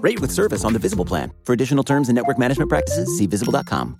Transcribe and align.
Rate 0.00 0.20
with 0.20 0.30
service 0.30 0.64
on 0.64 0.72
the 0.72 0.78
Visible 0.78 1.04
plan. 1.04 1.32
For 1.44 1.52
additional 1.52 1.84
terms 1.84 2.08
and 2.08 2.16
network 2.16 2.38
management 2.38 2.68
practices, 2.68 3.16
see 3.16 3.26
visible.com. 3.26 3.98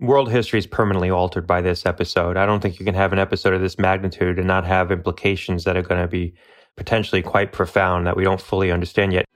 World 0.00 0.32
history 0.32 0.58
is 0.58 0.66
permanently 0.66 1.10
altered 1.10 1.46
by 1.46 1.60
this 1.60 1.86
episode. 1.86 2.36
I 2.36 2.44
don't 2.44 2.60
think 2.60 2.80
you 2.80 2.84
can 2.84 2.94
have 2.94 3.12
an 3.12 3.20
episode 3.20 3.54
of 3.54 3.60
this 3.60 3.78
magnitude 3.78 4.36
and 4.36 4.48
not 4.48 4.64
have 4.64 4.90
implications 4.90 5.62
that 5.62 5.76
are 5.76 5.82
going 5.82 6.00
to 6.00 6.08
be 6.08 6.34
potentially 6.76 7.22
quite 7.22 7.52
profound 7.52 8.04
that 8.08 8.16
we 8.16 8.24
don't 8.24 8.40
fully 8.40 8.72
understand 8.72 9.12
yet. 9.12 9.26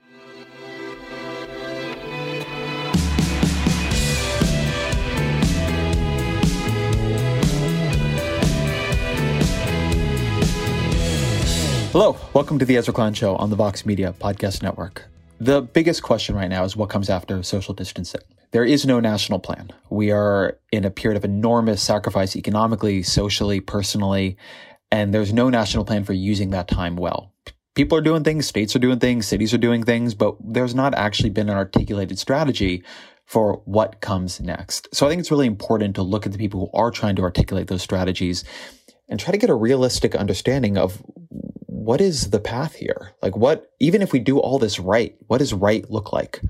Hello, 11.99 12.15
welcome 12.35 12.59
to 12.59 12.67
the 12.67 12.77
Ezra 12.77 12.93
Klein 12.93 13.15
Show 13.15 13.37
on 13.37 13.49
the 13.49 13.57
Vox 13.57 13.87
Media 13.87 14.15
Podcast 14.21 14.63
Network. 14.63 15.07
The 15.41 15.63
biggest 15.63 16.03
question 16.03 16.35
right 16.35 16.51
now 16.51 16.63
is 16.63 16.77
what 16.77 16.91
comes 16.91 17.09
after 17.09 17.43
social 17.43 17.73
distancing. 17.73 18.21
There 18.51 18.67
is 18.67 18.85
no 18.85 19.01
national 19.01 19.39
plan. 19.39 19.71
We 19.89 20.11
are 20.11 20.59
in 20.71 20.85
a 20.85 20.91
period 20.91 21.17
of 21.17 21.25
enormous 21.25 21.83
sacrifice 21.83 22.37
economically, 22.37 23.03
socially, 23.03 23.61
personally, 23.61 24.37
and 24.93 25.15
there's 25.15 25.33
no 25.33 25.49
national 25.49 25.87
plan 25.87 26.05
for 26.05 26.13
using 26.13 26.51
that 26.51 26.69
time 26.69 26.97
well. 26.97 27.33
People 27.75 27.97
are 27.97 28.03
doing 28.03 28.25
things, 28.25 28.47
states 28.47 28.77
are 28.77 28.79
doing 28.79 28.99
things, 28.99 29.27
cities 29.27 29.55
are 29.55 29.59
doing 29.59 29.83
things, 29.83 30.15
but 30.15 30.37
there's 30.45 30.75
not 30.75 30.93
actually 30.93 31.31
been 31.31 31.49
an 31.49 31.57
articulated 31.57 32.19
strategy 32.19 32.85
for 33.25 33.63
what 33.65 34.03
comes 34.03 34.39
next. 34.39 34.87
So 34.93 35.07
I 35.07 35.09
think 35.09 35.21
it's 35.21 35.31
really 35.31 35.47
important 35.47 35.95
to 35.95 36.03
look 36.03 36.27
at 36.27 36.33
the 36.33 36.39
people 36.39 36.61
who 36.61 36.79
are 36.79 36.91
trying 36.91 37.17
to 37.17 37.23
articulate 37.23 37.69
those 37.69 37.81
strategies 37.81 38.45
and 39.09 39.19
try 39.19 39.33
to 39.33 39.39
get 39.39 39.49
a 39.49 39.55
realistic 39.55 40.15
understanding 40.15 40.77
of 40.77 41.03
what 41.87 42.01
is 42.01 42.31
the 42.31 42.41
path 42.41 42.75
here? 42.75 43.13
Like 43.23 43.37
what, 43.37 43.71
even 43.79 44.03
if 44.03 44.13
we 44.13 44.19
do 44.19 44.41
all 44.41 44.59
this 44.59 44.81
right, 44.81 45.15
what 45.29 45.39
does 45.39 45.55
right 45.55 45.89
look 45.89 46.13
like? 46.13 46.41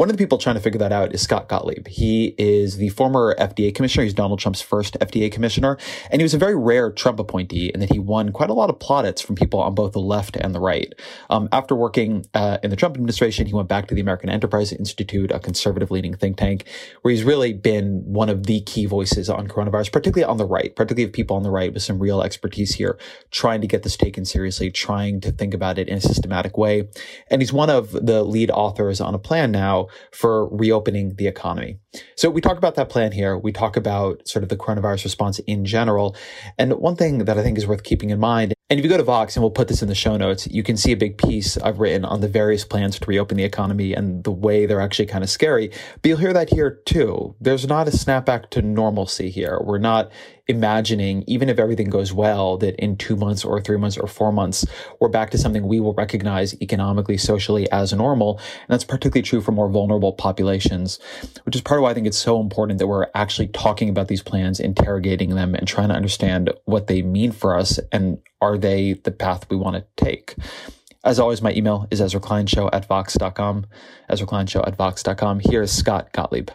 One 0.00 0.08
of 0.08 0.16
the 0.16 0.24
people 0.24 0.38
trying 0.38 0.54
to 0.54 0.62
figure 0.62 0.78
that 0.78 0.92
out 0.92 1.12
is 1.12 1.20
Scott 1.20 1.46
Gottlieb. 1.46 1.86
He 1.86 2.34
is 2.38 2.78
the 2.78 2.88
former 2.88 3.34
FDA 3.38 3.74
commissioner. 3.74 4.04
He's 4.04 4.14
Donald 4.14 4.38
Trump's 4.38 4.62
first 4.62 4.98
FDA 4.98 5.30
commissioner. 5.30 5.76
And 6.10 6.22
he 6.22 6.24
was 6.24 6.32
a 6.32 6.38
very 6.38 6.56
rare 6.56 6.90
Trump 6.90 7.20
appointee 7.20 7.66
in 7.68 7.80
that 7.80 7.92
he 7.92 7.98
won 7.98 8.32
quite 8.32 8.48
a 8.48 8.54
lot 8.54 8.70
of 8.70 8.78
plaudits 8.78 9.20
from 9.20 9.34
people 9.34 9.60
on 9.60 9.74
both 9.74 9.92
the 9.92 10.00
left 10.00 10.36
and 10.36 10.54
the 10.54 10.58
right. 10.58 10.94
Um, 11.28 11.50
after 11.52 11.76
working 11.76 12.24
uh, 12.32 12.56
in 12.62 12.70
the 12.70 12.76
Trump 12.76 12.94
administration, 12.94 13.44
he 13.44 13.52
went 13.52 13.68
back 13.68 13.88
to 13.88 13.94
the 13.94 14.00
American 14.00 14.30
Enterprise 14.30 14.72
Institute, 14.72 15.30
a 15.32 15.38
conservative 15.38 15.90
leaning 15.90 16.16
think 16.16 16.38
tank, 16.38 16.64
where 17.02 17.12
he's 17.12 17.22
really 17.22 17.52
been 17.52 18.02
one 18.06 18.30
of 18.30 18.46
the 18.46 18.62
key 18.62 18.86
voices 18.86 19.28
on 19.28 19.48
coronavirus, 19.48 19.92
particularly 19.92 20.24
on 20.24 20.38
the 20.38 20.46
right, 20.46 20.74
particularly 20.74 21.04
of 21.04 21.12
people 21.12 21.36
on 21.36 21.42
the 21.42 21.50
right 21.50 21.74
with 21.74 21.82
some 21.82 21.98
real 21.98 22.22
expertise 22.22 22.74
here, 22.76 22.98
trying 23.30 23.60
to 23.60 23.66
get 23.66 23.82
this 23.82 23.98
taken 23.98 24.24
seriously, 24.24 24.70
trying 24.70 25.20
to 25.20 25.30
think 25.30 25.52
about 25.52 25.76
it 25.76 25.90
in 25.90 25.98
a 25.98 26.00
systematic 26.00 26.56
way. 26.56 26.88
And 27.28 27.42
he's 27.42 27.52
one 27.52 27.68
of 27.68 27.92
the 27.92 28.24
lead 28.24 28.50
authors 28.50 29.02
on 29.02 29.14
a 29.14 29.18
plan 29.18 29.52
now 29.52 29.88
for 30.12 30.48
reopening 30.48 31.14
the 31.16 31.26
economy. 31.26 31.78
So 32.16 32.30
we 32.30 32.40
talk 32.40 32.56
about 32.56 32.76
that 32.76 32.88
plan 32.88 33.12
here. 33.12 33.36
We 33.36 33.52
talk 33.52 33.76
about 33.76 34.26
sort 34.28 34.42
of 34.42 34.48
the 34.48 34.56
coronavirus 34.56 35.04
response 35.04 35.38
in 35.40 35.64
general. 35.64 36.16
And 36.58 36.72
one 36.74 36.96
thing 36.96 37.18
that 37.18 37.38
I 37.38 37.42
think 37.42 37.58
is 37.58 37.66
worth 37.66 37.82
keeping 37.82 38.10
in 38.10 38.20
mind, 38.20 38.54
and 38.68 38.78
if 38.78 38.84
you 38.84 38.88
go 38.88 38.96
to 38.96 39.02
Vox, 39.02 39.34
and 39.34 39.42
we'll 39.42 39.50
put 39.50 39.66
this 39.66 39.82
in 39.82 39.88
the 39.88 39.96
show 39.96 40.16
notes, 40.16 40.46
you 40.46 40.62
can 40.62 40.76
see 40.76 40.92
a 40.92 40.96
big 40.96 41.18
piece 41.18 41.56
I've 41.56 41.80
written 41.80 42.04
on 42.04 42.20
the 42.20 42.28
various 42.28 42.64
plans 42.64 42.98
to 43.00 43.06
reopen 43.06 43.36
the 43.36 43.42
economy 43.42 43.94
and 43.94 44.22
the 44.22 44.30
way 44.30 44.64
they're 44.64 44.80
actually 44.80 45.06
kind 45.06 45.24
of 45.24 45.30
scary. 45.30 45.72
But 46.00 46.08
you'll 46.08 46.18
hear 46.18 46.32
that 46.32 46.50
here 46.50 46.80
too. 46.86 47.34
There's 47.40 47.66
not 47.66 47.88
a 47.88 47.90
snapback 47.90 48.50
to 48.50 48.62
normalcy 48.62 49.30
here. 49.30 49.58
We're 49.60 49.78
not 49.78 50.12
imagining, 50.50 51.24
even 51.26 51.48
if 51.48 51.58
everything 51.58 51.88
goes 51.88 52.12
well, 52.12 52.58
that 52.58 52.74
in 52.76 52.96
two 52.96 53.16
months 53.16 53.44
or 53.44 53.60
three 53.60 53.78
months 53.78 53.96
or 53.96 54.06
four 54.06 54.32
months, 54.32 54.66
we're 55.00 55.08
back 55.08 55.30
to 55.30 55.38
something 55.38 55.66
we 55.66 55.80
will 55.80 55.94
recognize 55.94 56.60
economically, 56.60 57.16
socially 57.16 57.70
as 57.70 57.92
normal. 57.92 58.38
And 58.38 58.68
that's 58.68 58.84
particularly 58.84 59.22
true 59.22 59.40
for 59.40 59.52
more 59.52 59.68
vulnerable 59.68 60.12
populations, 60.12 60.98
which 61.44 61.54
is 61.54 61.62
part 61.62 61.78
of 61.78 61.84
why 61.84 61.90
I 61.90 61.94
think 61.94 62.06
it's 62.06 62.18
so 62.18 62.40
important 62.40 62.78
that 62.80 62.88
we're 62.88 63.06
actually 63.14 63.48
talking 63.48 63.88
about 63.88 64.08
these 64.08 64.22
plans, 64.22 64.60
interrogating 64.60 65.30
them, 65.30 65.54
and 65.54 65.66
trying 65.66 65.88
to 65.88 65.94
understand 65.94 66.50
what 66.64 66.88
they 66.88 67.00
mean 67.00 67.32
for 67.32 67.56
us 67.56 67.78
and 67.92 68.18
are 68.40 68.58
they 68.58 68.94
the 68.94 69.12
path 69.12 69.48
we 69.48 69.56
want 69.56 69.76
to 69.76 70.04
take. 70.04 70.34
As 71.02 71.18
always, 71.18 71.40
my 71.40 71.52
email 71.52 71.86
is 71.90 72.00
Ezra 72.00 72.20
Klein 72.20 72.46
Show 72.46 72.68
at 72.72 72.86
Vox.com. 72.86 73.66
Ezra 74.10 74.26
Klein 74.26 74.46
Show 74.46 74.62
at 74.66 74.76
Vox.com. 74.76 75.40
Here's 75.40 75.72
Scott 75.72 76.12
Gottlieb. 76.12 76.50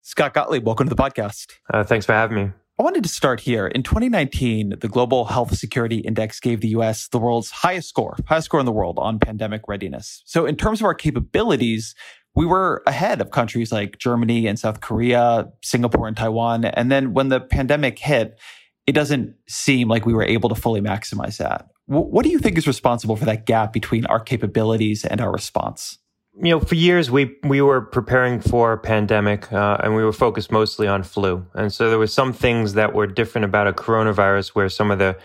Scott 0.00 0.32
Gottlieb, 0.32 0.64
welcome 0.64 0.88
to 0.88 0.94
the 0.94 1.02
podcast. 1.02 1.46
Uh, 1.72 1.84
thanks 1.84 2.06
for 2.06 2.12
having 2.12 2.36
me. 2.36 2.52
I 2.78 2.82
wanted 2.82 3.02
to 3.02 3.08
start 3.08 3.40
here. 3.40 3.66
In 3.66 3.82
2019, 3.82 4.76
the 4.80 4.88
Global 4.88 5.26
Health 5.26 5.54
Security 5.56 5.98
Index 5.98 6.40
gave 6.40 6.62
the 6.62 6.68
US 6.68 7.06
the 7.08 7.18
world's 7.18 7.50
highest 7.50 7.90
score, 7.90 8.16
highest 8.26 8.46
score 8.46 8.60
in 8.60 8.66
the 8.66 8.72
world 8.72 8.98
on 8.98 9.18
pandemic 9.18 9.62
readiness. 9.68 10.22
So, 10.24 10.46
in 10.46 10.56
terms 10.56 10.80
of 10.80 10.86
our 10.86 10.94
capabilities, 10.94 11.94
we 12.34 12.46
were 12.46 12.82
ahead 12.86 13.20
of 13.20 13.30
countries 13.30 13.72
like 13.72 13.98
Germany 13.98 14.46
and 14.46 14.58
South 14.58 14.80
Korea, 14.80 15.52
Singapore 15.62 16.08
and 16.08 16.16
Taiwan. 16.16 16.64
And 16.64 16.90
then 16.90 17.12
when 17.12 17.28
the 17.28 17.40
pandemic 17.40 17.98
hit, 17.98 18.38
it 18.86 18.92
doesn't 18.92 19.34
seem 19.46 19.88
like 19.88 20.06
we 20.06 20.14
were 20.14 20.24
able 20.24 20.48
to 20.48 20.54
fully 20.54 20.80
maximize 20.80 21.36
that. 21.36 21.68
what 21.86 22.24
do 22.24 22.30
you 22.30 22.38
think 22.38 22.56
is 22.56 22.66
responsible 22.66 23.16
for 23.16 23.26
that 23.26 23.44
gap 23.44 23.72
between 23.72 24.06
our 24.06 24.18
capabilities 24.18 25.04
and 25.04 25.20
our 25.20 25.30
response? 25.30 25.98
You 26.34 26.50
know, 26.50 26.60
for 26.60 26.74
years 26.74 27.10
we 27.10 27.36
we 27.42 27.60
were 27.60 27.80
preparing 27.80 28.40
for 28.40 28.72
a 28.72 28.78
pandemic, 28.78 29.52
uh, 29.52 29.76
and 29.82 29.94
we 29.94 30.02
were 30.02 30.12
focused 30.12 30.50
mostly 30.50 30.88
on 30.88 31.02
flu. 31.02 31.46
And 31.54 31.72
so 31.72 31.90
there 31.90 31.98
were 31.98 32.06
some 32.06 32.32
things 32.32 32.74
that 32.74 32.94
were 32.94 33.06
different 33.06 33.44
about 33.44 33.66
a 33.66 33.72
coronavirus, 33.72 34.48
where 34.50 34.68
some 34.68 34.90
of 34.90 34.98
the 34.98 35.18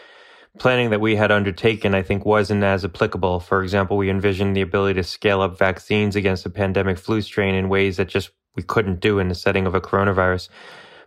planning 0.60 0.90
that 0.90 1.00
we 1.00 1.16
had 1.16 1.32
undertaken, 1.32 1.94
I 1.94 2.02
think, 2.02 2.26
wasn't 2.26 2.64
as 2.64 2.84
applicable. 2.84 3.40
For 3.40 3.64
example, 3.64 3.96
we 3.96 4.10
envisioned 4.10 4.56
the 4.56 4.62
ability 4.62 4.96
to 4.96 5.04
scale 5.04 5.42
up 5.42 5.58
vaccines 5.58 6.16
against 6.16 6.46
a 6.46 6.50
pandemic 6.50 6.98
flu 6.98 7.22
strain 7.22 7.56
in 7.56 7.70
ways 7.70 7.98
that 7.98 8.08
just 8.08 8.32
we 8.56 8.64
couldn't 8.64 9.00
do 9.00 9.20
in 9.20 9.28
the 9.30 9.36
setting 9.36 9.68
of 9.68 9.76
a 9.76 9.82
coronavirus. 9.82 10.50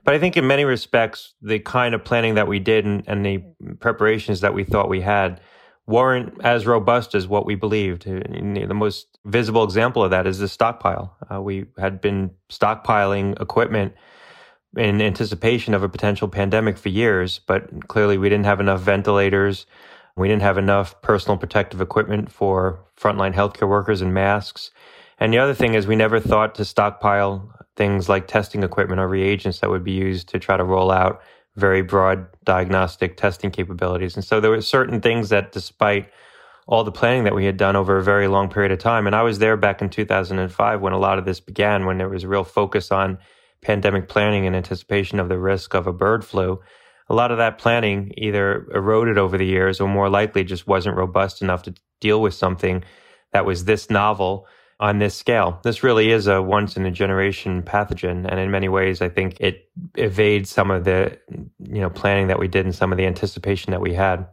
But 0.04 0.14
I 0.14 0.18
think 0.18 0.36
in 0.36 0.46
many 0.46 0.64
respects, 0.64 1.34
the 1.42 1.58
kind 1.58 1.94
of 1.94 2.04
planning 2.04 2.36
that 2.36 2.48
we 2.48 2.58
did 2.58 2.86
and, 2.86 3.02
and 3.06 3.26
the 3.26 3.42
preparations 3.80 4.40
that 4.40 4.54
we 4.54 4.64
thought 4.64 4.88
we 4.88 5.02
had 5.02 5.40
weren't 5.90 6.40
as 6.44 6.66
robust 6.66 7.14
as 7.14 7.26
what 7.26 7.44
we 7.44 7.56
believed. 7.56 8.04
The 8.04 8.74
most 8.74 9.18
visible 9.24 9.64
example 9.64 10.04
of 10.04 10.12
that 10.12 10.26
is 10.26 10.38
the 10.38 10.48
stockpile. 10.48 11.16
Uh, 11.30 11.42
we 11.42 11.66
had 11.78 12.00
been 12.00 12.30
stockpiling 12.48 13.40
equipment 13.40 13.94
in 14.76 15.02
anticipation 15.02 15.74
of 15.74 15.82
a 15.82 15.88
potential 15.88 16.28
pandemic 16.28 16.78
for 16.78 16.90
years, 16.90 17.40
but 17.44 17.88
clearly 17.88 18.18
we 18.18 18.28
didn't 18.28 18.46
have 18.46 18.60
enough 18.60 18.80
ventilators. 18.80 19.66
We 20.16 20.28
didn't 20.28 20.42
have 20.42 20.58
enough 20.58 21.02
personal 21.02 21.36
protective 21.36 21.80
equipment 21.80 22.30
for 22.30 22.84
frontline 22.96 23.34
healthcare 23.34 23.68
workers 23.68 24.00
and 24.00 24.14
masks. 24.14 24.70
And 25.18 25.32
the 25.32 25.38
other 25.38 25.54
thing 25.54 25.74
is 25.74 25.86
we 25.86 25.96
never 25.96 26.20
thought 26.20 26.54
to 26.54 26.64
stockpile 26.64 27.52
things 27.76 28.08
like 28.08 28.28
testing 28.28 28.62
equipment 28.62 29.00
or 29.00 29.08
reagents 29.08 29.58
that 29.60 29.70
would 29.70 29.84
be 29.84 29.92
used 29.92 30.28
to 30.28 30.38
try 30.38 30.56
to 30.56 30.64
roll 30.64 30.90
out 30.90 31.20
very 31.60 31.82
broad 31.82 32.26
diagnostic 32.44 33.16
testing 33.16 33.50
capabilities. 33.50 34.16
And 34.16 34.24
so 34.24 34.40
there 34.40 34.50
were 34.50 34.60
certain 34.62 35.00
things 35.00 35.28
that, 35.28 35.52
despite 35.52 36.10
all 36.66 36.84
the 36.84 36.92
planning 36.92 37.24
that 37.24 37.34
we 37.34 37.44
had 37.44 37.56
done 37.56 37.76
over 37.76 37.98
a 37.98 38.02
very 38.02 38.28
long 38.28 38.48
period 38.48 38.72
of 38.72 38.78
time, 38.78 39.06
and 39.06 39.14
I 39.14 39.22
was 39.22 39.38
there 39.38 39.56
back 39.56 39.82
in 39.82 39.90
2005 39.90 40.80
when 40.80 40.92
a 40.92 40.98
lot 40.98 41.18
of 41.18 41.24
this 41.24 41.40
began, 41.40 41.84
when 41.84 41.98
there 41.98 42.08
was 42.08 42.24
a 42.24 42.28
real 42.28 42.44
focus 42.44 42.90
on 42.90 43.18
pandemic 43.62 44.08
planning 44.08 44.44
in 44.44 44.54
anticipation 44.54 45.20
of 45.20 45.28
the 45.28 45.38
risk 45.38 45.74
of 45.74 45.86
a 45.86 45.92
bird 45.92 46.24
flu. 46.24 46.60
A 47.08 47.14
lot 47.14 47.32
of 47.32 47.38
that 47.38 47.58
planning 47.58 48.12
either 48.16 48.68
eroded 48.72 49.18
over 49.18 49.36
the 49.36 49.44
years 49.44 49.80
or 49.80 49.88
more 49.88 50.08
likely 50.08 50.44
just 50.44 50.66
wasn't 50.66 50.96
robust 50.96 51.42
enough 51.42 51.62
to 51.64 51.74
deal 52.00 52.22
with 52.22 52.34
something 52.34 52.84
that 53.32 53.44
was 53.44 53.64
this 53.64 53.90
novel 53.90 54.46
on 54.80 54.98
this 54.98 55.14
scale. 55.14 55.60
This 55.62 55.82
really 55.82 56.10
is 56.10 56.26
a 56.26 56.40
once 56.40 56.76
in 56.76 56.86
a 56.86 56.90
generation 56.90 57.62
pathogen. 57.62 58.26
And 58.26 58.40
in 58.40 58.50
many 58.50 58.68
ways, 58.68 59.02
I 59.02 59.10
think 59.10 59.36
it 59.38 59.68
evades 59.94 60.50
some 60.50 60.70
of 60.70 60.84
the, 60.84 61.18
you 61.58 61.80
know, 61.80 61.90
planning 61.90 62.28
that 62.28 62.38
we 62.38 62.48
did 62.48 62.64
and 62.64 62.74
some 62.74 62.90
of 62.90 62.96
the 62.96 63.04
anticipation 63.06 63.70
that 63.72 63.82
we 63.82 63.92
had. 63.92 64.26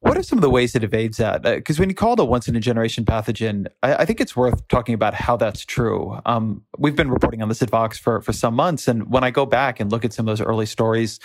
What 0.00 0.18
are 0.18 0.22
some 0.22 0.36
of 0.36 0.42
the 0.42 0.50
ways 0.50 0.74
it 0.74 0.84
evades 0.84 1.16
that? 1.16 1.42
Because 1.42 1.78
uh, 1.78 1.80
when 1.80 1.88
you 1.88 1.94
call 1.94 2.12
it 2.12 2.20
a 2.20 2.24
once 2.26 2.46
in 2.46 2.54
a 2.54 2.60
generation 2.60 3.06
pathogen, 3.06 3.68
I, 3.82 3.94
I, 3.94 4.04
think 4.04 4.20
it's 4.20 4.36
worth 4.36 4.68
talking 4.68 4.94
about 4.94 5.14
how 5.14 5.38
that's 5.38 5.64
true. 5.64 6.20
Um, 6.26 6.62
we've 6.76 6.94
been 6.94 7.10
reporting 7.10 7.40
on 7.40 7.48
this 7.48 7.62
at 7.62 7.70
Vox 7.70 7.98
for, 7.98 8.20
for 8.20 8.34
some 8.34 8.52
months. 8.52 8.86
And 8.86 9.10
when 9.10 9.24
I 9.24 9.30
go 9.30 9.46
back 9.46 9.80
and 9.80 9.90
look 9.90 10.04
at 10.04 10.12
some 10.12 10.28
of 10.28 10.36
those 10.36 10.46
early 10.46 10.66
stories, 10.66 11.20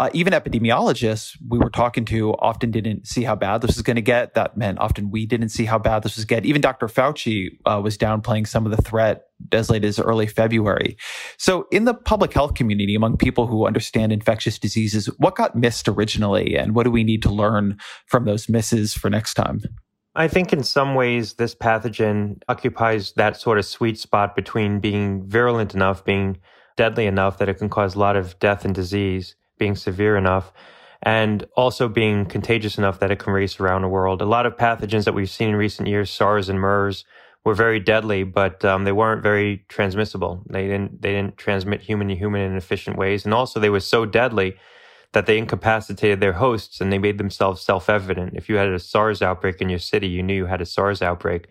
uh, 0.00 0.08
even 0.14 0.32
epidemiologists 0.32 1.36
we 1.46 1.58
were 1.58 1.68
talking 1.68 2.06
to 2.06 2.32
often 2.36 2.70
didn't 2.70 3.06
see 3.06 3.22
how 3.22 3.34
bad 3.34 3.60
this 3.60 3.76
was 3.76 3.82
going 3.82 3.96
to 3.96 4.02
get. 4.02 4.32
That 4.32 4.56
meant 4.56 4.78
often 4.78 5.10
we 5.10 5.26
didn't 5.26 5.50
see 5.50 5.66
how 5.66 5.78
bad 5.78 6.02
this 6.02 6.16
was 6.16 6.24
get. 6.24 6.46
Even 6.46 6.62
Dr. 6.62 6.86
Fauci 6.86 7.50
uh, 7.66 7.82
was 7.84 7.98
downplaying 7.98 8.46
some 8.46 8.64
of 8.64 8.74
the 8.74 8.80
threat 8.80 9.24
as 9.52 9.68
late 9.68 9.84
as 9.84 10.00
early 10.00 10.26
February. 10.26 10.96
So, 11.36 11.66
in 11.70 11.84
the 11.84 11.92
public 11.92 12.32
health 12.32 12.54
community, 12.54 12.94
among 12.94 13.18
people 13.18 13.46
who 13.46 13.66
understand 13.66 14.10
infectious 14.10 14.58
diseases, 14.58 15.04
what 15.18 15.36
got 15.36 15.54
missed 15.54 15.86
originally, 15.86 16.56
and 16.56 16.74
what 16.74 16.84
do 16.84 16.90
we 16.90 17.04
need 17.04 17.22
to 17.24 17.30
learn 17.30 17.76
from 18.06 18.24
those 18.24 18.48
misses 18.48 18.94
for 18.94 19.10
next 19.10 19.34
time? 19.34 19.60
I 20.14 20.28
think 20.28 20.54
in 20.54 20.62
some 20.62 20.94
ways, 20.94 21.34
this 21.34 21.54
pathogen 21.54 22.40
occupies 22.48 23.12
that 23.16 23.36
sort 23.36 23.58
of 23.58 23.66
sweet 23.66 23.98
spot 23.98 24.34
between 24.34 24.80
being 24.80 25.28
virulent 25.28 25.74
enough, 25.74 26.06
being 26.06 26.38
deadly 26.78 27.04
enough 27.04 27.36
that 27.36 27.50
it 27.50 27.58
can 27.58 27.68
cause 27.68 27.94
a 27.94 27.98
lot 27.98 28.16
of 28.16 28.38
death 28.38 28.64
and 28.64 28.74
disease, 28.74 29.36
being 29.60 29.76
severe 29.76 30.16
enough 30.16 30.52
and 31.02 31.46
also 31.56 31.88
being 31.88 32.26
contagious 32.26 32.76
enough 32.76 32.98
that 32.98 33.10
it 33.10 33.20
can 33.20 33.32
race 33.32 33.60
around 33.60 33.82
the 33.82 33.88
world. 33.88 34.20
A 34.20 34.26
lot 34.26 34.46
of 34.46 34.56
pathogens 34.56 35.04
that 35.04 35.14
we've 35.14 35.30
seen 35.30 35.50
in 35.50 35.56
recent 35.56 35.88
years, 35.88 36.10
SARS 36.10 36.48
and 36.48 36.60
MERS, 36.60 37.04
were 37.44 37.54
very 37.54 37.80
deadly, 37.80 38.22
but 38.22 38.64
um, 38.64 38.84
they 38.84 38.92
weren't 38.92 39.22
very 39.22 39.64
transmissible. 39.68 40.42
They 40.50 40.66
didn't 40.66 41.00
they 41.00 41.12
didn't 41.12 41.38
transmit 41.38 41.80
human 41.80 42.08
to 42.08 42.16
human 42.16 42.42
in 42.42 42.56
efficient 42.56 42.98
ways, 42.98 43.24
and 43.24 43.32
also 43.32 43.58
they 43.60 43.70
were 43.70 43.80
so 43.80 44.04
deadly 44.04 44.56
that 45.12 45.26
they 45.26 45.38
incapacitated 45.38 46.20
their 46.20 46.34
hosts 46.34 46.80
and 46.80 46.92
they 46.92 46.98
made 46.98 47.18
themselves 47.18 47.62
self-evident. 47.62 48.34
If 48.34 48.48
you 48.48 48.56
had 48.56 48.68
a 48.68 48.78
SARS 48.78 49.22
outbreak 49.22 49.60
in 49.60 49.68
your 49.68 49.80
city, 49.80 50.06
you 50.06 50.22
knew 50.22 50.34
you 50.34 50.46
had 50.46 50.60
a 50.60 50.66
SARS 50.66 51.02
outbreak. 51.02 51.48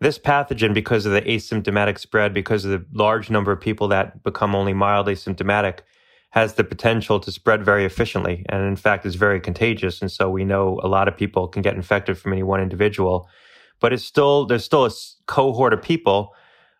This 0.00 0.18
pathogen, 0.18 0.74
because 0.74 1.06
of 1.06 1.12
the 1.12 1.22
asymptomatic 1.22 1.98
spread, 1.98 2.34
because 2.34 2.64
of 2.64 2.70
the 2.72 2.84
large 2.92 3.30
number 3.30 3.52
of 3.52 3.60
people 3.60 3.88
that 3.88 4.22
become 4.22 4.54
only 4.54 4.74
mildly 4.74 5.14
symptomatic, 5.14 5.82
has 6.30 6.54
the 6.54 6.64
potential 6.64 7.18
to 7.20 7.32
spread 7.32 7.64
very 7.64 7.84
efficiently 7.84 8.46
and 8.48 8.62
in 8.62 8.76
fact 8.76 9.04
is 9.04 9.16
very 9.16 9.40
contagious. 9.40 10.00
And 10.00 10.10
so 10.10 10.30
we 10.30 10.44
know 10.44 10.80
a 10.82 10.88
lot 10.88 11.08
of 11.08 11.16
people 11.16 11.48
can 11.48 11.62
get 11.62 11.74
infected 11.74 12.18
from 12.18 12.32
any 12.32 12.42
one 12.42 12.60
individual 12.60 13.28
but 13.80 13.92
it's 13.92 14.04
still 14.04 14.46
there's 14.46 14.64
still 14.64 14.86
a 14.86 14.90
cohort 15.26 15.72
of 15.72 15.82
people 15.82 16.34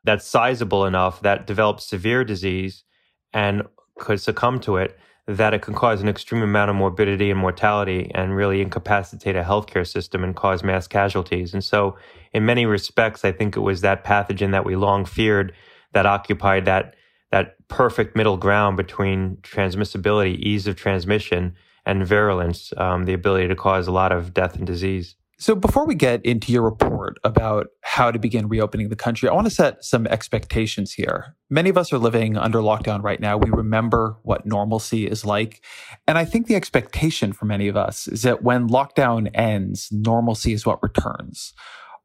that's 0.05 0.27
sizable 0.27 0.85
enough 0.87 1.21
that 1.23 1.47
develop 1.47 1.81
severe 1.81 2.25
disease 2.25 2.85
and 3.33 3.63
could 3.99 4.21
succumb 4.21 4.61
to 4.61 4.77
it 4.77 4.99
that 5.27 5.55
it 5.55 5.63
can 5.63 5.75
cause 5.75 6.01
an 6.01 6.09
extreme 6.09 6.43
amount 6.43 6.71
of 6.71 6.77
morbidity 6.77 7.31
and 7.31 7.39
mortality 7.39 8.11
and 8.15 8.35
really 8.35 8.61
incapacitate 8.61 9.37
a 9.37 9.43
healthcare 9.43 9.87
system 9.87 10.25
and 10.25 10.35
cause 10.35 10.63
mass 10.63 10.89
casualties. 10.89 11.55
And 11.55 11.63
so 11.63 11.97
in 12.33 12.47
many 12.47 12.67
respects 12.67 13.25
i 13.25 13.33
think 13.33 13.57
it 13.57 13.61
was 13.61 13.81
that 13.81 14.05
pathogen 14.05 14.53
that 14.53 14.65
we 14.65 14.77
long 14.77 15.05
feared 15.05 15.53
that 15.93 16.07
occupied 16.07 16.65
that 16.65 16.95
that 17.31 17.57
perfect 17.69 18.17
middle 18.17 18.37
ground 18.37 18.77
between 18.77 19.37
transmissibility, 19.43 20.37
ease 20.37 20.67
of 20.67 20.77
transmission, 20.77 21.55
and 21.87 22.07
virulence, 22.07 22.73
um, 22.77 23.05
the 23.05 23.13
ability 23.13 23.49
to 23.49 23.57
cause 23.57 23.87
a 23.87 23.93
lot 23.93 24.13
of 24.13 24.35
death 24.35 24.57
and 24.57 24.67
disease. 24.67 25.17
So, 25.39 25.55
before 25.55 25.87
we 25.87 25.95
get 25.95 26.23
into 26.27 26.53
your 26.53 26.61
report 26.61 27.17
about 27.25 27.69
how 27.81 28.11
to 28.11 28.19
begin 28.19 28.47
reopening 28.47 28.91
the 28.91 28.97
country, 28.97 29.27
I 29.27 29.33
want 29.33 29.47
to 29.47 29.51
set 29.51 29.83
some 29.83 30.07
expectations 30.07 30.93
here. 30.93 31.35
Many 31.49 31.71
of 31.71 31.79
us 31.79 31.95
are 31.95 31.99
living 31.99 32.37
under 32.37 32.59
lockdown 32.59 33.03
right 33.03 33.19
now. 33.19 33.39
We 33.39 33.51
remember 33.51 34.19
what 34.23 34.45
normalcy 34.45 35.07
is 35.07 35.25
like. 35.25 35.65
And 36.07 36.19
I 36.19 36.27
think 36.27 36.47
the 36.47 36.57
expectation 36.57 37.33
for 37.33 37.47
many 37.47 37.69
of 37.69 37.77
us 37.77 38.07
is 38.07 38.21
that 38.21 38.43
when 38.43 38.69
lockdown 38.69 39.31
ends, 39.33 39.89
normalcy 39.91 40.53
is 40.53 40.67
what 40.67 40.83
returns. 40.83 41.55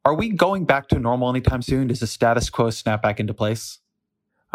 Are 0.05 0.15
we 0.15 0.29
going 0.29 0.63
back 0.63 0.87
to 0.89 0.99
normal 0.99 1.29
anytime 1.29 1.61
soon? 1.61 1.87
Does 1.87 1.99
the 1.99 2.07
status 2.07 2.49
quo 2.49 2.69
snap 2.69 3.01
back 3.01 3.19
into 3.19 3.33
place? 3.33 3.79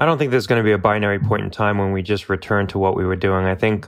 I 0.01 0.07
don't 0.07 0.17
think 0.17 0.31
there's 0.31 0.47
going 0.47 0.59
to 0.59 0.65
be 0.65 0.73
a 0.73 0.79
binary 0.79 1.19
point 1.19 1.45
in 1.45 1.51
time 1.51 1.77
when 1.77 1.93
we 1.93 2.01
just 2.01 2.31
return 2.31 2.67
to 2.69 2.79
what 2.79 2.97
we 2.97 3.05
were 3.05 3.17
doing. 3.17 3.45
I 3.45 3.55
think 3.55 3.87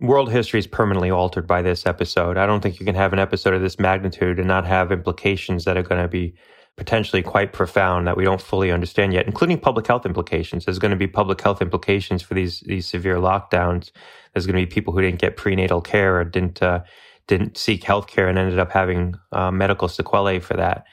world 0.00 0.32
history 0.32 0.58
is 0.58 0.66
permanently 0.66 1.10
altered 1.10 1.46
by 1.46 1.60
this 1.60 1.84
episode. 1.84 2.38
I 2.38 2.46
don't 2.46 2.62
think 2.62 2.80
you 2.80 2.86
can 2.86 2.94
have 2.94 3.12
an 3.12 3.18
episode 3.18 3.52
of 3.52 3.60
this 3.60 3.78
magnitude 3.78 4.38
and 4.38 4.48
not 4.48 4.64
have 4.64 4.90
implications 4.90 5.66
that 5.66 5.76
are 5.76 5.82
going 5.82 6.00
to 6.00 6.08
be 6.08 6.34
potentially 6.78 7.20
quite 7.20 7.52
profound 7.52 8.06
that 8.06 8.16
we 8.16 8.24
don't 8.24 8.40
fully 8.40 8.72
understand 8.72 9.12
yet, 9.12 9.26
including 9.26 9.60
public 9.60 9.86
health 9.86 10.06
implications. 10.06 10.64
There's 10.64 10.78
going 10.78 10.92
to 10.92 10.96
be 10.96 11.06
public 11.06 11.38
health 11.42 11.60
implications 11.60 12.22
for 12.22 12.32
these 12.32 12.60
these 12.60 12.86
severe 12.86 13.16
lockdowns. 13.16 13.90
There's 14.32 14.46
going 14.46 14.58
to 14.58 14.66
be 14.66 14.74
people 14.74 14.94
who 14.94 15.02
didn't 15.02 15.20
get 15.20 15.36
prenatal 15.36 15.82
care 15.82 16.20
or 16.20 16.24
didn't 16.24 16.62
uh, 16.62 16.84
didn't 17.26 17.58
seek 17.58 17.84
health 17.84 18.06
care 18.06 18.28
and 18.28 18.38
ended 18.38 18.58
up 18.58 18.72
having 18.72 19.14
uh, 19.30 19.50
medical 19.50 19.88
sequelae 19.88 20.38
for 20.38 20.54
that. 20.54 20.84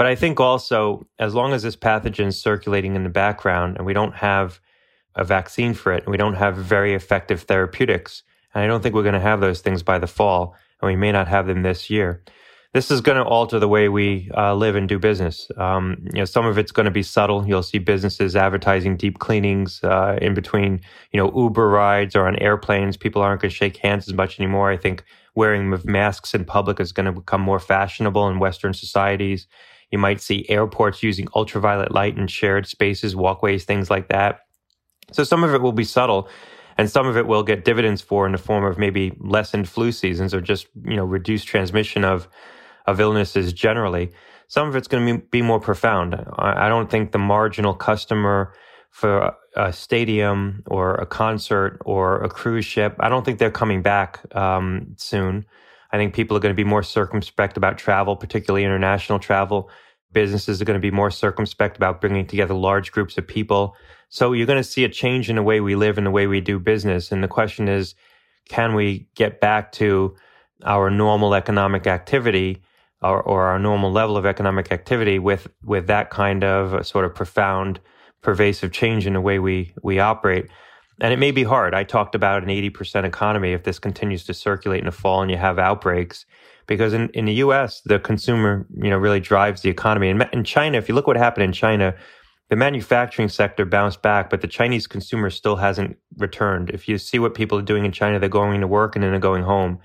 But 0.00 0.06
I 0.06 0.14
think 0.14 0.40
also, 0.40 1.06
as 1.18 1.34
long 1.34 1.52
as 1.52 1.62
this 1.62 1.76
pathogen 1.76 2.28
is 2.28 2.40
circulating 2.40 2.96
in 2.96 3.02
the 3.04 3.10
background 3.10 3.76
and 3.76 3.84
we 3.84 3.92
don't 3.92 4.14
have 4.14 4.58
a 5.14 5.24
vaccine 5.24 5.74
for 5.74 5.92
it, 5.92 6.04
and 6.04 6.10
we 6.10 6.16
don't 6.16 6.36
have 6.36 6.56
very 6.56 6.94
effective 6.94 7.42
therapeutics, 7.42 8.22
and 8.54 8.64
I 8.64 8.66
don't 8.66 8.82
think 8.82 8.94
we're 8.94 9.02
going 9.02 9.12
to 9.12 9.20
have 9.20 9.42
those 9.42 9.60
things 9.60 9.82
by 9.82 9.98
the 9.98 10.06
fall, 10.06 10.56
and 10.80 10.88
we 10.88 10.96
may 10.96 11.12
not 11.12 11.28
have 11.28 11.46
them 11.46 11.60
this 11.60 11.90
year. 11.90 12.24
This 12.72 12.90
is 12.90 13.02
going 13.02 13.18
to 13.18 13.24
alter 13.24 13.58
the 13.58 13.68
way 13.68 13.90
we 13.90 14.30
uh, 14.34 14.54
live 14.54 14.74
and 14.74 14.88
do 14.88 14.98
business. 14.98 15.50
Um, 15.58 15.98
you 16.14 16.20
know, 16.20 16.24
some 16.24 16.46
of 16.46 16.56
it's 16.56 16.72
going 16.72 16.86
to 16.86 16.90
be 16.90 17.02
subtle. 17.02 17.46
You'll 17.46 17.62
see 17.62 17.76
businesses 17.76 18.34
advertising 18.34 18.96
deep 18.96 19.18
cleanings 19.18 19.84
uh, 19.84 20.18
in 20.22 20.32
between, 20.32 20.80
you 21.12 21.18
know, 21.18 21.30
Uber 21.36 21.68
rides 21.68 22.16
or 22.16 22.26
on 22.26 22.36
airplanes. 22.36 22.96
People 22.96 23.20
aren't 23.20 23.42
going 23.42 23.50
to 23.50 23.54
shake 23.54 23.76
hands 23.76 24.08
as 24.08 24.14
much 24.14 24.40
anymore. 24.40 24.70
I 24.70 24.78
think 24.78 25.04
wearing 25.34 25.78
masks 25.84 26.32
in 26.32 26.46
public 26.46 26.80
is 26.80 26.90
going 26.90 27.04
to 27.04 27.12
become 27.12 27.42
more 27.42 27.60
fashionable 27.60 28.26
in 28.28 28.38
Western 28.38 28.72
societies. 28.72 29.46
You 29.90 29.98
might 29.98 30.20
see 30.20 30.46
airports 30.48 31.02
using 31.02 31.28
ultraviolet 31.34 31.92
light 31.92 32.16
in 32.16 32.26
shared 32.26 32.66
spaces, 32.66 33.16
walkways, 33.16 33.64
things 33.64 33.90
like 33.90 34.08
that. 34.08 34.40
So 35.12 35.24
some 35.24 35.42
of 35.42 35.54
it 35.54 35.62
will 35.62 35.72
be 35.72 35.84
subtle 35.84 36.28
and 36.78 36.88
some 36.88 37.06
of 37.06 37.16
it 37.16 37.26
will 37.26 37.42
get 37.42 37.64
dividends 37.64 38.00
for 38.00 38.26
in 38.26 38.32
the 38.32 38.38
form 38.38 38.64
of 38.64 38.78
maybe 38.78 39.12
lessened 39.18 39.68
flu 39.68 39.92
seasons 39.92 40.32
or 40.32 40.40
just, 40.40 40.68
you 40.84 40.96
know, 40.96 41.04
reduced 41.04 41.46
transmission 41.46 42.04
of, 42.04 42.28
of 42.86 43.00
illnesses 43.00 43.52
generally. 43.52 44.10
Some 44.48 44.68
of 44.68 44.76
it's 44.76 44.88
going 44.88 45.06
to 45.06 45.26
be 45.30 45.42
more 45.42 45.60
profound. 45.60 46.14
I 46.38 46.68
don't 46.68 46.90
think 46.90 47.12
the 47.12 47.18
marginal 47.18 47.74
customer 47.74 48.54
for 48.90 49.36
a 49.56 49.72
stadium 49.72 50.62
or 50.66 50.94
a 50.94 51.06
concert 51.06 51.80
or 51.84 52.22
a 52.22 52.28
cruise 52.28 52.64
ship, 52.64 52.96
I 52.98 53.08
don't 53.08 53.24
think 53.24 53.38
they're 53.38 53.50
coming 53.50 53.82
back 53.82 54.20
um, 54.34 54.94
soon. 54.96 55.46
I 55.92 55.96
think 55.96 56.14
people 56.14 56.36
are 56.36 56.40
going 56.40 56.54
to 56.54 56.56
be 56.56 56.64
more 56.64 56.82
circumspect 56.82 57.56
about 57.56 57.78
travel, 57.78 58.16
particularly 58.16 58.64
international 58.64 59.18
travel. 59.18 59.70
Businesses 60.12 60.60
are 60.60 60.64
going 60.64 60.78
to 60.78 60.80
be 60.80 60.90
more 60.90 61.10
circumspect 61.10 61.76
about 61.76 62.00
bringing 62.00 62.26
together 62.26 62.54
large 62.54 62.92
groups 62.92 63.18
of 63.18 63.26
people. 63.26 63.76
So 64.08 64.32
you're 64.32 64.46
going 64.46 64.58
to 64.58 64.64
see 64.64 64.84
a 64.84 64.88
change 64.88 65.30
in 65.30 65.36
the 65.36 65.42
way 65.42 65.60
we 65.60 65.76
live 65.76 65.98
and 65.98 66.06
the 66.06 66.10
way 66.10 66.26
we 66.26 66.40
do 66.40 66.58
business. 66.58 67.12
And 67.12 67.22
the 67.22 67.28
question 67.28 67.68
is, 67.68 67.94
can 68.48 68.74
we 68.74 69.08
get 69.14 69.40
back 69.40 69.72
to 69.72 70.16
our 70.64 70.90
normal 70.90 71.34
economic 71.34 71.86
activity 71.86 72.62
or, 73.02 73.22
or 73.22 73.44
our 73.44 73.58
normal 73.58 73.92
level 73.92 74.16
of 74.16 74.26
economic 74.26 74.72
activity 74.72 75.18
with, 75.18 75.48
with 75.64 75.86
that 75.86 76.10
kind 76.10 76.44
of 76.44 76.74
uh, 76.74 76.82
sort 76.82 77.04
of 77.04 77.14
profound, 77.14 77.80
pervasive 78.20 78.72
change 78.72 79.06
in 79.06 79.14
the 79.14 79.20
way 79.20 79.38
we, 79.38 79.72
we 79.82 80.00
operate? 80.00 80.48
And 81.00 81.12
it 81.12 81.18
may 81.18 81.30
be 81.30 81.44
hard. 81.44 81.74
I 81.74 81.84
talked 81.84 82.14
about 82.14 82.42
an 82.42 82.50
80% 82.50 83.04
economy 83.04 83.52
if 83.52 83.64
this 83.64 83.78
continues 83.78 84.24
to 84.24 84.34
circulate 84.34 84.80
in 84.80 84.86
the 84.86 84.92
fall 84.92 85.22
and 85.22 85.30
you 85.30 85.36
have 85.38 85.58
outbreaks. 85.58 86.26
Because 86.66 86.92
in, 86.92 87.08
in 87.10 87.24
the 87.24 87.32
US, 87.34 87.80
the 87.80 87.98
consumer, 87.98 88.66
you 88.76 88.90
know, 88.90 88.98
really 88.98 89.18
drives 89.18 89.62
the 89.62 89.70
economy. 89.70 90.10
And 90.10 90.28
in 90.32 90.44
China, 90.44 90.78
if 90.78 90.88
you 90.88 90.94
look 90.94 91.06
what 91.06 91.16
happened 91.16 91.44
in 91.44 91.52
China, 91.52 91.96
the 92.50 92.56
manufacturing 92.56 93.28
sector 93.28 93.64
bounced 93.64 94.02
back, 94.02 94.28
but 94.28 94.40
the 94.40 94.48
Chinese 94.48 94.86
consumer 94.86 95.30
still 95.30 95.56
hasn't 95.56 95.96
returned. 96.18 96.70
If 96.70 96.88
you 96.88 96.98
see 96.98 97.18
what 97.18 97.34
people 97.34 97.58
are 97.58 97.62
doing 97.62 97.84
in 97.84 97.92
China, 97.92 98.18
they're 98.18 98.28
going 98.28 98.60
to 98.60 98.66
work 98.66 98.94
and 98.94 99.02
then 99.02 99.12
they're 99.12 99.20
going 99.20 99.44
home. 99.44 99.78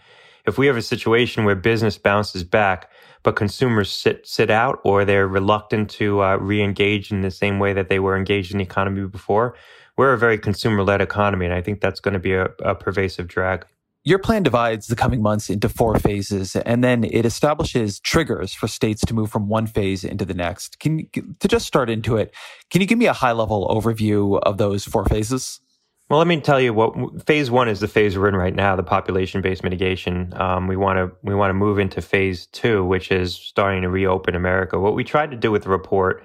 If 0.45 0.57
we 0.57 0.67
have 0.67 0.77
a 0.77 0.81
situation 0.81 1.43
where 1.43 1.55
business 1.55 1.97
bounces 1.97 2.43
back, 2.43 2.91
but 3.23 3.35
consumers 3.35 3.91
sit 3.91 4.27
sit 4.27 4.51
out 4.51 4.79
or 4.83 5.05
they're 5.05 5.27
reluctant 5.27 5.89
to 5.91 6.21
uh, 6.21 6.37
re-engage 6.37 7.11
in 7.11 7.21
the 7.21 7.31
same 7.31 7.57
way 7.57 7.73
that 7.73 7.89
they 7.89 7.97
were 7.97 8.15
engaged 8.15 8.51
in 8.51 8.59
the 8.59 8.63
economy 8.63 9.07
before, 9.07 9.55
we're 9.97 10.13
a 10.13 10.17
very 10.17 10.37
consumer 10.37 10.83
led 10.83 11.01
economy, 11.01 11.45
and 11.45 11.53
I 11.53 11.61
think 11.61 11.81
that's 11.81 11.99
going 11.99 12.13
to 12.13 12.19
be 12.19 12.33
a, 12.33 12.49
a 12.63 12.75
pervasive 12.75 13.27
drag. 13.27 13.65
Your 14.03 14.19
plan 14.19 14.43
divides 14.43 14.85
the 14.85 14.95
coming 14.95 15.23
months 15.23 15.49
into 15.49 15.67
four 15.67 15.97
phases, 15.97 16.55
and 16.55 16.83
then 16.83 17.03
it 17.03 17.25
establishes 17.25 17.99
triggers 17.99 18.53
for 18.53 18.67
states 18.67 19.01
to 19.05 19.15
move 19.15 19.31
from 19.31 19.47
one 19.47 19.65
phase 19.65 20.03
into 20.03 20.25
the 20.25 20.35
next. 20.35 20.79
Can 20.79 21.09
to 21.39 21.47
just 21.47 21.65
start 21.65 21.89
into 21.89 22.15
it, 22.15 22.31
can 22.69 22.81
you 22.81 22.87
give 22.87 22.99
me 22.99 23.07
a 23.07 23.13
high 23.13 23.31
level 23.31 23.67
overview 23.67 24.39
of 24.43 24.59
those 24.59 24.85
four 24.85 25.05
phases? 25.05 25.59
Well, 26.07 26.19
let 26.19 26.27
me 26.27 26.39
tell 26.39 26.61
you 26.61 26.71
what 26.71 27.25
phase 27.25 27.49
one 27.49 27.67
is 27.67 27.79
the 27.79 27.87
phase 27.87 28.15
we're 28.15 28.29
in 28.29 28.35
right 28.35 28.53
now, 28.53 28.75
the 28.75 28.83
population 28.83 29.41
based 29.41 29.63
mitigation. 29.63 30.31
Um, 30.39 30.67
we 30.67 30.75
want 30.75 30.97
to 30.97 31.11
we 31.23 31.33
want 31.33 31.49
to 31.49 31.55
move 31.55 31.79
into 31.79 31.99
phase 31.99 32.45
two, 32.45 32.85
which 32.85 33.11
is 33.11 33.33
starting 33.33 33.81
to 33.81 33.89
reopen 33.89 34.35
America. 34.35 34.79
What 34.79 34.93
we 34.93 35.03
tried 35.03 35.31
to 35.31 35.37
do 35.37 35.51
with 35.51 35.63
the 35.63 35.69
report 35.69 36.23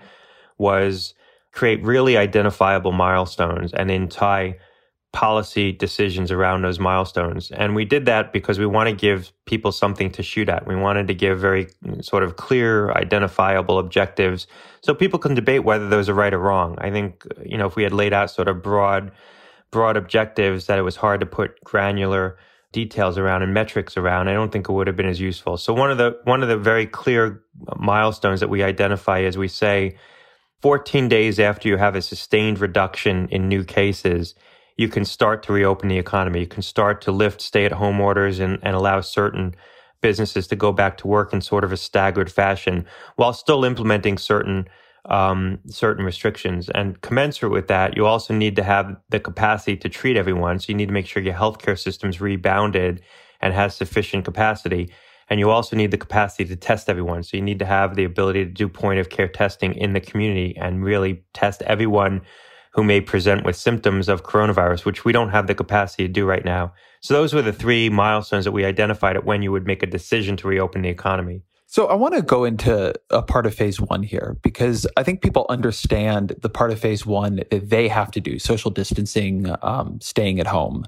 was 0.58 1.14
create 1.52 1.82
really 1.82 2.16
identifiable 2.16 2.92
milestones 2.92 3.72
and 3.72 3.90
then 3.90 4.08
tie 4.08 4.56
policy 5.12 5.72
decisions 5.72 6.30
around 6.30 6.62
those 6.62 6.78
milestones. 6.78 7.50
And 7.50 7.74
we 7.74 7.84
did 7.84 8.06
that 8.06 8.32
because 8.32 8.60
we 8.60 8.66
want 8.66 8.88
to 8.88 8.94
give 8.94 9.32
people 9.44 9.72
something 9.72 10.10
to 10.12 10.22
shoot 10.22 10.48
at. 10.48 10.66
We 10.68 10.76
wanted 10.76 11.08
to 11.08 11.14
give 11.14 11.40
very 11.40 11.68
sort 12.00 12.22
of 12.22 12.36
clear, 12.36 12.92
identifiable 12.92 13.78
objectives 13.80 14.46
so 14.82 14.94
people 14.94 15.18
can 15.18 15.34
debate 15.34 15.64
whether 15.64 15.88
those 15.88 16.08
are 16.08 16.14
right 16.14 16.32
or 16.32 16.38
wrong. 16.38 16.76
I 16.78 16.90
think, 16.90 17.26
you 17.44 17.58
know, 17.58 17.66
if 17.66 17.74
we 17.74 17.82
had 17.82 17.92
laid 17.92 18.12
out 18.12 18.30
sort 18.30 18.46
of 18.46 18.62
broad, 18.62 19.10
broad 19.72 19.96
objectives 19.96 20.66
that 20.66 20.78
it 20.78 20.82
was 20.82 20.96
hard 20.96 21.20
to 21.20 21.26
put 21.26 21.60
granular 21.64 22.38
details 22.70 23.18
around 23.18 23.42
and 23.42 23.52
metrics 23.52 23.96
around, 23.96 24.28
I 24.28 24.32
don't 24.32 24.52
think 24.52 24.68
it 24.68 24.72
would 24.72 24.86
have 24.86 24.96
been 24.96 25.06
as 25.08 25.20
useful. 25.20 25.56
So 25.56 25.74
one 25.74 25.90
of 25.90 25.98
the, 25.98 26.20
one 26.22 26.44
of 26.44 26.48
the 26.48 26.56
very 26.56 26.86
clear 26.86 27.42
milestones 27.76 28.38
that 28.38 28.48
we 28.48 28.62
identify 28.62 29.18
is 29.18 29.36
we 29.36 29.48
say 29.48 29.96
14 30.62 31.08
days 31.08 31.40
after 31.40 31.68
you 31.68 31.76
have 31.76 31.96
a 31.96 32.02
sustained 32.02 32.58
reduction 32.58 33.28
in 33.28 33.48
new 33.48 33.64
cases, 33.64 34.34
you 34.76 34.88
can 34.88 35.04
start 35.04 35.42
to 35.44 35.52
reopen 35.52 35.88
the 35.88 35.98
economy. 35.98 36.40
You 36.40 36.46
can 36.46 36.62
start 36.62 37.00
to 37.02 37.12
lift 37.12 37.40
stay 37.40 37.64
at 37.64 37.72
home 37.72 38.00
orders 38.00 38.40
and, 38.40 38.58
and 38.62 38.74
allow 38.74 39.00
certain 39.00 39.54
businesses 40.00 40.46
to 40.48 40.56
go 40.56 40.72
back 40.72 40.96
to 40.98 41.06
work 41.06 41.32
in 41.32 41.40
sort 41.40 41.64
of 41.64 41.72
a 41.72 41.76
staggered 41.76 42.32
fashion 42.32 42.86
while 43.16 43.32
still 43.32 43.64
implementing 43.64 44.18
certain 44.18 44.68
um, 45.06 45.58
certain 45.66 46.04
restrictions. 46.04 46.68
And 46.68 47.00
commensurate 47.00 47.52
with 47.52 47.68
that, 47.68 47.96
you 47.96 48.04
also 48.04 48.34
need 48.34 48.56
to 48.56 48.62
have 48.62 48.96
the 49.08 49.18
capacity 49.18 49.76
to 49.78 49.88
treat 49.88 50.16
everyone. 50.16 50.58
So 50.58 50.66
you 50.68 50.74
need 50.74 50.88
to 50.88 50.92
make 50.92 51.06
sure 51.06 51.22
your 51.22 51.34
healthcare 51.34 51.78
system's 51.78 52.20
rebounded 52.20 53.02
and 53.40 53.54
has 53.54 53.74
sufficient 53.74 54.26
capacity. 54.26 54.90
And 55.30 55.38
you 55.38 55.48
also 55.48 55.76
need 55.76 55.92
the 55.92 55.96
capacity 55.96 56.44
to 56.44 56.56
test 56.56 56.90
everyone. 56.90 57.22
So 57.22 57.36
you 57.36 57.42
need 57.42 57.60
to 57.60 57.64
have 57.64 57.94
the 57.94 58.04
ability 58.04 58.44
to 58.44 58.50
do 58.50 58.68
point 58.68 58.98
of 58.98 59.08
care 59.08 59.28
testing 59.28 59.74
in 59.74 59.92
the 59.92 60.00
community 60.00 60.56
and 60.56 60.84
really 60.84 61.22
test 61.32 61.62
everyone 61.62 62.22
who 62.72 62.84
may 62.84 63.00
present 63.00 63.44
with 63.44 63.56
symptoms 63.56 64.08
of 64.08 64.24
coronavirus, 64.24 64.84
which 64.84 65.04
we 65.04 65.12
don't 65.12 65.30
have 65.30 65.46
the 65.46 65.54
capacity 65.54 66.04
to 66.04 66.12
do 66.12 66.26
right 66.26 66.44
now. 66.44 66.72
So 67.00 67.14
those 67.14 67.32
were 67.32 67.42
the 67.42 67.52
three 67.52 67.88
milestones 67.88 68.44
that 68.44 68.52
we 68.52 68.64
identified 68.64 69.16
at 69.16 69.24
when 69.24 69.42
you 69.42 69.52
would 69.52 69.66
make 69.66 69.82
a 69.82 69.86
decision 69.86 70.36
to 70.38 70.48
reopen 70.48 70.82
the 70.82 70.88
economy. 70.88 71.42
So 71.72 71.86
I 71.86 71.94
want 71.94 72.14
to 72.16 72.22
go 72.22 72.42
into 72.42 72.92
a 73.10 73.22
part 73.22 73.46
of 73.46 73.54
phase 73.54 73.80
one 73.80 74.02
here 74.02 74.36
because 74.42 74.88
I 74.96 75.04
think 75.04 75.22
people 75.22 75.46
understand 75.48 76.34
the 76.42 76.48
part 76.48 76.72
of 76.72 76.80
phase 76.80 77.06
one 77.06 77.44
that 77.48 77.70
they 77.70 77.86
have 77.86 78.10
to 78.10 78.20
do 78.20 78.40
social 78.40 78.72
distancing, 78.72 79.54
um, 79.62 80.00
staying 80.00 80.40
at 80.40 80.48
home. 80.48 80.84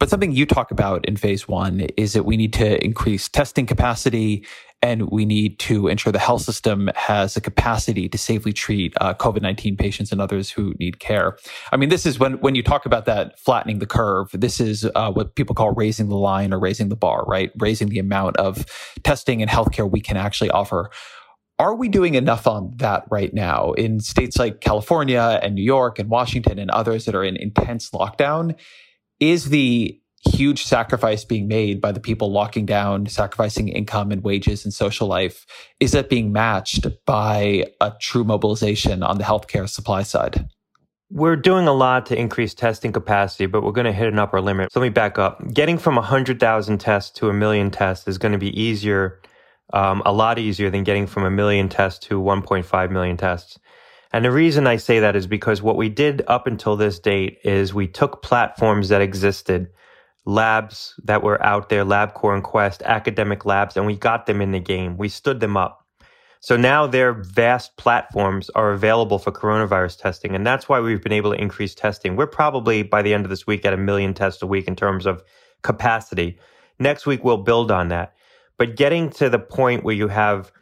But 0.00 0.10
something 0.10 0.32
you 0.32 0.44
talk 0.44 0.72
about 0.72 1.06
in 1.06 1.16
phase 1.16 1.46
one 1.46 1.82
is 1.96 2.14
that 2.14 2.24
we 2.24 2.36
need 2.36 2.52
to 2.54 2.84
increase 2.84 3.28
testing 3.28 3.64
capacity 3.64 4.44
and 4.84 5.10
we 5.10 5.24
need 5.24 5.58
to 5.58 5.88
ensure 5.88 6.12
the 6.12 6.18
health 6.18 6.42
system 6.42 6.90
has 6.94 7.32
the 7.32 7.40
capacity 7.40 8.06
to 8.06 8.18
safely 8.18 8.52
treat 8.52 8.92
uh, 9.00 9.14
COVID 9.14 9.40
19 9.40 9.78
patients 9.78 10.12
and 10.12 10.20
others 10.20 10.50
who 10.50 10.74
need 10.78 10.98
care. 10.98 11.38
I 11.72 11.78
mean, 11.78 11.88
this 11.88 12.04
is 12.04 12.18
when, 12.18 12.34
when 12.40 12.54
you 12.54 12.62
talk 12.62 12.84
about 12.84 13.06
that 13.06 13.40
flattening 13.40 13.78
the 13.78 13.86
curve, 13.86 14.28
this 14.34 14.60
is 14.60 14.86
uh, 14.94 15.10
what 15.10 15.36
people 15.36 15.54
call 15.54 15.72
raising 15.72 16.10
the 16.10 16.16
line 16.16 16.52
or 16.52 16.58
raising 16.58 16.90
the 16.90 16.96
bar, 16.96 17.24
right? 17.24 17.50
Raising 17.58 17.88
the 17.88 17.98
amount 17.98 18.36
of 18.36 18.66
testing 19.02 19.40
and 19.40 19.50
healthcare 19.50 19.90
we 19.90 20.02
can 20.02 20.18
actually 20.18 20.50
offer. 20.50 20.90
Are 21.58 21.74
we 21.74 21.88
doing 21.88 22.14
enough 22.14 22.46
on 22.46 22.72
that 22.76 23.04
right 23.10 23.32
now 23.32 23.72
in 23.72 24.00
states 24.00 24.36
like 24.36 24.60
California 24.60 25.40
and 25.42 25.54
New 25.54 25.62
York 25.62 25.98
and 25.98 26.10
Washington 26.10 26.58
and 26.58 26.70
others 26.70 27.06
that 27.06 27.14
are 27.14 27.24
in 27.24 27.36
intense 27.36 27.88
lockdown? 27.88 28.54
Is 29.18 29.46
the 29.46 29.98
huge 30.30 30.64
sacrifice 30.64 31.24
being 31.24 31.48
made 31.48 31.80
by 31.80 31.92
the 31.92 32.00
people 32.00 32.30
locking 32.30 32.66
down, 32.66 33.06
sacrificing 33.06 33.68
income 33.68 34.10
and 34.10 34.22
wages 34.22 34.64
and 34.64 34.72
social 34.72 35.06
life, 35.06 35.46
is 35.80 35.92
that 35.92 36.08
being 36.08 36.32
matched 36.32 36.86
by 37.06 37.64
a 37.80 37.92
true 38.00 38.24
mobilization 38.24 39.02
on 39.02 39.18
the 39.18 39.24
healthcare 39.24 39.68
supply 39.68 40.02
side? 40.02 40.48
We're 41.10 41.36
doing 41.36 41.68
a 41.68 41.72
lot 41.72 42.06
to 42.06 42.18
increase 42.18 42.54
testing 42.54 42.92
capacity, 42.92 43.46
but 43.46 43.62
we're 43.62 43.72
going 43.72 43.84
to 43.84 43.92
hit 43.92 44.08
an 44.08 44.18
upper 44.18 44.40
limit. 44.40 44.72
So 44.72 44.80
let 44.80 44.86
me 44.86 44.90
back 44.90 45.18
up. 45.18 45.52
Getting 45.52 45.78
from 45.78 45.96
100,000 45.96 46.78
tests 46.78 47.10
to 47.18 47.28
a 47.28 47.32
million 47.32 47.70
tests 47.70 48.08
is 48.08 48.18
going 48.18 48.32
to 48.32 48.38
be 48.38 48.58
easier, 48.60 49.20
um, 49.72 50.02
a 50.04 50.12
lot 50.12 50.38
easier 50.38 50.70
than 50.70 50.82
getting 50.82 51.06
from 51.06 51.24
a 51.24 51.30
million 51.30 51.68
tests 51.68 52.04
to 52.06 52.20
1.5 52.20 52.90
million 52.90 53.16
tests. 53.16 53.58
And 54.12 54.24
the 54.24 54.30
reason 54.30 54.66
I 54.66 54.76
say 54.76 55.00
that 55.00 55.16
is 55.16 55.26
because 55.26 55.60
what 55.60 55.76
we 55.76 55.88
did 55.88 56.22
up 56.28 56.46
until 56.46 56.76
this 56.76 57.00
date 57.00 57.38
is 57.44 57.74
we 57.74 57.88
took 57.88 58.22
platforms 58.22 58.88
that 58.88 59.02
existed 59.02 59.68
labs 60.26 60.94
that 61.04 61.22
were 61.22 61.42
out 61.42 61.68
there, 61.68 61.84
LabCorp 61.84 62.34
and 62.34 62.44
Quest, 62.44 62.82
academic 62.82 63.44
labs, 63.44 63.76
and 63.76 63.86
we 63.86 63.96
got 63.96 64.26
them 64.26 64.40
in 64.40 64.52
the 64.52 64.60
game. 64.60 64.96
We 64.96 65.08
stood 65.08 65.40
them 65.40 65.56
up. 65.56 65.84
So 66.40 66.58
now 66.58 66.86
their 66.86 67.14
vast 67.14 67.76
platforms 67.78 68.50
are 68.50 68.72
available 68.72 69.18
for 69.18 69.32
coronavirus 69.32 69.98
testing. 69.98 70.34
And 70.34 70.46
that's 70.46 70.68
why 70.68 70.78
we've 70.78 71.02
been 71.02 71.12
able 71.12 71.32
to 71.32 71.40
increase 71.40 71.74
testing. 71.74 72.16
We're 72.16 72.26
probably 72.26 72.82
by 72.82 73.00
the 73.00 73.14
end 73.14 73.24
of 73.24 73.30
this 73.30 73.46
week 73.46 73.64
at 73.64 73.72
a 73.72 73.78
million 73.78 74.12
tests 74.12 74.42
a 74.42 74.46
week 74.46 74.68
in 74.68 74.76
terms 74.76 75.06
of 75.06 75.22
capacity. 75.62 76.38
Next 76.78 77.06
week, 77.06 77.24
we'll 77.24 77.38
build 77.38 77.70
on 77.70 77.88
that. 77.88 78.14
But 78.58 78.76
getting 78.76 79.08
to 79.10 79.30
the 79.30 79.38
point 79.38 79.84
where 79.84 79.94
you 79.94 80.08
have 80.08 80.52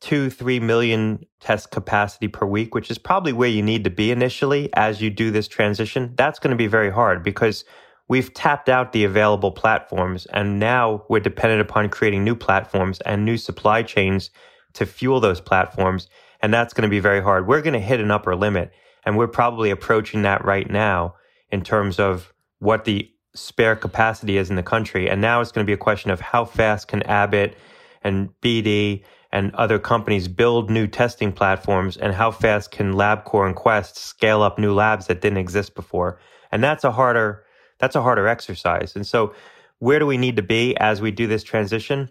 two, 0.00 0.28
three 0.28 0.60
million 0.60 1.24
test 1.40 1.70
capacity 1.70 2.28
per 2.28 2.44
week, 2.44 2.74
which 2.74 2.90
is 2.90 2.98
probably 2.98 3.32
where 3.32 3.48
you 3.48 3.62
need 3.62 3.84
to 3.84 3.90
be 3.90 4.10
initially 4.10 4.68
as 4.74 5.00
you 5.00 5.08
do 5.08 5.30
this 5.30 5.48
transition, 5.48 6.12
that's 6.16 6.38
going 6.38 6.50
to 6.50 6.56
be 6.56 6.66
very 6.66 6.90
hard 6.90 7.22
because 7.22 7.64
we've 8.08 8.32
tapped 8.34 8.68
out 8.68 8.92
the 8.92 9.04
available 9.04 9.52
platforms 9.52 10.26
and 10.26 10.58
now 10.58 11.04
we're 11.08 11.20
dependent 11.20 11.60
upon 11.60 11.88
creating 11.88 12.24
new 12.24 12.34
platforms 12.34 13.00
and 13.00 13.24
new 13.24 13.36
supply 13.36 13.82
chains 13.82 14.30
to 14.74 14.86
fuel 14.86 15.20
those 15.20 15.40
platforms. 15.40 16.08
And 16.42 16.52
that's 16.52 16.74
going 16.74 16.82
to 16.82 16.88
be 16.88 17.00
very 17.00 17.22
hard. 17.22 17.46
We're 17.46 17.62
going 17.62 17.74
to 17.74 17.80
hit 17.80 18.00
an 18.00 18.10
upper 18.10 18.36
limit 18.36 18.72
and 19.04 19.16
we're 19.16 19.28
probably 19.28 19.70
approaching 19.70 20.22
that 20.22 20.44
right 20.44 20.68
now 20.70 21.14
in 21.50 21.62
terms 21.62 21.98
of 21.98 22.32
what 22.58 22.84
the 22.84 23.10
spare 23.34 23.76
capacity 23.76 24.36
is 24.36 24.50
in 24.50 24.56
the 24.56 24.62
country. 24.62 25.08
And 25.08 25.20
now 25.20 25.40
it's 25.40 25.52
going 25.52 25.64
to 25.64 25.68
be 25.68 25.74
a 25.74 25.78
question 25.78 26.10
of 26.10 26.20
how 26.20 26.44
fast 26.44 26.88
can 26.88 27.02
Abbott 27.02 27.56
and 28.02 28.28
BD 28.42 29.02
and 29.32 29.52
other 29.54 29.78
companies 29.78 30.28
build 30.28 30.70
new 30.70 30.86
testing 30.86 31.32
platforms 31.32 31.96
and 31.96 32.14
how 32.14 32.30
fast 32.30 32.70
can 32.70 32.94
LabCorp 32.94 33.46
and 33.46 33.56
Quest 33.56 33.96
scale 33.96 34.42
up 34.42 34.58
new 34.58 34.72
labs 34.72 35.08
that 35.08 35.20
didn't 35.20 35.38
exist 35.38 35.74
before. 35.74 36.20
And 36.52 36.62
that's 36.62 36.84
a 36.84 36.92
harder 36.92 37.43
that's 37.78 37.96
a 37.96 38.02
harder 38.02 38.26
exercise. 38.28 38.96
And 38.96 39.06
so 39.06 39.34
where 39.78 39.98
do 39.98 40.06
we 40.06 40.16
need 40.16 40.36
to 40.36 40.42
be 40.42 40.76
as 40.78 41.00
we 41.00 41.10
do 41.10 41.26
this 41.26 41.42
transition? 41.42 42.08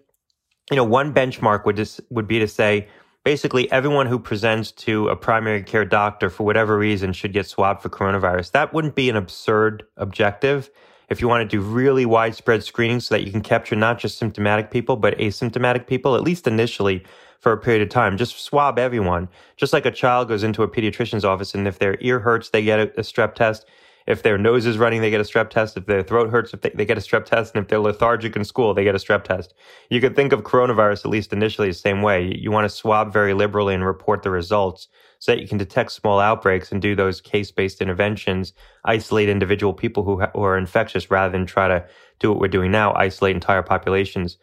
You 0.69 0.77
know, 0.77 0.83
one 0.83 1.13
benchmark 1.13 1.65
would 1.65 1.75
just 1.75 2.01
would 2.09 2.27
be 2.27 2.39
to 2.39 2.47
say 2.47 2.87
basically 3.23 3.71
everyone 3.71 4.07
who 4.07 4.19
presents 4.19 4.71
to 4.71 5.07
a 5.07 5.15
primary 5.15 5.63
care 5.63 5.85
doctor 5.85 6.29
for 6.29 6.43
whatever 6.43 6.77
reason 6.77 7.13
should 7.13 7.33
get 7.33 7.47
swabbed 7.47 7.81
for 7.81 7.89
coronavirus. 7.89 8.51
That 8.51 8.73
wouldn't 8.73 8.95
be 8.95 9.09
an 9.09 9.15
absurd 9.15 9.83
objective 9.97 10.69
if 11.09 11.21
you 11.21 11.27
want 11.27 11.49
to 11.49 11.57
do 11.57 11.61
really 11.61 12.05
widespread 12.05 12.63
screening 12.63 12.99
so 12.99 13.15
that 13.15 13.23
you 13.23 13.31
can 13.31 13.41
capture 13.41 13.75
not 13.75 13.99
just 13.99 14.17
symptomatic 14.17 14.71
people, 14.71 14.95
but 14.95 15.17
asymptomatic 15.17 15.87
people, 15.87 16.15
at 16.15 16.21
least 16.21 16.47
initially 16.47 17.03
for 17.39 17.51
a 17.51 17.57
period 17.57 17.81
of 17.81 17.89
time. 17.89 18.17
Just 18.17 18.39
swab 18.39 18.79
everyone. 18.79 19.27
Just 19.57 19.73
like 19.73 19.85
a 19.85 19.91
child 19.91 20.27
goes 20.27 20.43
into 20.43 20.63
a 20.63 20.67
pediatrician's 20.67 21.25
office 21.25 21.53
and 21.53 21.67
if 21.67 21.79
their 21.79 21.97
ear 21.99 22.19
hurts, 22.19 22.49
they 22.49 22.63
get 22.63 22.79
a, 22.79 22.83
a 22.99 23.03
strep 23.03 23.35
test. 23.35 23.65
If 24.05 24.23
their 24.23 24.37
nose 24.37 24.65
is 24.65 24.77
running, 24.77 25.01
they 25.01 25.09
get 25.09 25.21
a 25.21 25.23
strep 25.23 25.49
test. 25.49 25.77
If 25.77 25.85
their 25.85 26.03
throat 26.03 26.29
hurts, 26.29 26.53
if 26.53 26.61
they, 26.61 26.69
they 26.69 26.85
get 26.85 26.97
a 26.97 27.01
strep 27.01 27.25
test. 27.25 27.55
And 27.55 27.63
if 27.63 27.69
they're 27.69 27.79
lethargic 27.79 28.35
in 28.35 28.43
school, 28.43 28.73
they 28.73 28.83
get 28.83 28.95
a 28.95 28.99
strep 28.99 29.23
test. 29.23 29.53
You 29.89 30.01
could 30.01 30.15
think 30.15 30.33
of 30.33 30.41
coronavirus, 30.41 31.05
at 31.05 31.11
least 31.11 31.33
initially, 31.33 31.69
the 31.69 31.73
same 31.73 32.01
way. 32.01 32.23
You, 32.23 32.35
you 32.35 32.51
want 32.51 32.65
to 32.65 32.75
swab 32.75 33.13
very 33.13 33.33
liberally 33.33 33.73
and 33.73 33.85
report 33.85 34.23
the 34.23 34.31
results 34.31 34.87
so 35.19 35.31
that 35.31 35.41
you 35.41 35.47
can 35.47 35.57
detect 35.57 35.91
small 35.91 36.19
outbreaks 36.19 36.71
and 36.71 36.81
do 36.81 36.95
those 36.95 37.21
case-based 37.21 37.81
interventions, 37.81 38.51
isolate 38.83 39.29
individual 39.29 39.73
people 39.73 40.03
who, 40.03 40.19
ha- 40.19 40.31
who 40.33 40.43
are 40.43 40.57
infectious 40.57 41.09
rather 41.09 41.31
than 41.31 41.45
try 41.45 41.69
to 41.69 41.85
do 42.19 42.29
what 42.29 42.39
we're 42.39 42.47
doing 42.49 42.71
now, 42.71 42.93
isolate 42.95 43.35
entire 43.35 43.63
populations. 43.63 44.37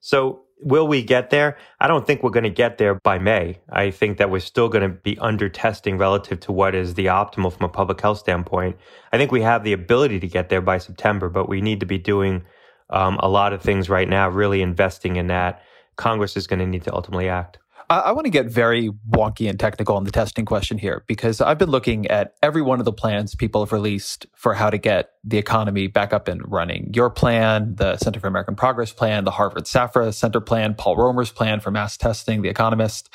So 0.00 0.42
Will 0.64 0.86
we 0.86 1.02
get 1.02 1.30
there? 1.30 1.58
I 1.80 1.88
don't 1.88 2.06
think 2.06 2.22
we're 2.22 2.30
going 2.30 2.44
to 2.44 2.50
get 2.50 2.78
there 2.78 2.94
by 2.94 3.18
May. 3.18 3.58
I 3.68 3.90
think 3.90 4.18
that 4.18 4.30
we're 4.30 4.40
still 4.40 4.68
going 4.68 4.88
to 4.88 4.96
be 4.96 5.18
under 5.18 5.48
testing 5.48 5.98
relative 5.98 6.38
to 6.40 6.52
what 6.52 6.74
is 6.74 6.94
the 6.94 7.06
optimal 7.06 7.52
from 7.52 7.64
a 7.66 7.68
public 7.68 8.00
health 8.00 8.18
standpoint. 8.18 8.76
I 9.12 9.18
think 9.18 9.32
we 9.32 9.42
have 9.42 9.64
the 9.64 9.72
ability 9.72 10.20
to 10.20 10.28
get 10.28 10.50
there 10.50 10.60
by 10.60 10.78
September, 10.78 11.28
but 11.28 11.48
we 11.48 11.60
need 11.60 11.80
to 11.80 11.86
be 11.86 11.98
doing 11.98 12.44
um, 12.90 13.16
a 13.20 13.28
lot 13.28 13.52
of 13.52 13.60
things 13.60 13.88
right 13.88 14.08
now, 14.08 14.28
really 14.28 14.62
investing 14.62 15.16
in 15.16 15.26
that. 15.28 15.62
Congress 15.96 16.36
is 16.36 16.46
going 16.46 16.60
to 16.60 16.66
need 16.66 16.84
to 16.84 16.94
ultimately 16.94 17.28
act. 17.28 17.58
I, 17.90 17.98
I 17.98 18.12
want 18.12 18.24
to 18.24 18.30
get 18.30 18.46
very 18.46 18.90
wonky 19.10 19.48
and 19.48 19.58
technical 19.58 19.96
on 19.96 20.04
the 20.04 20.10
testing 20.10 20.44
question 20.44 20.78
here 20.78 21.04
because 21.06 21.40
I've 21.40 21.58
been 21.58 21.70
looking 21.70 22.06
at 22.08 22.34
every 22.42 22.62
one 22.62 22.78
of 22.78 22.84
the 22.84 22.92
plans 22.92 23.34
people 23.34 23.64
have 23.64 23.72
released 23.72 24.26
for 24.34 24.54
how 24.54 24.70
to 24.70 24.78
get 24.78 25.12
the 25.24 25.38
economy 25.38 25.86
back 25.86 26.12
up 26.12 26.28
and 26.28 26.40
running. 26.50 26.90
Your 26.94 27.10
plan, 27.10 27.74
the 27.76 27.96
Center 27.96 28.20
for 28.20 28.26
American 28.26 28.56
Progress 28.56 28.92
plan, 28.92 29.24
the 29.24 29.30
Harvard 29.30 29.64
SAFRA 29.64 30.12
Center 30.12 30.40
plan, 30.40 30.74
Paul 30.74 30.96
Romer's 30.96 31.30
plan 31.30 31.60
for 31.60 31.70
mass 31.70 31.96
testing, 31.96 32.42
The 32.42 32.48
Economist. 32.48 33.08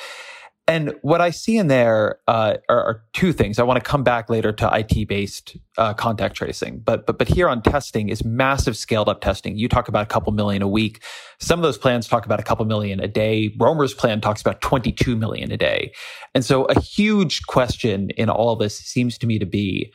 And 0.70 0.96
what 1.02 1.22
I 1.22 1.30
see 1.30 1.58
in 1.58 1.68
there 1.68 2.20
uh, 2.28 2.58
are, 2.68 2.84
are, 2.84 3.04
two 3.14 3.32
things. 3.32 3.58
I 3.58 3.64
want 3.64 3.82
to 3.82 3.90
come 3.90 4.04
back 4.04 4.30
later 4.30 4.52
to 4.52 4.70
IT 4.74 5.08
based 5.08 5.56
uh, 5.78 5.94
contact 5.94 6.36
tracing, 6.36 6.80
but 6.80 7.06
but 7.06 7.18
but 7.18 7.30
here 7.30 7.48
on 7.48 7.62
testing 7.62 8.10
is 8.10 8.26
massive 8.26 8.76
scaled 8.76 9.08
up 9.08 9.22
testing. 9.22 9.58
You 9.58 9.70
talk 9.70 9.88
about 9.88 10.04
a 10.04 10.08
couple 10.08 10.34
million 10.34 10.62
a 10.62 10.68
week. 10.68 11.02
Some 11.40 11.58
of 11.58 11.64
those 11.64 11.78
plans 11.78 12.10
talk 12.10 12.26
about 12.26 12.42
a 12.42 12.44
couple 12.44 12.66
million 12.66 13.00
a 13.00 13.08
day. 13.08 13.56
Romer's 13.58 13.94
plan 13.94 14.20
talks 14.20 14.42
about 14.42 14.60
22 14.60 15.16
million 15.16 15.52
a 15.54 15.58
day. 15.58 15.94
And 16.36 16.44
so 16.44 16.66
a 16.66 16.80
huge 16.80 17.44
question 17.48 18.10
in 18.12 18.30
all 18.30 18.58
this 18.58 18.78
seems 18.78 19.18
to 19.20 19.28
me 19.28 19.40
to 19.40 19.46
be 19.46 19.94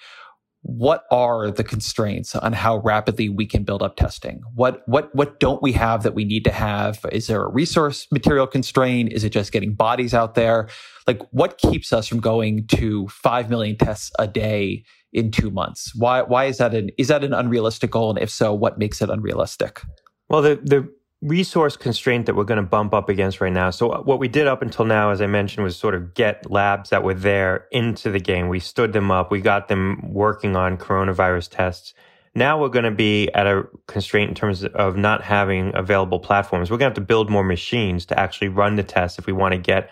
what 0.62 1.04
are 1.10 1.50
the 1.50 1.64
constraints 1.64 2.36
on 2.36 2.52
how 2.52 2.78
rapidly 2.78 3.28
we 3.28 3.46
can 3.46 3.64
build 3.64 3.82
up 3.82 3.96
testing? 3.96 4.42
What 4.54 4.82
what 4.86 5.12
what 5.14 5.40
don't 5.40 5.60
we 5.60 5.72
have 5.72 6.04
that 6.04 6.14
we 6.14 6.24
need 6.24 6.44
to 6.44 6.52
have? 6.52 7.04
Is 7.10 7.26
there 7.26 7.42
a 7.42 7.50
resource 7.50 8.06
material 8.12 8.46
constraint? 8.46 9.12
Is 9.12 9.24
it 9.24 9.30
just 9.30 9.50
getting 9.50 9.74
bodies 9.74 10.14
out 10.14 10.34
there? 10.34 10.68
Like 11.06 11.20
what 11.32 11.58
keeps 11.58 11.92
us 11.92 12.06
from 12.06 12.20
going 12.20 12.66
to 12.68 13.08
5 13.08 13.50
million 13.50 13.76
tests 13.76 14.12
a 14.20 14.28
day 14.28 14.84
in 15.12 15.32
2 15.32 15.50
months? 15.50 15.92
Why 15.96 16.22
why 16.22 16.44
is 16.44 16.58
that 16.58 16.74
an 16.74 16.90
is 16.96 17.08
that 17.08 17.24
an 17.24 17.34
unrealistic 17.34 17.90
goal 17.90 18.10
and 18.10 18.18
if 18.20 18.30
so 18.30 18.54
what 18.54 18.78
makes 18.78 19.02
it 19.02 19.10
unrealistic? 19.10 19.82
Well, 20.28 20.42
the 20.42 20.60
the 20.62 20.88
resource 21.22 21.76
constraint 21.76 22.26
that 22.26 22.34
we're 22.34 22.44
going 22.44 22.62
to 22.62 22.68
bump 22.68 22.92
up 22.92 23.08
against 23.08 23.40
right 23.40 23.52
now. 23.52 23.70
So 23.70 23.90
uh, 23.90 24.02
what 24.02 24.18
we 24.18 24.26
did 24.26 24.48
up 24.48 24.60
until 24.60 24.84
now, 24.84 25.10
as 25.10 25.22
I 25.22 25.26
mentioned, 25.26 25.64
was 25.64 25.76
sort 25.76 25.94
of 25.94 26.14
get 26.14 26.50
labs 26.50 26.90
that 26.90 27.04
were 27.04 27.14
there 27.14 27.68
into 27.70 28.10
the 28.10 28.18
game. 28.18 28.48
We 28.48 28.58
stood 28.58 28.92
them 28.92 29.10
up. 29.10 29.30
We 29.30 29.40
got 29.40 29.68
them 29.68 30.00
working 30.12 30.56
on 30.56 30.76
coronavirus 30.76 31.48
tests. 31.50 31.94
Now 32.34 32.60
we're 32.60 32.70
going 32.70 32.86
to 32.86 32.90
be 32.90 33.30
at 33.34 33.46
a 33.46 33.68
constraint 33.86 34.30
in 34.30 34.34
terms 34.34 34.64
of 34.64 34.96
not 34.96 35.22
having 35.22 35.70
available 35.74 36.18
platforms. 36.18 36.70
We're 36.70 36.78
going 36.78 36.92
to 36.92 37.00
have 37.00 37.06
to 37.06 37.06
build 37.06 37.30
more 37.30 37.44
machines 37.44 38.04
to 38.06 38.18
actually 38.18 38.48
run 38.48 38.74
the 38.76 38.82
tests 38.82 39.18
if 39.18 39.26
we 39.26 39.32
want 39.32 39.52
to 39.52 39.58
get 39.58 39.90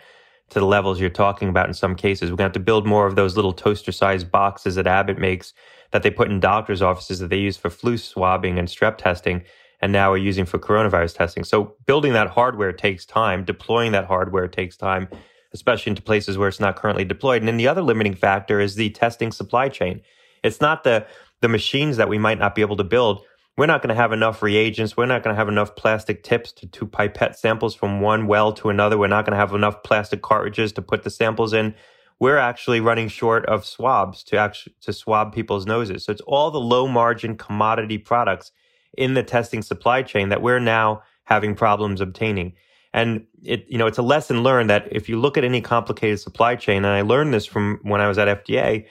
to 0.48 0.58
the 0.58 0.66
levels 0.66 0.98
you're 0.98 1.10
talking 1.10 1.48
about 1.48 1.68
in 1.68 1.74
some 1.74 1.94
cases. 1.94 2.30
We're 2.30 2.38
going 2.38 2.50
to 2.50 2.50
have 2.50 2.52
to 2.54 2.60
build 2.60 2.86
more 2.86 3.06
of 3.06 3.14
those 3.14 3.36
little 3.36 3.52
toaster 3.52 3.92
sized 3.92 4.32
boxes 4.32 4.74
that 4.74 4.86
Abbott 4.86 5.18
makes 5.18 5.52
that 5.92 6.02
they 6.02 6.10
put 6.10 6.30
in 6.30 6.40
doctors' 6.40 6.82
offices 6.82 7.20
that 7.20 7.28
they 7.28 7.38
use 7.38 7.56
for 7.56 7.70
flu 7.70 7.96
swabbing 7.96 8.58
and 8.58 8.66
strep 8.66 8.96
testing 8.96 9.42
and 9.80 9.92
now 9.92 10.12
are 10.12 10.18
using 10.18 10.44
for 10.44 10.58
coronavirus 10.58 11.16
testing. 11.16 11.44
So 11.44 11.76
building 11.86 12.12
that 12.12 12.28
hardware 12.28 12.72
takes 12.72 13.06
time. 13.06 13.44
Deploying 13.44 13.92
that 13.92 14.06
hardware 14.06 14.48
takes 14.48 14.76
time, 14.76 15.08
especially 15.52 15.90
into 15.90 16.02
places 16.02 16.36
where 16.36 16.48
it's 16.48 16.60
not 16.60 16.76
currently 16.76 17.04
deployed. 17.04 17.40
And 17.40 17.48
then 17.48 17.56
the 17.56 17.68
other 17.68 17.82
limiting 17.82 18.14
factor 18.14 18.60
is 18.60 18.74
the 18.74 18.90
testing 18.90 19.32
supply 19.32 19.68
chain. 19.68 20.02
It's 20.42 20.60
not 20.60 20.84
the, 20.84 21.06
the 21.40 21.48
machines 21.48 21.96
that 21.96 22.08
we 22.08 22.18
might 22.18 22.38
not 22.38 22.54
be 22.54 22.62
able 22.62 22.76
to 22.76 22.84
build. 22.84 23.24
We're 23.56 23.66
not 23.66 23.82
going 23.82 23.94
to 23.94 24.00
have 24.00 24.12
enough 24.12 24.42
reagents. 24.42 24.96
We're 24.96 25.06
not 25.06 25.22
going 25.22 25.34
to 25.34 25.38
have 25.38 25.48
enough 25.48 25.76
plastic 25.76 26.22
tips 26.22 26.52
to, 26.52 26.66
to 26.66 26.86
pipette 26.86 27.38
samples 27.38 27.74
from 27.74 28.00
one 28.00 28.26
well 28.26 28.52
to 28.54 28.70
another. 28.70 28.96
We're 28.96 29.08
not 29.08 29.24
going 29.24 29.32
to 29.32 29.38
have 29.38 29.54
enough 29.54 29.82
plastic 29.82 30.22
cartridges 30.22 30.72
to 30.72 30.82
put 30.82 31.02
the 31.02 31.10
samples 31.10 31.52
in. 31.52 31.74
We're 32.18 32.38
actually 32.38 32.80
running 32.80 33.08
short 33.08 33.46
of 33.46 33.64
swabs 33.64 34.22
to 34.24 34.36
actually 34.36 34.74
to 34.82 34.92
swab 34.92 35.34
people's 35.34 35.66
noses. 35.66 36.04
So 36.04 36.12
it's 36.12 36.20
all 36.22 36.50
the 36.50 36.60
low 36.60 36.86
margin 36.86 37.36
commodity 37.36 37.96
products 37.98 38.52
in 38.96 39.14
the 39.14 39.22
testing 39.22 39.62
supply 39.62 40.02
chain 40.02 40.28
that 40.30 40.42
we're 40.42 40.60
now 40.60 41.02
having 41.24 41.54
problems 41.54 42.00
obtaining. 42.00 42.54
And 42.92 43.26
it, 43.42 43.66
you 43.68 43.78
know, 43.78 43.86
it's 43.86 43.98
a 43.98 44.02
lesson 44.02 44.42
learned 44.42 44.70
that 44.70 44.88
if 44.90 45.08
you 45.08 45.20
look 45.20 45.38
at 45.38 45.44
any 45.44 45.60
complicated 45.60 46.18
supply 46.18 46.56
chain, 46.56 46.78
and 46.78 46.88
I 46.88 47.02
learned 47.02 47.32
this 47.32 47.46
from 47.46 47.78
when 47.82 48.00
I 48.00 48.08
was 48.08 48.18
at 48.18 48.44
FDA, 48.44 48.86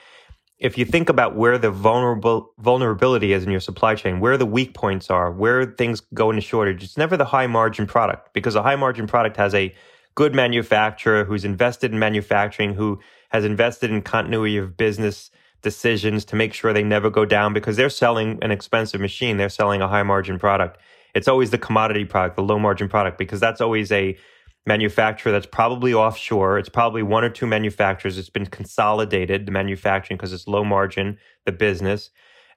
if 0.58 0.78
you 0.78 0.86
think 0.86 1.10
about 1.10 1.36
where 1.36 1.58
the 1.58 1.72
vulnerable 1.72 2.54
vulnerability 2.60 3.34
is 3.34 3.44
in 3.44 3.52
your 3.52 3.60
supply 3.60 3.96
chain, 3.96 4.20
where 4.20 4.38
the 4.38 4.46
weak 4.46 4.74
points 4.74 5.10
are, 5.10 5.32
where 5.32 5.66
things 5.66 6.02
go 6.14 6.30
into 6.30 6.42
shortage, 6.42 6.84
it's 6.84 6.98
never 6.98 7.16
the 7.18 7.26
high 7.26 7.48
margin 7.48 7.88
product 7.88 8.34
because 8.34 8.56
a 8.56 8.64
high 8.64 8.76
margin 8.76 9.08
product 9.08 9.38
has 9.38 9.54
a 9.54 9.74
good 10.16 10.36
manufacturer 10.36 11.24
who's 11.24 11.46
invested 11.46 11.92
in 11.94 12.00
manufacturing, 12.00 12.74
who 12.74 13.00
has 13.30 13.46
invested 13.46 13.90
in 13.90 14.02
continuity 14.02 14.58
of 14.58 14.76
business 14.76 15.32
decisions 15.62 16.26
to 16.26 16.36
make 16.36 16.54
sure 16.54 16.74
they 16.74 16.84
never 16.84 17.10
go 17.10 17.26
down 17.26 17.54
because 17.54 17.76
they're 17.78 17.90
selling 17.90 18.40
an 18.42 18.52
expensive 18.52 19.02
machine. 19.02 19.38
They're 19.38 19.50
selling 19.50 19.82
a 19.82 19.88
high 19.88 20.04
margin 20.04 20.40
product. 20.40 20.80
It's 21.16 21.28
always 21.28 21.52
the 21.52 21.58
commodity 21.58 22.06
product, 22.06 22.36
the 22.36 22.44
low 22.44 22.60
margin 22.60 22.88
product, 22.88 23.18
because 23.18 23.40
that's 23.40 23.62
always 23.62 23.92
a 23.92 24.18
manufacturer 24.66 25.32
that's 25.32 25.46
probably 25.46 25.94
offshore. 25.94 26.60
It's 26.60 26.70
probably 26.70 27.02
one 27.02 27.24
or 27.24 27.30
two 27.30 27.48
manufacturers. 27.48 28.18
It's 28.18 28.30
been 28.30 28.46
consolidated, 28.46 29.46
the 29.46 29.52
manufacturing, 29.52 30.18
because 30.18 30.34
it's 30.34 30.48
low 30.48 30.64
margin, 30.64 31.18
the 31.46 31.52
business. 31.52 32.12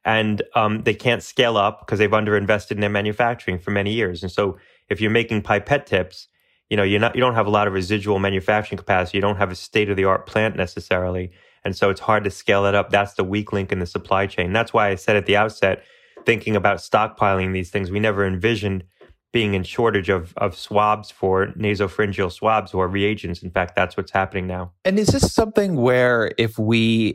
And 0.04 0.42
um, 0.54 0.82
they 0.82 0.94
can't 0.94 1.22
scale 1.22 1.56
up 1.56 1.80
because 1.80 1.98
they've 1.98 2.10
underinvested 2.10 2.72
in 2.72 2.80
their 2.80 2.90
manufacturing 2.90 3.58
for 3.58 3.70
many 3.70 3.92
years. 3.92 4.22
And 4.22 4.30
so 4.30 4.58
if 4.88 5.00
you're 5.00 5.10
making 5.10 5.42
pipette 5.42 5.86
tips, 5.86 6.28
you 6.68 6.76
know, 6.76 6.82
you're 6.82 7.00
not, 7.00 7.14
you 7.14 7.20
don't 7.20 7.34
have 7.34 7.46
a 7.46 7.50
lot 7.50 7.66
of 7.66 7.72
residual 7.72 8.18
manufacturing 8.18 8.78
capacity. 8.78 9.18
You 9.18 9.22
don't 9.22 9.36
have 9.36 9.50
a 9.50 9.54
state 9.54 9.90
of 9.90 9.96
the 9.96 10.04
art 10.04 10.26
plant 10.26 10.56
necessarily. 10.56 11.30
And 11.64 11.76
so 11.76 11.90
it's 11.90 12.00
hard 12.00 12.24
to 12.24 12.30
scale 12.30 12.66
it 12.66 12.74
up. 12.74 12.90
That's 12.90 13.14
the 13.14 13.24
weak 13.24 13.52
link 13.52 13.72
in 13.72 13.78
the 13.78 13.86
supply 13.86 14.26
chain. 14.26 14.52
That's 14.52 14.72
why 14.72 14.88
I 14.88 14.96
said 14.96 15.16
at 15.16 15.26
the 15.26 15.36
outset, 15.36 15.84
thinking 16.24 16.56
about 16.56 16.78
stockpiling 16.78 17.52
these 17.52 17.70
things, 17.70 17.90
we 17.90 18.00
never 18.00 18.26
envisioned 18.26 18.84
being 19.32 19.54
in 19.54 19.62
shortage 19.62 20.10
of, 20.10 20.34
of 20.36 20.56
swabs 20.56 21.10
for 21.10 21.46
nasopharyngeal 21.58 22.30
swabs 22.30 22.74
or 22.74 22.86
reagents. 22.86 23.42
In 23.42 23.50
fact, 23.50 23.74
that's 23.74 23.96
what's 23.96 24.12
happening 24.12 24.46
now. 24.46 24.72
And 24.84 24.98
is 24.98 25.08
this 25.08 25.32
something 25.32 25.76
where 25.76 26.32
if 26.36 26.58
we 26.58 27.14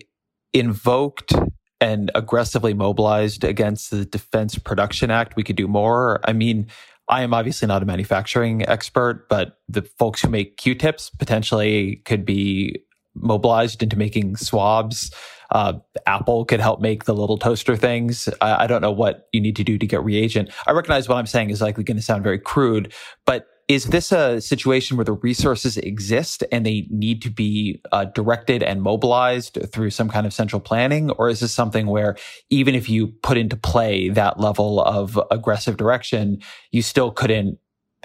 invoked 0.53 1.33
and 1.79 2.09
aggressively 2.15 2.73
mobilized 2.73 3.43
against 3.43 3.91
the 3.91 4.03
Defense 4.03 4.57
Production 4.57 5.11
Act, 5.11 5.35
we 5.35 5.43
could 5.43 5.55
do 5.55 5.67
more? 5.67 6.19
I 6.23 6.33
mean, 6.33 6.67
I 7.07 7.21
am 7.21 7.33
obviously 7.33 7.67
not 7.67 7.83
a 7.83 7.85
manufacturing 7.85 8.67
expert, 8.67 9.29
but 9.29 9.59
the 9.69 9.83
folks 9.83 10.21
who 10.21 10.29
make 10.29 10.57
Q-tips 10.57 11.11
potentially 11.11 11.97
could 12.05 12.25
be 12.25 12.83
mobilized 13.21 13.83
into 13.83 13.97
making 13.97 14.37
swabs. 14.37 15.11
Uh, 15.51 15.73
Apple 16.05 16.45
could 16.45 16.59
help 16.59 16.81
make 16.81 17.05
the 17.05 17.13
little 17.13 17.37
toaster 17.37 17.75
things. 17.77 18.27
I, 18.41 18.63
I, 18.63 18.67
don't 18.67 18.81
know 18.81 18.91
what 18.91 19.29
you 19.31 19.39
need 19.39 19.55
to 19.55 19.63
do 19.63 19.77
to 19.77 19.87
get 19.87 20.03
reagent. 20.03 20.51
I 20.67 20.71
recognize 20.71 21.07
what 21.07 21.15
I'm 21.15 21.25
saying 21.25 21.51
is 21.51 21.61
likely 21.61 21.85
going 21.85 21.95
to 21.95 22.03
sound 22.03 22.21
very 22.21 22.37
crude, 22.37 22.91
but 23.25 23.47
is 23.67 23.85
this 23.85 24.13
a 24.13 24.39
situation 24.39 24.95
where 24.95 25.03
the 25.03 25.13
resources 25.13 25.77
exist 25.77 26.43
and 26.53 26.65
they 26.65 26.87
need 26.89 27.21
to 27.23 27.29
be 27.29 27.81
uh, 27.91 28.05
directed 28.05 28.63
and 28.63 28.81
mobilized 28.81 29.57
through 29.73 29.89
some 29.89 30.09
kind 30.09 30.25
of 30.25 30.33
central 30.33 30.61
planning? 30.61 31.11
Or 31.11 31.27
is 31.27 31.41
this 31.41 31.51
something 31.51 31.87
where 31.87 32.15
even 32.49 32.75
if 32.75 32.89
you 32.89 33.07
put 33.07 33.37
into 33.37 33.57
play 33.57 34.07
that 34.09 34.39
level 34.39 34.81
of 34.81 35.19
aggressive 35.31 35.75
direction, 35.75 36.39
you 36.71 36.81
still 36.81 37.11
couldn't 37.11 37.59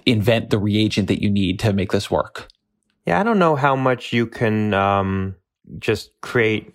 invent 0.04 0.50
the 0.50 0.58
reagent 0.58 1.06
that 1.06 1.22
you 1.22 1.30
need 1.30 1.60
to 1.60 1.72
make 1.72 1.92
this 1.92 2.10
work? 2.10 2.48
Yeah, 3.06 3.18
I 3.18 3.22
don't 3.22 3.38
know 3.38 3.56
how 3.56 3.74
much 3.74 4.12
you 4.12 4.26
can 4.26 4.74
um, 4.74 5.34
just 5.78 6.12
create 6.20 6.74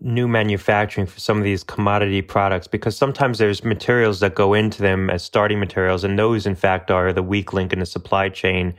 new 0.00 0.28
manufacturing 0.28 1.06
for 1.06 1.20
some 1.20 1.38
of 1.38 1.44
these 1.44 1.62
commodity 1.62 2.20
products 2.20 2.66
because 2.66 2.96
sometimes 2.96 3.38
there's 3.38 3.64
materials 3.64 4.20
that 4.20 4.34
go 4.34 4.54
into 4.54 4.82
them 4.82 5.08
as 5.08 5.22
starting 5.22 5.60
materials, 5.60 6.04
and 6.04 6.18
those, 6.18 6.46
in 6.46 6.54
fact, 6.54 6.90
are 6.90 7.12
the 7.12 7.22
weak 7.22 7.52
link 7.52 7.72
in 7.72 7.78
the 7.78 7.86
supply 7.86 8.28
chain. 8.28 8.74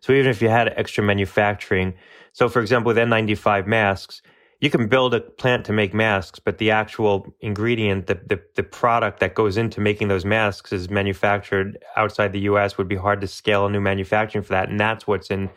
So 0.00 0.12
even 0.12 0.30
if 0.30 0.42
you 0.42 0.48
had 0.48 0.72
extra 0.76 1.04
manufacturing, 1.04 1.94
so 2.32 2.48
for 2.48 2.60
example, 2.60 2.88
with 2.88 2.96
N95 2.96 3.66
masks, 3.66 4.20
you 4.60 4.68
can 4.70 4.88
build 4.88 5.14
a 5.14 5.20
plant 5.20 5.64
to 5.66 5.72
make 5.72 5.94
masks, 5.94 6.38
but 6.38 6.58
the 6.58 6.70
actual 6.70 7.32
ingredient, 7.40 8.06
the, 8.06 8.14
the, 8.26 8.40
the 8.56 8.62
product 8.62 9.20
that 9.20 9.34
goes 9.34 9.56
into 9.56 9.80
making 9.80 10.08
those 10.08 10.24
masks 10.24 10.72
is 10.72 10.90
manufactured 10.90 11.78
outside 11.96 12.32
the 12.32 12.40
US 12.40 12.76
would 12.76 12.88
be 12.88 12.96
hard 12.96 13.22
to 13.22 13.26
scale 13.26 13.66
a 13.66 13.70
new 13.70 13.80
manufacturing 13.80 14.44
for 14.44 14.50
that. 14.50 14.68
And 14.68 14.78
that's 14.78 15.06
what's 15.06 15.30
in 15.30 15.48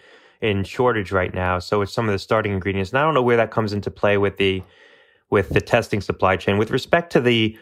in 0.43 0.65
shortage 0.65 1.13
right 1.13 1.33
now. 1.33 1.57
So 1.57 1.81
it's 1.81 1.93
some 1.93 2.07
of 2.09 2.11
the 2.11 2.19
starting 2.19 2.51
ingredients. 2.51 2.91
And 2.91 2.99
I 2.99 3.03
don't 3.03 3.13
know 3.13 3.23
where 3.23 3.37
that 3.37 3.49
comes 3.49 3.71
into 3.71 3.89
play 3.89 4.17
with 4.17 4.37
the 4.37 4.61
with 5.29 5.49
the 5.49 5.61
testing 5.61 6.01
supply 6.01 6.35
chain. 6.35 6.57
With 6.57 6.69
respect 6.69 7.11
to 7.13 7.21
the 7.21 7.57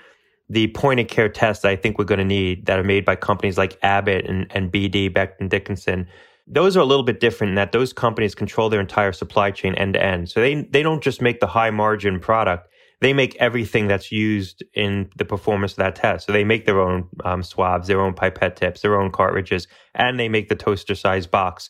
the 0.49 0.67
point 0.69 0.99
of 0.99 1.07
care 1.07 1.29
tests 1.29 1.63
I 1.63 1.75
think 1.77 1.97
we're 1.97 2.05
going 2.05 2.19
to 2.19 2.25
need 2.25 2.65
that 2.65 2.79
are 2.79 2.83
made 2.83 3.05
by 3.05 3.15
companies 3.15 3.57
like 3.57 3.77
Abbott 3.83 4.25
and, 4.25 4.47
and 4.49 4.71
BD, 4.71 5.13
Becton 5.13 5.47
Dickinson, 5.47 6.07
those 6.47 6.75
are 6.75 6.81
a 6.81 6.85
little 6.85 7.05
bit 7.05 7.19
different 7.21 7.51
in 7.51 7.55
that 7.55 7.71
those 7.71 7.93
companies 7.93 8.33
control 8.35 8.67
their 8.67 8.81
entire 8.81 9.13
supply 9.13 9.51
chain 9.51 9.75
end 9.75 9.93
to 9.93 10.03
end. 10.03 10.29
So 10.29 10.41
they 10.41 10.63
they 10.63 10.81
don't 10.81 11.03
just 11.03 11.21
make 11.21 11.39
the 11.39 11.47
high 11.47 11.69
margin 11.69 12.19
product. 12.19 12.67
They 12.99 13.13
make 13.13 13.35
everything 13.35 13.87
that's 13.87 14.11
used 14.11 14.63
in 14.73 15.09
the 15.17 15.25
performance 15.25 15.73
of 15.73 15.77
that 15.77 15.95
test. 15.95 16.25
So 16.25 16.33
they 16.33 16.43
make 16.43 16.65
their 16.65 16.79
own 16.79 17.07
um, 17.23 17.41
swabs, 17.41 17.87
their 17.87 18.01
own 18.01 18.13
pipette 18.13 18.55
tips, 18.55 18.81
their 18.81 18.99
own 18.99 19.11
cartridges, 19.11 19.67
and 19.95 20.19
they 20.19 20.29
make 20.29 20.49
the 20.49 20.55
toaster 20.55 20.93
size 20.93 21.25
box. 21.25 21.69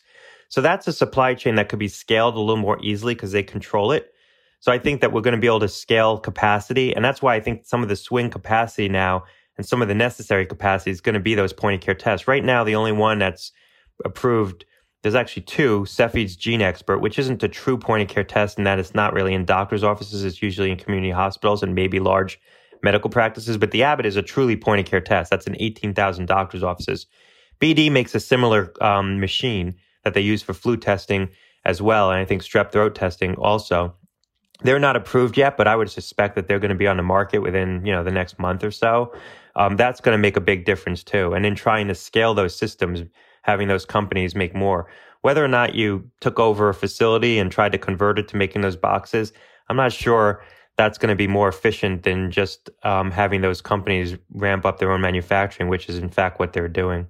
So 0.52 0.60
that's 0.60 0.86
a 0.86 0.92
supply 0.92 1.32
chain 1.32 1.54
that 1.54 1.70
could 1.70 1.78
be 1.78 1.88
scaled 1.88 2.34
a 2.34 2.38
little 2.38 2.58
more 2.58 2.78
easily 2.82 3.14
because 3.14 3.32
they 3.32 3.42
control 3.42 3.90
it. 3.90 4.12
So 4.60 4.70
I 4.70 4.78
think 4.78 5.00
that 5.00 5.10
we're 5.10 5.22
going 5.22 5.34
to 5.34 5.40
be 5.40 5.46
able 5.46 5.60
to 5.60 5.68
scale 5.68 6.18
capacity. 6.18 6.94
And 6.94 7.02
that's 7.02 7.22
why 7.22 7.34
I 7.34 7.40
think 7.40 7.64
some 7.64 7.82
of 7.82 7.88
the 7.88 7.96
swing 7.96 8.28
capacity 8.28 8.90
now 8.90 9.24
and 9.56 9.66
some 9.66 9.80
of 9.80 9.88
the 9.88 9.94
necessary 9.94 10.44
capacity 10.44 10.90
is 10.90 11.00
going 11.00 11.14
to 11.14 11.20
be 11.20 11.34
those 11.34 11.54
point 11.54 11.76
of 11.76 11.80
care 11.80 11.94
tests. 11.94 12.28
Right 12.28 12.44
now, 12.44 12.64
the 12.64 12.74
only 12.74 12.92
one 12.92 13.18
that's 13.18 13.50
approved, 14.04 14.66
there's 15.00 15.14
actually 15.14 15.44
two, 15.44 15.86
Cepheid's 15.86 16.36
GeneXpert, 16.36 17.00
which 17.00 17.18
isn't 17.18 17.42
a 17.42 17.48
true 17.48 17.78
point 17.78 18.02
of 18.02 18.14
care 18.14 18.22
test 18.22 18.58
in 18.58 18.64
that 18.64 18.78
it's 18.78 18.94
not 18.94 19.14
really 19.14 19.32
in 19.32 19.46
doctor's 19.46 19.82
offices. 19.82 20.22
It's 20.22 20.42
usually 20.42 20.70
in 20.70 20.76
community 20.76 21.12
hospitals 21.12 21.62
and 21.62 21.74
maybe 21.74 21.98
large 21.98 22.38
medical 22.82 23.08
practices. 23.08 23.56
But 23.56 23.70
the 23.70 23.84
Abbott 23.84 24.04
is 24.04 24.16
a 24.16 24.22
truly 24.22 24.58
point 24.58 24.80
of 24.80 24.86
care 24.86 25.00
test. 25.00 25.30
That's 25.30 25.46
in 25.46 25.56
18,000 25.58 26.26
doctor's 26.26 26.62
offices. 26.62 27.06
BD 27.58 27.90
makes 27.90 28.14
a 28.14 28.20
similar 28.20 28.74
um, 28.82 29.18
machine 29.18 29.76
that 30.04 30.14
they 30.14 30.20
use 30.20 30.42
for 30.42 30.54
flu 30.54 30.76
testing. 30.76 31.28
as 31.64 31.80
well. 31.80 32.10
And 32.10 32.20
I 32.20 32.24
think 32.24 32.42
strep 32.42 32.72
throat 32.72 32.94
testing 32.94 33.36
also. 33.36 33.94
They're 34.62 34.78
not 34.78 34.96
approved 34.96 35.36
yet, 35.36 35.56
but 35.56 35.66
I 35.68 35.76
would 35.76 35.90
suspect 35.90 36.34
that 36.34 36.48
they're 36.48 36.58
going 36.58 36.70
to 36.70 36.74
be 36.76 36.86
on 36.86 36.96
the 36.96 37.02
market 37.02 37.38
within, 37.40 37.84
you 37.84 37.92
know, 37.92 38.04
the 38.04 38.10
next 38.10 38.38
month 38.38 38.62
or 38.64 38.70
so. 38.70 39.14
Um, 39.56 39.76
that's 39.76 40.00
going 40.00 40.16
to 40.16 40.22
make 40.22 40.36
a 40.36 40.40
big 40.40 40.64
difference 40.64 41.02
too. 41.02 41.34
And 41.34 41.44
in 41.44 41.54
trying 41.54 41.88
to 41.88 41.94
scale 41.94 42.34
those 42.34 42.56
systems, 42.56 43.02
having 43.42 43.68
those 43.68 43.84
companies 43.84 44.34
make 44.34 44.54
more, 44.54 44.88
whether 45.22 45.44
or 45.44 45.48
not 45.48 45.74
you 45.74 46.10
took 46.20 46.38
over 46.38 46.68
a 46.68 46.74
facility 46.74 47.38
and 47.38 47.50
tried 47.50 47.72
to 47.72 47.78
convert 47.78 48.18
it 48.18 48.28
to 48.28 48.36
making 48.36 48.62
those 48.62 48.76
boxes, 48.76 49.32
I'm 49.68 49.76
not 49.76 49.92
sure 49.92 50.44
that's 50.76 50.98
going 50.98 51.10
to 51.10 51.16
be 51.16 51.28
more 51.28 51.48
efficient 51.48 52.02
than 52.02 52.30
just 52.30 52.70
um, 52.82 53.10
having 53.10 53.40
those 53.40 53.60
companies 53.60 54.16
ramp 54.32 54.64
up 54.64 54.78
their 54.78 54.90
own 54.90 55.00
manufacturing, 55.00 55.68
which 55.68 55.88
is 55.88 55.98
in 55.98 56.08
fact 56.08 56.38
what 56.38 56.52
they're 56.52 56.68
doing. 56.68 57.06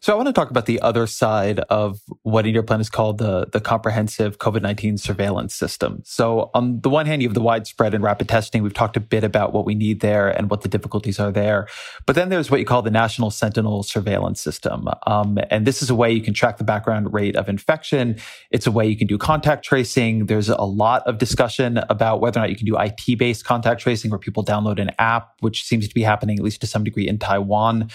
So 0.00 0.12
I 0.12 0.16
want 0.16 0.28
to 0.28 0.32
talk 0.32 0.50
about 0.50 0.66
the 0.66 0.80
other 0.80 1.06
side 1.06 1.60
of 1.70 2.00
what 2.22 2.46
in 2.46 2.54
your 2.54 2.62
plan 2.62 2.80
is 2.80 2.90
called 2.90 3.18
the, 3.18 3.46
the 3.52 3.60
comprehensive 3.60 4.38
COVID-19 4.38 5.00
surveillance 5.00 5.54
system. 5.54 6.02
So 6.04 6.50
on 6.54 6.80
the 6.80 6.90
one 6.90 7.06
hand, 7.06 7.22
you 7.22 7.28
have 7.28 7.34
the 7.34 7.40
widespread 7.40 7.94
and 7.94 8.04
rapid 8.04 8.28
testing. 8.28 8.62
We've 8.62 8.74
talked 8.74 8.96
a 8.96 9.00
bit 9.00 9.24
about 9.24 9.52
what 9.52 9.64
we 9.64 9.74
need 9.74 10.00
there 10.00 10.28
and 10.28 10.50
what 10.50 10.62
the 10.62 10.68
difficulties 10.68 11.18
are 11.18 11.32
there. 11.32 11.66
But 12.04 12.14
then 12.14 12.28
there's 12.28 12.50
what 12.50 12.60
you 12.60 12.66
call 12.66 12.82
the 12.82 12.90
National 12.90 13.30
Sentinel 13.30 13.82
Surveillance 13.82 14.40
System. 14.40 14.86
Um, 15.06 15.38
and 15.50 15.66
this 15.66 15.82
is 15.82 15.90
a 15.90 15.94
way 15.94 16.12
you 16.12 16.22
can 16.22 16.34
track 16.34 16.58
the 16.58 16.64
background 16.64 17.12
rate 17.12 17.36
of 17.36 17.48
infection. 17.48 18.16
It's 18.50 18.66
a 18.66 18.72
way 18.72 18.86
you 18.86 18.96
can 18.96 19.06
do 19.06 19.18
contact 19.18 19.64
tracing. 19.64 20.26
There's 20.26 20.48
a 20.48 20.56
lot 20.56 21.02
of 21.06 21.18
discussion 21.18 21.78
about 21.88 22.20
whether 22.20 22.38
or 22.38 22.42
not 22.42 22.50
you 22.50 22.56
can 22.56 22.66
do 22.66 22.78
IT-based 22.78 23.44
contact 23.44 23.80
tracing 23.80 24.10
where 24.10 24.18
people 24.18 24.44
download 24.44 24.80
an 24.80 24.90
app, 24.98 25.32
which 25.40 25.64
seems 25.64 25.88
to 25.88 25.94
be 25.94 26.02
happening 26.02 26.38
at 26.38 26.44
least 26.44 26.60
to 26.60 26.66
some 26.66 26.84
degree 26.84 27.08
in 27.08 27.18
Taiwan. 27.18 27.90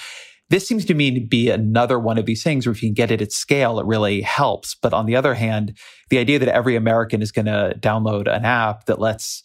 This 0.51 0.67
seems 0.67 0.83
to 0.85 0.93
me 0.93 1.17
to 1.17 1.25
be 1.25 1.49
another 1.49 1.97
one 1.97 2.17
of 2.17 2.25
these 2.25 2.43
things 2.43 2.67
where 2.67 2.73
if 2.73 2.83
you 2.83 2.89
can 2.89 2.93
get 2.93 3.09
it 3.09 3.21
at 3.21 3.31
scale, 3.31 3.79
it 3.79 3.85
really 3.85 4.19
helps. 4.19 4.75
But 4.75 4.93
on 4.93 5.05
the 5.05 5.15
other 5.15 5.33
hand, 5.33 5.77
the 6.09 6.17
idea 6.17 6.39
that 6.39 6.49
every 6.49 6.75
American 6.75 7.21
is 7.21 7.31
going 7.31 7.45
to 7.45 7.73
download 7.79 8.27
an 8.27 8.43
app 8.43 8.85
that 8.87 8.99
lets 8.99 9.43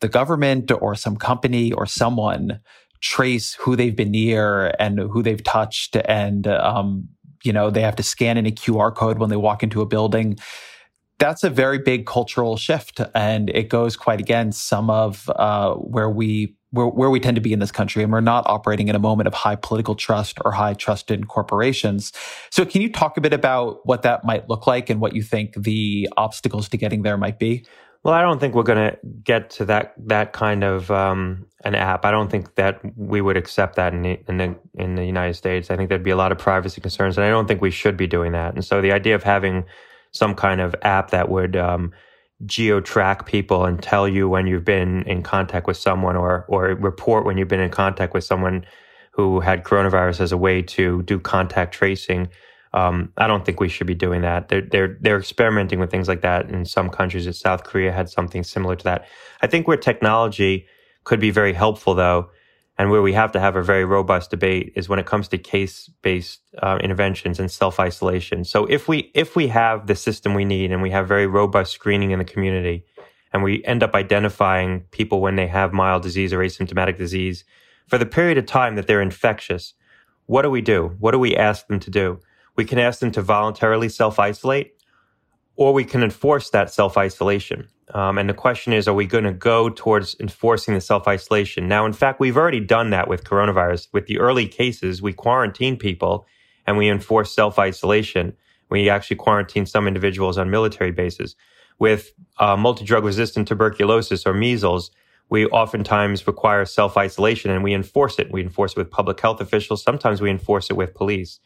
the 0.00 0.08
government 0.08 0.72
or 0.72 0.94
some 0.94 1.18
company 1.18 1.72
or 1.72 1.84
someone 1.84 2.60
trace 3.02 3.52
who 3.60 3.76
they've 3.76 3.94
been 3.94 4.10
near 4.10 4.74
and 4.78 4.98
who 4.98 5.22
they've 5.22 5.44
touched 5.44 5.94
and 6.06 6.46
um, 6.46 7.06
you 7.44 7.52
know 7.52 7.68
they 7.68 7.82
have 7.82 7.96
to 7.96 8.02
scan 8.02 8.38
in 8.38 8.46
a 8.46 8.50
qr 8.50 8.94
code 8.94 9.18
when 9.18 9.28
they 9.28 9.36
walk 9.36 9.62
into 9.62 9.82
a 9.82 9.86
building 9.86 10.38
that's 11.18 11.44
a 11.44 11.50
very 11.50 11.78
big 11.78 12.06
cultural 12.06 12.56
shift 12.56 13.00
and 13.14 13.50
it 13.50 13.68
goes 13.68 13.96
quite 13.96 14.20
against 14.20 14.66
some 14.66 14.88
of 14.90 15.30
uh, 15.36 15.74
where 15.74 16.10
we 16.10 16.54
where, 16.76 16.86
where 16.86 17.10
we 17.10 17.18
tend 17.18 17.34
to 17.34 17.40
be 17.40 17.52
in 17.52 17.58
this 17.58 17.72
country, 17.72 18.02
and 18.02 18.12
we're 18.12 18.20
not 18.20 18.44
operating 18.46 18.88
in 18.88 18.94
a 18.94 18.98
moment 18.98 19.26
of 19.26 19.34
high 19.34 19.56
political 19.56 19.94
trust 19.94 20.38
or 20.44 20.52
high 20.52 20.74
trust 20.74 21.10
in 21.10 21.24
corporations. 21.24 22.12
So, 22.50 22.64
can 22.64 22.82
you 22.82 22.92
talk 22.92 23.16
a 23.16 23.20
bit 23.20 23.32
about 23.32 23.84
what 23.84 24.02
that 24.02 24.24
might 24.24 24.48
look 24.48 24.66
like 24.66 24.90
and 24.90 25.00
what 25.00 25.14
you 25.14 25.22
think 25.22 25.54
the 25.54 26.08
obstacles 26.16 26.68
to 26.68 26.76
getting 26.76 27.02
there 27.02 27.16
might 27.16 27.38
be? 27.38 27.64
Well, 28.02 28.14
I 28.14 28.22
don't 28.22 28.38
think 28.38 28.54
we're 28.54 28.62
going 28.62 28.92
to 28.92 28.96
get 29.24 29.50
to 29.50 29.64
that 29.64 29.94
that 30.06 30.32
kind 30.32 30.62
of 30.62 30.92
um, 30.92 31.46
an 31.64 31.74
app. 31.74 32.04
I 32.04 32.12
don't 32.12 32.30
think 32.30 32.54
that 32.54 32.80
we 32.96 33.20
would 33.20 33.36
accept 33.36 33.74
that 33.76 33.92
in 33.92 34.02
the, 34.02 34.20
in 34.28 34.36
the 34.36 34.56
in 34.74 34.94
the 34.94 35.04
United 35.04 35.34
States. 35.34 35.72
I 35.72 35.76
think 35.76 35.88
there'd 35.88 36.04
be 36.04 36.10
a 36.10 36.16
lot 36.16 36.30
of 36.30 36.38
privacy 36.38 36.80
concerns, 36.80 37.18
and 37.18 37.24
I 37.24 37.30
don't 37.30 37.48
think 37.48 37.60
we 37.60 37.72
should 37.72 37.96
be 37.96 38.06
doing 38.06 38.30
that. 38.30 38.54
And 38.54 38.64
so, 38.64 38.80
the 38.80 38.92
idea 38.92 39.16
of 39.16 39.24
having 39.24 39.64
some 40.12 40.34
kind 40.34 40.60
of 40.60 40.74
app 40.82 41.10
that 41.10 41.28
would 41.30 41.56
um, 41.56 41.92
geo 42.44 42.80
track 42.80 43.26
people 43.26 43.64
and 43.64 43.82
tell 43.82 44.06
you 44.06 44.28
when 44.28 44.46
you've 44.46 44.64
been 44.64 45.02
in 45.04 45.22
contact 45.22 45.66
with 45.66 45.76
someone 45.76 46.16
or 46.16 46.44
or 46.48 46.66
report 46.74 47.24
when 47.24 47.38
you've 47.38 47.48
been 47.48 47.60
in 47.60 47.70
contact 47.70 48.12
with 48.12 48.24
someone 48.24 48.66
who 49.12 49.40
had 49.40 49.64
coronavirus 49.64 50.20
as 50.20 50.32
a 50.32 50.36
way 50.36 50.60
to 50.60 51.02
do 51.04 51.18
contact 51.18 51.72
tracing. 51.72 52.28
Um, 52.74 53.10
I 53.16 53.26
don't 53.26 53.46
think 53.46 53.60
we 53.60 53.70
should 53.70 53.86
be 53.86 53.94
doing 53.94 54.20
that. 54.20 54.48
They're, 54.48 54.60
they're, 54.60 54.98
they're 55.00 55.18
experimenting 55.18 55.78
with 55.78 55.90
things 55.90 56.08
like 56.08 56.20
that 56.20 56.50
in 56.50 56.66
some 56.66 56.90
countries. 56.90 57.38
South 57.38 57.64
Korea 57.64 57.90
had 57.90 58.10
something 58.10 58.44
similar 58.44 58.76
to 58.76 58.84
that. 58.84 59.06
I 59.40 59.46
think 59.46 59.66
where 59.66 59.78
technology 59.78 60.66
could 61.04 61.18
be 61.18 61.30
very 61.30 61.54
helpful 61.54 61.94
though 61.94 62.28
and 62.78 62.90
where 62.90 63.02
we 63.02 63.14
have 63.14 63.32
to 63.32 63.40
have 63.40 63.56
a 63.56 63.62
very 63.62 63.84
robust 63.84 64.30
debate 64.30 64.72
is 64.76 64.88
when 64.88 64.98
it 64.98 65.06
comes 65.06 65.28
to 65.28 65.38
case-based 65.38 66.40
uh, 66.62 66.78
interventions 66.82 67.40
and 67.40 67.50
self-isolation. 67.50 68.44
So 68.44 68.66
if 68.66 68.86
we 68.86 69.10
if 69.14 69.34
we 69.34 69.48
have 69.48 69.86
the 69.86 69.94
system 69.94 70.34
we 70.34 70.44
need 70.44 70.72
and 70.72 70.82
we 70.82 70.90
have 70.90 71.08
very 71.08 71.26
robust 71.26 71.72
screening 71.72 72.10
in 72.10 72.18
the 72.18 72.24
community, 72.24 72.84
and 73.32 73.42
we 73.42 73.64
end 73.64 73.82
up 73.82 73.94
identifying 73.94 74.80
people 74.90 75.20
when 75.20 75.36
they 75.36 75.46
have 75.46 75.72
mild 75.72 76.02
disease 76.02 76.32
or 76.32 76.38
asymptomatic 76.38 76.96
disease 76.96 77.44
for 77.88 77.98
the 77.98 78.06
period 78.06 78.38
of 78.38 78.46
time 78.46 78.76
that 78.76 78.86
they're 78.86 79.02
infectious, 79.02 79.74
what 80.26 80.42
do 80.42 80.50
we 80.50 80.60
do? 80.60 80.96
What 80.98 81.12
do 81.12 81.18
we 81.18 81.36
ask 81.36 81.66
them 81.66 81.80
to 81.80 81.90
do? 81.90 82.20
We 82.56 82.64
can 82.64 82.78
ask 82.78 83.00
them 83.00 83.12
to 83.12 83.22
voluntarily 83.22 83.88
self-isolate, 83.88 84.75
or 85.56 85.72
we 85.72 85.84
can 85.84 86.02
enforce 86.02 86.50
that 86.50 86.72
self-isolation. 86.72 87.68
Um, 87.94 88.18
and 88.18 88.28
the 88.28 88.34
question 88.34 88.72
is, 88.72 88.88
are 88.88 88.94
we 88.94 89.06
going 89.06 89.24
to 89.24 89.32
go 89.32 89.70
towards 89.70 90.16
enforcing 90.20 90.74
the 90.74 90.80
self 90.80 91.06
isolation? 91.06 91.68
Now, 91.68 91.86
in 91.86 91.92
fact, 91.92 92.20
we've 92.20 92.36
already 92.36 92.60
done 92.60 92.90
that 92.90 93.08
with 93.08 93.24
coronavirus. 93.24 93.88
With 93.92 94.06
the 94.06 94.18
early 94.18 94.48
cases, 94.48 95.00
we 95.00 95.12
quarantine 95.12 95.76
people 95.76 96.26
and 96.66 96.76
we 96.76 96.88
enforce 96.88 97.32
self 97.32 97.58
isolation. 97.58 98.34
We 98.70 98.90
actually 98.90 99.16
quarantine 99.16 99.66
some 99.66 99.86
individuals 99.86 100.36
on 100.36 100.50
military 100.50 100.90
bases. 100.90 101.36
With 101.78 102.12
uh, 102.38 102.56
multi 102.56 102.84
drug 102.84 103.04
resistant 103.04 103.46
tuberculosis 103.46 104.26
or 104.26 104.34
measles, 104.34 104.90
we 105.28 105.46
oftentimes 105.46 106.26
require 106.26 106.64
self 106.64 106.96
isolation 106.96 107.52
and 107.52 107.62
we 107.62 107.72
enforce 107.72 108.18
it. 108.18 108.32
We 108.32 108.42
enforce 108.42 108.72
it 108.72 108.78
with 108.78 108.90
public 108.90 109.20
health 109.20 109.40
officials. 109.40 109.82
Sometimes 109.82 110.20
we 110.20 110.30
enforce 110.30 110.70
it 110.70 110.76
with 110.76 110.94
police. 110.94 111.38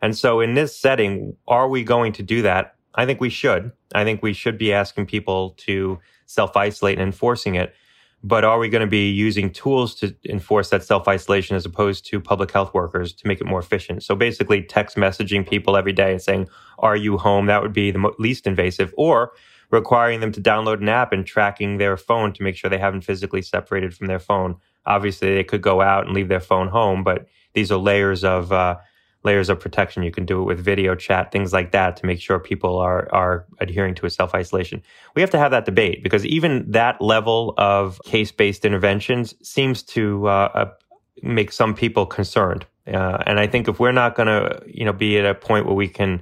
And 0.00 0.16
so, 0.16 0.40
in 0.40 0.54
this 0.54 0.76
setting, 0.76 1.36
are 1.46 1.68
we 1.68 1.84
going 1.84 2.12
to 2.14 2.22
do 2.22 2.42
that? 2.42 2.76
I 2.94 3.06
think 3.06 3.20
we 3.20 3.30
should. 3.30 3.72
I 3.94 4.04
think 4.04 4.22
we 4.22 4.32
should 4.32 4.58
be 4.58 4.72
asking 4.72 5.06
people 5.06 5.50
to 5.58 5.98
self 6.26 6.56
isolate 6.56 6.98
and 6.98 7.06
enforcing 7.06 7.54
it. 7.54 7.74
But 8.24 8.44
are 8.44 8.58
we 8.58 8.68
going 8.68 8.82
to 8.82 8.86
be 8.86 9.10
using 9.10 9.50
tools 9.50 9.96
to 9.96 10.14
enforce 10.28 10.70
that 10.70 10.84
self 10.84 11.08
isolation 11.08 11.56
as 11.56 11.66
opposed 11.66 12.06
to 12.06 12.20
public 12.20 12.52
health 12.52 12.72
workers 12.72 13.12
to 13.14 13.26
make 13.26 13.40
it 13.40 13.46
more 13.46 13.58
efficient? 13.58 14.04
So 14.04 14.14
basically, 14.14 14.62
text 14.62 14.96
messaging 14.96 15.48
people 15.48 15.76
every 15.76 15.92
day 15.92 16.12
and 16.12 16.22
saying, 16.22 16.48
Are 16.78 16.96
you 16.96 17.18
home? 17.18 17.46
That 17.46 17.62
would 17.62 17.72
be 17.72 17.90
the 17.90 18.12
least 18.18 18.46
invasive. 18.46 18.94
Or 18.96 19.32
requiring 19.70 20.20
them 20.20 20.30
to 20.30 20.40
download 20.40 20.82
an 20.82 20.88
app 20.88 21.12
and 21.12 21.26
tracking 21.26 21.78
their 21.78 21.96
phone 21.96 22.32
to 22.34 22.42
make 22.42 22.54
sure 22.54 22.70
they 22.70 22.78
haven't 22.78 23.00
physically 23.00 23.42
separated 23.42 23.94
from 23.94 24.06
their 24.06 24.18
phone. 24.18 24.56
Obviously, 24.86 25.34
they 25.34 25.44
could 25.44 25.62
go 25.62 25.80
out 25.80 26.06
and 26.06 26.14
leave 26.14 26.28
their 26.28 26.40
phone 26.40 26.68
home, 26.68 27.02
but 27.02 27.26
these 27.54 27.72
are 27.72 27.78
layers 27.78 28.22
of 28.22 28.52
uh, 28.52 28.76
layers 29.24 29.48
of 29.48 29.60
protection. 29.60 30.02
You 30.02 30.10
can 30.10 30.26
do 30.26 30.40
it 30.40 30.44
with 30.44 30.58
video 30.58 30.94
chat, 30.94 31.30
things 31.32 31.52
like 31.52 31.72
that 31.72 31.96
to 31.98 32.06
make 32.06 32.20
sure 32.20 32.38
people 32.38 32.78
are, 32.78 33.08
are 33.12 33.46
adhering 33.60 33.94
to 33.96 34.06
a 34.06 34.10
self 34.10 34.34
isolation. 34.34 34.82
We 35.14 35.22
have 35.22 35.30
to 35.30 35.38
have 35.38 35.50
that 35.52 35.64
debate 35.64 36.02
because 36.02 36.26
even 36.26 36.70
that 36.70 37.00
level 37.00 37.54
of 37.56 38.00
case 38.04 38.32
based 38.32 38.64
interventions 38.64 39.34
seems 39.42 39.82
to 39.84 40.26
uh, 40.26 40.70
make 41.22 41.52
some 41.52 41.74
people 41.74 42.06
concerned. 42.06 42.66
Uh, 42.86 43.22
and 43.26 43.38
I 43.38 43.46
think 43.46 43.68
if 43.68 43.78
we're 43.78 43.92
not 43.92 44.16
going 44.16 44.26
to, 44.26 44.62
you 44.66 44.84
know, 44.84 44.92
be 44.92 45.18
at 45.18 45.24
a 45.24 45.34
point 45.34 45.66
where 45.66 45.74
we 45.74 45.88
can 45.88 46.20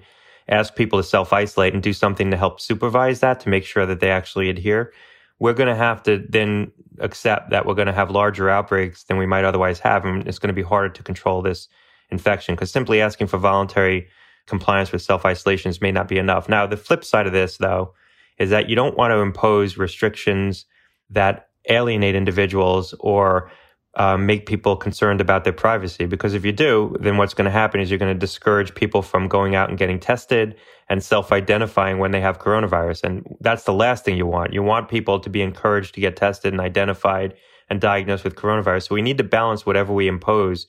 ask 0.49 0.75
people 0.75 0.99
to 0.99 1.03
self 1.03 1.33
isolate 1.33 1.73
and 1.73 1.83
do 1.83 1.93
something 1.93 2.31
to 2.31 2.37
help 2.37 2.61
supervise 2.61 3.21
that 3.21 3.41
to 3.41 3.49
make 3.49 3.65
sure 3.65 3.87
that 3.87 4.01
they 4.01 4.11
actually 4.11 4.51
adhere, 4.51 4.93
we're 5.39 5.55
going 5.55 5.69
to 5.69 5.75
have 5.77 6.03
to 6.03 6.25
then 6.29 6.71
accept 6.99 7.51
that 7.51 7.65
we're 7.65 7.75
going 7.75 7.87
to 7.87 7.95
have 7.95 8.11
larger 8.11 8.51
outbreaks 8.51 9.05
than 9.05 9.17
we 9.17 9.27
might 9.27 9.45
otherwise 9.45 9.79
have. 9.81 10.05
And 10.05 10.29
it's 10.29 10.39
going 10.39 10.49
to 10.49 10.55
be 10.55 10.63
harder 10.63 10.91
to 10.91 11.03
control 11.03 11.41
this 11.41 11.69
infection 12.11 12.55
because 12.55 12.71
simply 12.71 13.01
asking 13.01 13.27
for 13.27 13.39
voluntary 13.39 14.09
compliance 14.47 14.93
with 14.93 15.03
self 15.03 15.25
isolations 15.25 15.81
may 15.81 15.93
not 15.93 16.09
be 16.09 16.19
enough. 16.19 16.49
Now, 16.49 16.67
the 16.67 16.77
flip 16.77 17.05
side 17.05 17.27
of 17.27 17.33
this, 17.33 17.59
though, 17.59 17.95
is 18.39 18.51
that 18.51 18.69
you 18.69 18.77
don't 18.77 18.97
want 18.97 19.13
to 19.13 19.19
impose 19.19 19.77
restrictions 19.77 20.65
that 21.11 21.49
alienate 21.69 22.15
individuals 22.15 22.95
or 23.01 23.51
uh, 23.95 24.17
make 24.17 24.47
people 24.47 24.77
concerned 24.77 25.21
about 25.21 25.45
their 25.45 25.53
privacy. 25.53 26.07
Because 26.07 26.35
if 26.35 26.45
you 26.45 26.53
do, 26.53 26.97
then 27.01 27.17
what's 27.17 27.35
going 27.35 27.47
to 27.47 27.51
happen 27.51 27.81
is 27.81 27.91
you're 27.91 27.99
going 27.99 28.15
to 28.15 28.19
discourage 28.19 28.75
people 28.75 29.03
from 29.03 29.27
going 29.29 29.55
out 29.55 29.69
and 29.69 29.79
getting 29.79 29.99
tested 29.99 30.57
and 30.89 31.03
self 31.03 31.33
identifying 31.33 31.99
when 31.99 32.13
they 32.13 32.21
have 32.21 32.39
coronavirus. 32.39 33.05
And 33.05 33.37
that's 33.41 33.65
the 33.65 33.73
last 33.73 34.05
thing 34.05 34.17
you 34.17 34.27
want. 34.27 34.53
You 34.53 34.63
want 34.63 34.89
people 34.89 35.19
to 35.21 35.31
be 35.31 35.43
encouraged 35.43 35.95
to 35.95 36.01
get 36.01 36.17
tested 36.17 36.53
and 36.53 36.61
identified 36.61 37.35
and 37.69 37.81
diagnosed 37.81 38.25
with 38.25 38.37
coronavirus. 38.37 38.89
So 38.89 38.95
we 38.95 39.03
need 39.03 39.19
to 39.19 39.25
balance 39.25 39.67
whatever 39.67 39.93
we 39.93 40.09
impose 40.09 40.67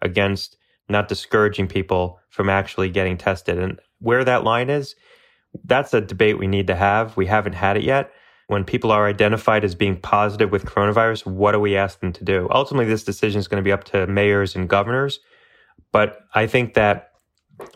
against 0.00 0.56
not 0.88 1.08
discouraging 1.08 1.68
people 1.68 2.18
from 2.28 2.48
actually 2.48 2.90
getting 2.90 3.16
tested. 3.16 3.58
And 3.58 3.78
where 3.98 4.24
that 4.24 4.44
line 4.44 4.70
is, 4.70 4.94
that's 5.64 5.94
a 5.94 6.00
debate 6.00 6.38
we 6.38 6.46
need 6.46 6.66
to 6.66 6.74
have. 6.74 7.16
We 7.16 7.26
haven't 7.26 7.54
had 7.54 7.76
it 7.76 7.82
yet. 7.82 8.10
When 8.48 8.64
people 8.64 8.90
are 8.90 9.06
identified 9.06 9.64
as 9.64 9.74
being 9.74 10.00
positive 10.00 10.50
with 10.50 10.64
coronavirus, 10.64 11.26
what 11.26 11.52
do 11.52 11.60
we 11.60 11.76
ask 11.76 12.00
them 12.00 12.12
to 12.14 12.24
do? 12.24 12.48
Ultimately, 12.50 12.86
this 12.86 13.04
decision 13.04 13.38
is 13.38 13.48
going 13.48 13.62
to 13.62 13.64
be 13.64 13.72
up 13.72 13.84
to 13.84 14.06
mayors 14.06 14.54
and 14.54 14.68
governors. 14.68 15.20
But 15.92 16.18
I 16.34 16.46
think 16.46 16.74
that 16.74 17.10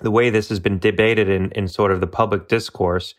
the 0.03 0.11
way 0.11 0.31
this 0.31 0.49
has 0.49 0.59
been 0.59 0.79
debated 0.79 1.29
in, 1.29 1.51
in 1.53 1.69
sort 1.69 1.93
of 1.93 2.01
the 2.01 2.07
public 2.07 2.49
discourse, 2.49 3.15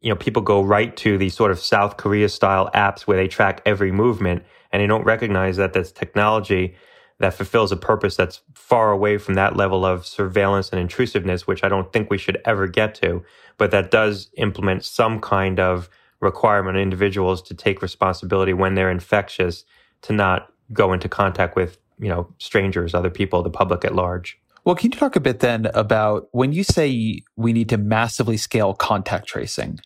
you 0.00 0.08
know, 0.08 0.16
people 0.16 0.42
go 0.42 0.62
right 0.62 0.96
to 0.98 1.18
these 1.18 1.34
sort 1.34 1.50
of 1.50 1.58
South 1.58 1.96
Korea 1.96 2.28
style 2.28 2.70
apps 2.74 3.02
where 3.02 3.16
they 3.16 3.28
track 3.28 3.62
every 3.66 3.92
movement 3.92 4.44
and 4.72 4.82
they 4.82 4.86
don't 4.86 5.04
recognize 5.04 5.56
that 5.56 5.72
this 5.72 5.92
technology 5.92 6.74
that 7.20 7.34
fulfills 7.34 7.70
a 7.70 7.76
purpose 7.76 8.16
that's 8.16 8.40
far 8.54 8.90
away 8.90 9.18
from 9.18 9.34
that 9.34 9.54
level 9.54 9.84
of 9.84 10.06
surveillance 10.06 10.70
and 10.70 10.80
intrusiveness, 10.80 11.46
which 11.46 11.62
I 11.62 11.68
don't 11.68 11.92
think 11.92 12.10
we 12.10 12.18
should 12.18 12.40
ever 12.44 12.66
get 12.66 12.94
to, 12.96 13.22
but 13.58 13.70
that 13.70 13.90
does 13.90 14.30
implement 14.38 14.84
some 14.84 15.20
kind 15.20 15.60
of 15.60 15.90
requirement 16.20 16.76
on 16.76 16.82
individuals 16.82 17.42
to 17.42 17.54
take 17.54 17.82
responsibility 17.82 18.54
when 18.54 18.74
they're 18.74 18.90
infectious 18.90 19.64
to 20.02 20.14
not 20.14 20.50
go 20.72 20.92
into 20.94 21.08
contact 21.08 21.56
with, 21.56 21.78
you 21.98 22.08
know, 22.08 22.32
strangers, 22.38 22.94
other 22.94 23.10
people, 23.10 23.42
the 23.42 23.50
public 23.50 23.84
at 23.84 23.94
large. 23.94 24.38
Well, 24.64 24.74
can 24.74 24.90
you 24.90 24.98
talk 24.98 25.14
a 25.14 25.20
bit 25.20 25.40
then 25.40 25.66
about 25.74 26.28
when 26.32 26.52
you 26.52 26.64
say 26.64 27.20
we 27.36 27.52
need 27.52 27.68
to 27.68 27.76
massively 27.76 28.38
scale 28.38 28.72
contact 28.72 29.26
tracing? 29.26 29.80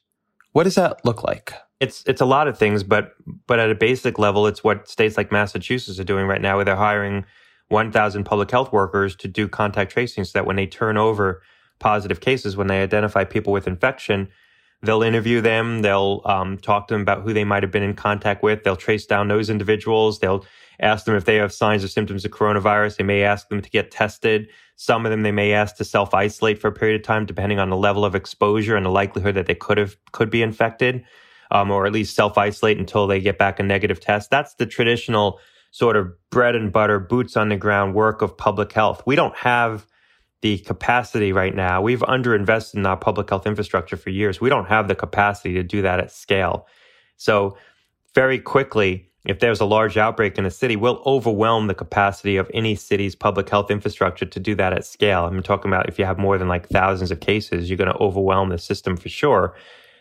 What 0.53 0.65
does 0.65 0.77
that 0.77 1.05
look 1.05 1.25
like? 1.25 1.53
It's 1.81 2.05
it's 2.07 2.21
a 2.21 2.27
lot 2.27 2.49
of 2.49 2.59
things, 2.59 2.83
but 2.83 3.15
but 3.47 3.59
at 3.59 3.71
a 3.71 3.75
basic 3.75 4.19
level, 4.19 4.47
it's 4.47 4.63
what 4.63 4.89
states 4.89 5.17
like 5.17 5.33
Massachusetts 5.33 5.99
are 5.99 6.05
doing 6.05 6.27
right 6.27 6.41
now, 6.41 6.57
where 6.57 6.65
they're 6.65 6.77
hiring 6.77 7.25
1,000 7.69 8.25
public 8.25 8.51
health 8.51 8.73
workers 8.73 9.17
to 9.17 9.29
do 9.29 9.49
contact 9.49 9.91
tracing, 9.91 10.25
so 10.25 10.39
that 10.39 10.47
when 10.47 10.57
they 10.57 10.67
turn 10.67 10.97
over 10.97 11.43
positive 11.81 12.21
cases, 12.21 12.57
when 12.57 12.69
they 12.69 12.83
identify 12.83 13.25
people 13.25 13.53
with 13.53 13.67
infection, 13.67 14.29
they'll 14.83 15.03
interview 15.03 15.41
them, 15.41 15.83
they'll 15.83 16.21
um, 16.25 16.59
talk 16.59 16.89
to 16.89 16.95
them 16.95 17.01
about 17.01 17.23
who 17.23 17.33
they 17.33 17.45
might 17.45 17.63
have 17.63 17.73
been 17.73 17.83
in 17.83 17.95
contact 17.95 18.43
with, 18.43 18.63
they'll 18.63 18.77
trace 18.77 19.07
down 19.07 19.29
those 19.29 19.51
individuals, 19.51 20.21
they'll 20.21 20.45
ask 20.81 21.05
them 21.05 21.15
if 21.15 21.25
they 21.25 21.37
have 21.37 21.53
signs 21.53 21.85
or 21.85 21.89
symptoms 21.89 22.25
of 22.25 22.31
coronavirus. 22.31 22.97
They 22.97 23.05
may 23.05 23.23
ask 23.23 23.49
them 23.49 23.61
to 23.61 23.71
get 23.71 23.91
tested. 23.91 24.49
Some 24.77 25.07
of 25.07 25.11
them 25.11 25.23
they 25.23 25.33
may 25.33 25.53
ask 25.53 25.77
to 25.77 25.85
self 25.85 26.15
isolate 26.15 26.61
for 26.61 26.69
a 26.69 26.73
period 26.73 27.01
of 27.01 27.07
time, 27.07 27.27
depending 27.27 27.59
on 27.59 27.71
the 27.71 27.77
level 27.77 28.05
of 28.05 28.15
exposure 28.15 28.77
and 28.77 28.85
the 28.85 28.91
likelihood 28.91 29.35
that 29.37 29.47
they 29.47 29.55
could 29.55 29.79
have 29.79 29.97
could 30.13 30.31
be 30.31 30.43
infected, 30.43 31.05
um, 31.51 31.71
or 31.71 31.87
at 31.87 31.93
least 31.93 32.15
self 32.15 32.39
isolate 32.39 32.79
until 32.79 33.07
they 33.07 33.21
get 33.21 33.39
back 33.39 33.61
a 33.61 33.63
negative 33.63 34.01
test. 34.01 34.31
That's 34.31 34.55
the 34.55 34.67
traditional 34.67 35.41
sort 35.71 35.97
of 35.97 36.13
bread 36.31 36.55
and 36.55 36.73
butter, 36.73 37.01
boots 37.01 37.37
on 37.37 37.49
the 37.49 37.57
ground 37.57 37.95
work 37.95 38.23
of 38.23 38.37
public 38.37 38.73
health. 38.73 39.03
We 39.07 39.17
don't 39.17 39.37
have 39.37 39.87
the 40.41 40.59
capacity 40.59 41.33
right 41.33 41.55
now. 41.55 41.81
We've 41.81 42.01
underinvested 42.01 42.75
in 42.75 42.87
our 42.87 42.97
public 42.97 43.31
health 43.31 43.47
infrastructure 43.47 43.97
for 43.97 44.11
years. 44.11 44.41
We 44.41 44.51
don't 44.51 44.67
have 44.67 44.89
the 44.89 44.95
capacity 44.95 45.55
to 45.55 45.63
do 45.63 45.83
that 45.83 46.01
at 46.01 46.13
scale. 46.13 46.67
So 47.17 47.57
very 48.15 48.39
quickly, 48.39 49.11
if 49.25 49.41
there's 49.41 49.61
a 49.61 49.65
large 49.65 49.97
outbreak 49.97 50.37
in 50.37 50.45
a 50.45 50.51
city, 50.51 50.77
we'll 50.77 51.03
overwhelm 51.07 51.67
the 51.67 51.75
capacity 51.75 52.37
of 52.37 52.51
any 52.53 52.75
city's 52.75 53.15
public 53.15 53.49
health 53.49 53.71
infrastructure 53.71 54.27
to 54.27 54.39
do 54.39 54.55
that 54.57 54.75
at 54.75 54.85
scale. 54.85 55.25
I'm 55.25 55.43
talking 55.43 55.71
about 55.71 55.89
if 55.89 55.99
you 55.99 56.05
have 56.05 56.19
more 56.19 56.37
than 56.37 56.47
like 56.47 56.69
thousands 56.69 57.11
of 57.11 57.21
cases, 57.21 57.71
you're 57.71 57.79
going 57.79 57.91
to 57.91 57.99
overwhelm 57.99 58.51
the 58.51 58.59
system 58.59 58.97
for 58.97 59.09
sure. 59.09 59.55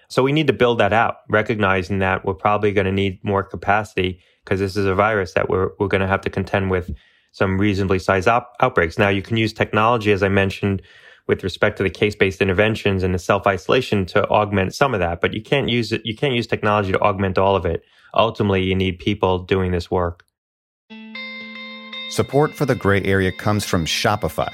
So 0.07 0.23
we 0.23 0.31
need 0.31 0.47
to 0.47 0.53
build 0.53 0.79
that 0.79 0.93
out, 0.93 1.17
recognizing 1.29 1.99
that 1.99 2.25
we're 2.25 2.33
probably 2.33 2.71
going 2.71 2.85
to 2.85 2.91
need 2.91 3.23
more 3.23 3.43
capacity 3.43 4.21
because 4.43 4.59
this 4.59 4.75
is 4.75 4.85
a 4.85 4.95
virus 4.95 5.33
that 5.33 5.49
we're, 5.49 5.69
we're 5.79 5.87
going 5.87 6.01
to 6.01 6.07
have 6.07 6.21
to 6.21 6.29
contend 6.29 6.69
with 6.69 6.91
some 7.31 7.57
reasonably 7.57 7.99
sized 7.99 8.27
op- 8.27 8.53
outbreaks. 8.59 8.97
Now 8.97 9.09
you 9.09 9.21
can 9.21 9.37
use 9.37 9.53
technology, 9.53 10.11
as 10.11 10.21
I 10.21 10.29
mentioned, 10.29 10.81
with 11.27 11.43
respect 11.43 11.77
to 11.77 11.83
the 11.83 11.89
case-based 11.89 12.41
interventions 12.41 13.01
and 13.01 13.15
the 13.15 13.19
self-isolation 13.19 14.05
to 14.07 14.27
augment 14.27 14.75
some 14.75 14.93
of 14.93 14.99
that, 14.99 15.21
but 15.21 15.33
you 15.33 15.41
can't 15.41 15.69
use 15.69 15.91
it. 15.91 16.05
You 16.05 16.15
can't 16.15 16.33
use 16.33 16.45
technology 16.45 16.91
to 16.91 16.99
augment 16.99 17.37
all 17.37 17.55
of 17.55 17.65
it 17.65 17.83
ultimately 18.13 18.63
you 18.63 18.75
need 18.75 18.99
people 18.99 19.39
doing 19.39 19.71
this 19.71 19.89
work. 19.89 20.25
Support 22.11 22.53
for 22.53 22.65
the 22.65 22.75
gray 22.75 23.03
area 23.03 23.31
comes 23.31 23.65
from 23.65 23.85
Shopify. 23.85 24.53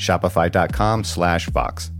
Shopify.com 0.00 1.04
slash 1.04 1.48
Vox. 1.50 1.90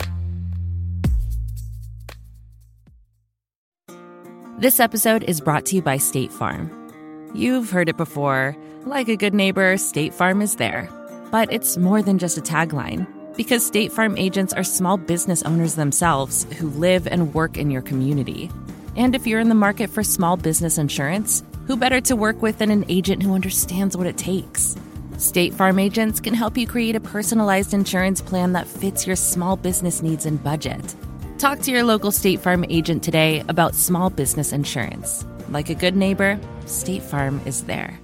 This 4.59 4.81
episode 4.81 5.23
is 5.25 5.41
brought 5.41 5.65
to 5.67 5.77
you 5.77 5.83
by 5.83 5.97
State 5.97 6.33
Farm. 6.33 6.71
You've 7.35 7.71
heard 7.71 7.89
it 7.89 7.97
before. 7.97 8.57
Like 8.85 9.09
a 9.09 9.17
good 9.17 9.35
neighbor, 9.35 9.77
State 9.77 10.13
Farm 10.13 10.43
is 10.43 10.57
there 10.57 10.89
but 11.31 11.53
it's 11.53 11.77
more 11.77 12.03
than 12.03 12.19
just 12.19 12.39
a 12.39 12.43
tagline. 12.43 13.07
Because 13.37 13.65
State 13.65 13.93
Farm 13.93 14.17
agents 14.19 14.53
are 14.53 14.65
small 14.65 14.97
business 14.97 15.43
owners 15.43 15.77
themselves 15.77 16.45
who 16.59 16.69
live 16.71 17.07
and 17.07 17.33
work 17.33 17.57
in 17.57 17.71
your 17.71 17.83
community. 17.83 18.51
And 18.97 19.15
if 19.15 19.27
you're 19.27 19.41
in 19.41 19.49
the 19.49 19.55
market 19.55 19.89
for 19.89 20.03
small 20.03 20.37
business 20.37 20.77
insurance, 20.77 21.43
who 21.67 21.77
better 21.77 22.01
to 22.03 22.17
work 22.17 22.43
with 22.43 22.59
than 22.59 22.71
an 22.71 22.85
agent 22.89 23.23
who 23.23 23.35
understands 23.35 23.97
what 23.97 24.09
it 24.09 24.19
takes? 24.19 24.77
State 25.20 25.52
Farm 25.52 25.78
agents 25.78 26.18
can 26.18 26.33
help 26.33 26.56
you 26.56 26.66
create 26.66 26.96
a 26.96 27.00
personalized 27.00 27.74
insurance 27.74 28.22
plan 28.22 28.54
that 28.54 28.66
fits 28.66 29.06
your 29.06 29.16
small 29.16 29.54
business 29.54 30.00
needs 30.00 30.24
and 30.24 30.42
budget. 30.42 30.96
Talk 31.37 31.61
to 31.61 31.70
your 31.70 31.85
local 31.85 32.11
State 32.11 32.40
Farm 32.40 32.64
agent 32.70 33.02
today 33.02 33.44
about 33.46 33.74
small 33.74 34.09
business 34.09 34.50
insurance. 34.50 35.26
Like 35.50 35.68
a 35.68 35.74
good 35.74 35.94
neighbor, 35.94 36.40
State 36.64 37.02
Farm 37.02 37.38
is 37.44 37.64
there. 37.64 38.00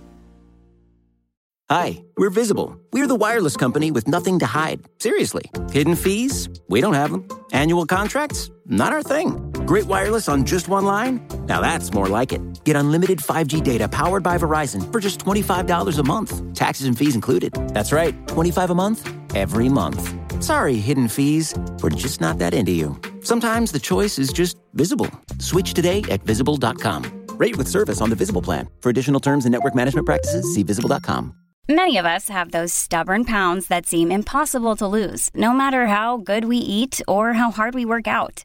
Hi, 1.71 2.05
we're 2.19 2.29
Visible. 2.29 2.79
We're 2.93 3.07
the 3.07 3.17
wireless 3.17 3.57
company 3.57 3.91
with 3.91 4.07
nothing 4.07 4.39
to 4.41 4.47
hide. 4.47 4.85
Seriously. 4.99 5.51
Hidden 5.73 5.95
fees? 5.97 6.51
We 6.69 6.83
don't 6.83 6.93
have 6.93 7.11
them. 7.11 7.27
Annual 7.51 7.87
contracts? 7.87 8.51
Not 8.67 8.93
our 8.93 9.03
thing. 9.03 9.56
Great 9.67 9.87
wireless 9.87 10.29
on 10.29 10.45
just 10.45 10.69
one 10.69 10.85
line? 10.85 11.21
Now 11.47 11.61
that's 11.61 11.93
more 11.93 12.09
like 12.09 12.33
it. 12.33 12.41
Get 12.63 12.77
unlimited 12.77 13.19
5G 13.19 13.65
data 13.65 13.89
powered 13.89 14.23
by 14.23 14.39
Verizon 14.39 14.93
for 14.93 15.01
just 15.01 15.19
$25 15.19 15.99
a 15.99 16.03
month. 16.05 16.55
Taxes 16.55 16.87
and 16.87 16.97
fees 16.97 17.17
included. 17.17 17.53
That's 17.75 17.91
right, 17.93 18.15
25 18.29 18.71
a 18.71 18.75
month 18.77 19.13
every 19.35 19.69
month. 19.69 20.15
Sorry, 20.43 20.77
hidden 20.77 21.09
fees. 21.09 21.53
We're 21.83 21.91
just 21.91 22.21
not 22.21 22.39
that 22.39 22.55
into 22.55 22.71
you. 22.71 22.97
Sometimes 23.23 23.73
the 23.73 23.81
choice 23.81 24.21
is 24.21 24.33
just 24.33 24.57
visible. 24.75 25.11
Switch 25.41 25.75
today 25.75 26.05
at 26.11 26.23
visible.com. 26.23 27.27
Rate 27.33 27.59
with 27.59 27.69
service 27.69 28.01
on 28.01 28.09
the 28.09 28.17
Visible 28.17 28.43
plan. 28.43 28.69
For 28.81 28.89
additional 28.91 29.21
terms 29.21 29.47
and 29.47 29.53
network 29.53 29.75
management 29.75 30.07
practices, 30.07 30.55
see 30.55 30.63
visible.com. 30.63 31.35
Many 31.69 31.99
of 31.99 32.07
us 32.07 32.29
have 32.29 32.53
those 32.53 32.73
stubborn 32.73 33.25
pounds 33.25 33.67
that 33.67 33.87
seem 33.87 34.13
impossible 34.13 34.77
to 34.77 34.87
lose, 34.87 35.31
no 35.35 35.53
matter 35.53 35.87
how 35.87 36.17
good 36.19 36.45
we 36.45 36.59
eat 36.59 37.03
or 37.09 37.33
how 37.33 37.51
hard 37.51 37.75
we 37.75 37.85
work 37.85 38.07
out. 38.07 38.45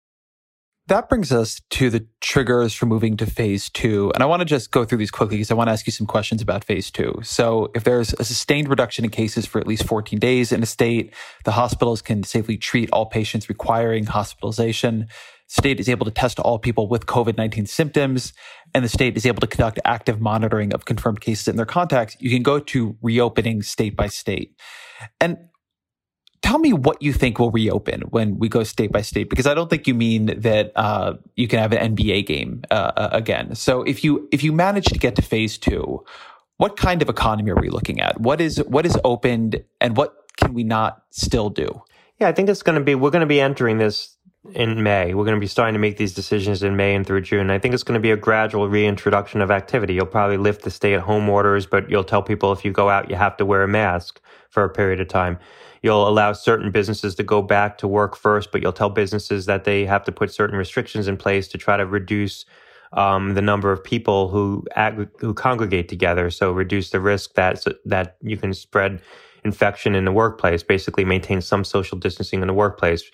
That 0.91 1.07
brings 1.07 1.31
us 1.31 1.61
to 1.69 1.89
the 1.89 2.05
triggers 2.19 2.73
for 2.73 2.85
moving 2.85 3.15
to 3.15 3.25
phase 3.25 3.69
two. 3.69 4.11
And 4.13 4.21
I 4.21 4.25
want 4.25 4.41
to 4.41 4.45
just 4.45 4.71
go 4.71 4.83
through 4.83 4.97
these 4.97 5.09
quickly 5.09 5.37
because 5.37 5.49
I 5.49 5.53
want 5.53 5.69
to 5.69 5.71
ask 5.71 5.87
you 5.87 5.93
some 5.93 6.05
questions 6.05 6.41
about 6.41 6.65
phase 6.65 6.91
two. 6.91 7.17
So 7.23 7.71
if 7.73 7.85
there's 7.85 8.11
a 8.15 8.25
sustained 8.25 8.67
reduction 8.67 9.05
in 9.05 9.11
cases 9.11 9.45
for 9.45 9.61
at 9.61 9.67
least 9.67 9.85
14 9.85 10.19
days 10.19 10.51
in 10.51 10.61
a 10.61 10.65
state, 10.65 11.13
the 11.45 11.53
hospitals 11.53 12.01
can 12.01 12.23
safely 12.23 12.57
treat 12.57 12.89
all 12.91 13.05
patients 13.05 13.47
requiring 13.47 14.05
hospitalization 14.05 15.07
state 15.47 15.81
is 15.81 15.89
able 15.89 16.05
to 16.05 16.11
test 16.11 16.39
all 16.39 16.57
people 16.57 16.87
with 16.87 17.05
COVID 17.07 17.35
19 17.35 17.65
symptoms, 17.65 18.31
and 18.73 18.85
the 18.85 18.89
state 18.89 19.17
is 19.17 19.25
able 19.25 19.41
to 19.41 19.47
conduct 19.47 19.79
active 19.83 20.21
monitoring 20.21 20.73
of 20.73 20.85
confirmed 20.85 21.19
cases 21.19 21.49
in 21.49 21.57
their 21.57 21.65
contacts, 21.65 22.15
you 22.21 22.29
can 22.29 22.41
go 22.41 22.57
to 22.57 22.95
reopening 23.01 23.61
state 23.61 23.97
by 23.97 24.07
state. 24.07 24.55
And 25.19 25.37
tell 26.41 26.59
me 26.59 26.73
what 26.73 27.01
you 27.01 27.13
think 27.13 27.39
will 27.39 27.51
reopen 27.51 28.01
when 28.09 28.37
we 28.39 28.49
go 28.49 28.63
state 28.63 28.91
by 28.91 29.01
state, 29.01 29.29
because 29.29 29.47
I 29.47 29.53
don't 29.53 29.69
think 29.69 29.87
you 29.87 29.93
mean 29.93 30.39
that 30.41 30.71
uh, 30.75 31.13
you 31.35 31.47
can 31.47 31.59
have 31.59 31.71
an 31.73 31.95
NBA 31.95 32.25
game 32.25 32.63
uh, 32.71 32.91
uh, 32.95 33.09
again. 33.11 33.55
So 33.55 33.83
if 33.83 34.03
you 34.03 34.27
if 34.31 34.43
you 34.43 34.51
manage 34.51 34.85
to 34.85 34.99
get 34.99 35.15
to 35.15 35.21
phase 35.21 35.57
two, 35.57 36.03
what 36.57 36.77
kind 36.77 37.01
of 37.01 37.09
economy 37.09 37.51
are 37.51 37.59
we 37.59 37.69
looking 37.69 38.01
at? 38.01 38.19
What 38.19 38.41
is 38.41 38.57
what 38.67 38.85
is 38.85 38.97
opened, 39.03 39.63
and 39.79 39.95
what 39.95 40.15
can 40.37 40.53
we 40.53 40.63
not 40.63 41.03
still 41.11 41.49
do? 41.49 41.83
Yeah, 42.19 42.27
I 42.27 42.33
think 42.33 42.49
it's 42.49 42.63
going 42.63 42.77
to 42.77 42.83
be 42.83 42.95
we're 42.95 43.11
going 43.11 43.21
to 43.21 43.27
be 43.27 43.41
entering 43.41 43.77
this 43.77 44.17
in 44.53 44.81
May. 44.81 45.13
We're 45.13 45.25
going 45.25 45.37
to 45.37 45.39
be 45.39 45.47
starting 45.47 45.73
to 45.73 45.79
make 45.79 45.97
these 45.97 46.13
decisions 46.13 46.63
in 46.63 46.75
May 46.75 46.95
and 46.95 47.05
through 47.05 47.21
June. 47.21 47.51
I 47.51 47.59
think 47.59 47.73
it's 47.73 47.83
going 47.83 47.99
to 47.99 48.01
be 48.01 48.11
a 48.11 48.17
gradual 48.17 48.67
reintroduction 48.67 49.41
of 49.41 49.51
activity. 49.51 49.93
You'll 49.93 50.07
probably 50.07 50.37
lift 50.37 50.63
the 50.63 50.71
stay 50.71 50.95
at 50.95 51.01
home 51.01 51.29
orders, 51.29 51.67
but 51.67 51.89
you'll 51.89 52.03
tell 52.03 52.23
people 52.23 52.51
if 52.51 52.65
you 52.65 52.71
go 52.71 52.89
out, 52.89 53.09
you 53.09 53.15
have 53.15 53.37
to 53.37 53.45
wear 53.45 53.61
a 53.61 53.67
mask 53.67 54.19
for 54.49 54.63
a 54.63 54.69
period 54.69 54.99
of 54.99 55.07
time. 55.07 55.37
You'll 55.81 56.07
allow 56.07 56.33
certain 56.33 56.71
businesses 56.71 57.15
to 57.15 57.23
go 57.23 57.41
back 57.41 57.77
to 57.79 57.87
work 57.87 58.15
first, 58.15 58.51
but 58.51 58.61
you'll 58.61 58.73
tell 58.73 58.89
businesses 58.89 59.45
that 59.47 59.63
they 59.63 59.85
have 59.85 60.03
to 60.05 60.11
put 60.11 60.31
certain 60.33 60.57
restrictions 60.57 61.07
in 61.07 61.17
place 61.17 61.47
to 61.49 61.57
try 61.57 61.77
to 61.77 61.85
reduce 61.85 62.45
um, 62.93 63.33
the 63.33 63.41
number 63.41 63.71
of 63.71 63.83
people 63.83 64.29
who 64.29 64.65
ag- 64.75 65.09
who 65.19 65.33
congregate 65.33 65.89
together. 65.89 66.29
So 66.29 66.51
reduce 66.51 66.91
the 66.91 66.99
risk 66.99 67.33
that 67.35 67.63
that 67.85 68.17
you 68.21 68.37
can 68.37 68.53
spread 68.53 69.01
infection 69.43 69.95
in 69.95 70.05
the 70.05 70.11
workplace. 70.11 70.63
Basically, 70.63 71.05
maintain 71.05 71.41
some 71.41 71.63
social 71.63 71.97
distancing 71.97 72.41
in 72.41 72.47
the 72.47 72.53
workplace 72.53 73.09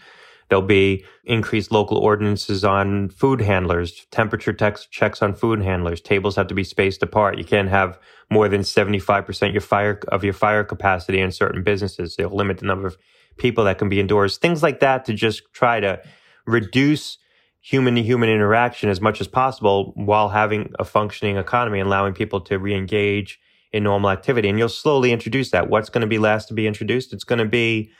There'll 0.49 0.61
be 0.61 1.03
increased 1.25 1.71
local 1.71 1.97
ordinances 1.97 2.63
on 2.63 3.09
food 3.09 3.41
handlers, 3.41 4.05
temperature 4.11 4.53
checks 4.53 5.21
on 5.21 5.33
food 5.33 5.61
handlers. 5.61 5.99
Tables 5.99 6.37
have 6.37 6.47
to 6.47 6.53
be 6.53 6.63
spaced 6.63 7.03
apart. 7.03 7.37
You 7.37 7.43
can't 7.43 7.69
have 7.69 7.99
more 8.31 8.47
than 8.47 8.61
75% 8.61 9.51
your 9.51 9.61
fire, 9.61 9.99
of 10.07 10.23
your 10.23 10.33
fire 10.33 10.63
capacity 10.63 11.19
in 11.19 11.31
certain 11.31 11.63
businesses. 11.63 12.15
They'll 12.15 12.29
limit 12.29 12.59
the 12.59 12.65
number 12.65 12.87
of 12.87 12.97
people 13.37 13.65
that 13.65 13.77
can 13.77 13.89
be 13.89 13.99
indoors. 13.99 14.37
Things 14.37 14.63
like 14.63 14.79
that 14.79 15.05
to 15.05 15.13
just 15.13 15.43
try 15.53 15.79
to 15.79 16.01
reduce 16.45 17.17
human 17.59 17.95
to 17.95 18.01
human 18.01 18.29
interaction 18.29 18.89
as 18.89 19.01
much 19.01 19.19
as 19.19 19.27
possible 19.27 19.91
while 19.95 20.29
having 20.29 20.71
a 20.79 20.85
functioning 20.85 21.35
economy 21.35 21.79
and 21.79 21.87
allowing 21.87 22.13
people 22.13 22.39
to 22.39 22.57
re-engage 22.57 23.37
in 23.73 23.83
normal 23.83 24.09
activity. 24.09 24.47
And 24.47 24.57
you'll 24.57 24.69
slowly 24.69 25.11
introduce 25.11 25.51
that. 25.51 25.69
What's 25.69 25.89
going 25.89 26.01
to 26.01 26.07
be 26.07 26.17
last 26.17 26.47
to 26.47 26.53
be 26.53 26.67
introduced? 26.67 27.11
It's 27.11 27.25
going 27.25 27.39
to 27.39 27.45
be 27.45 27.91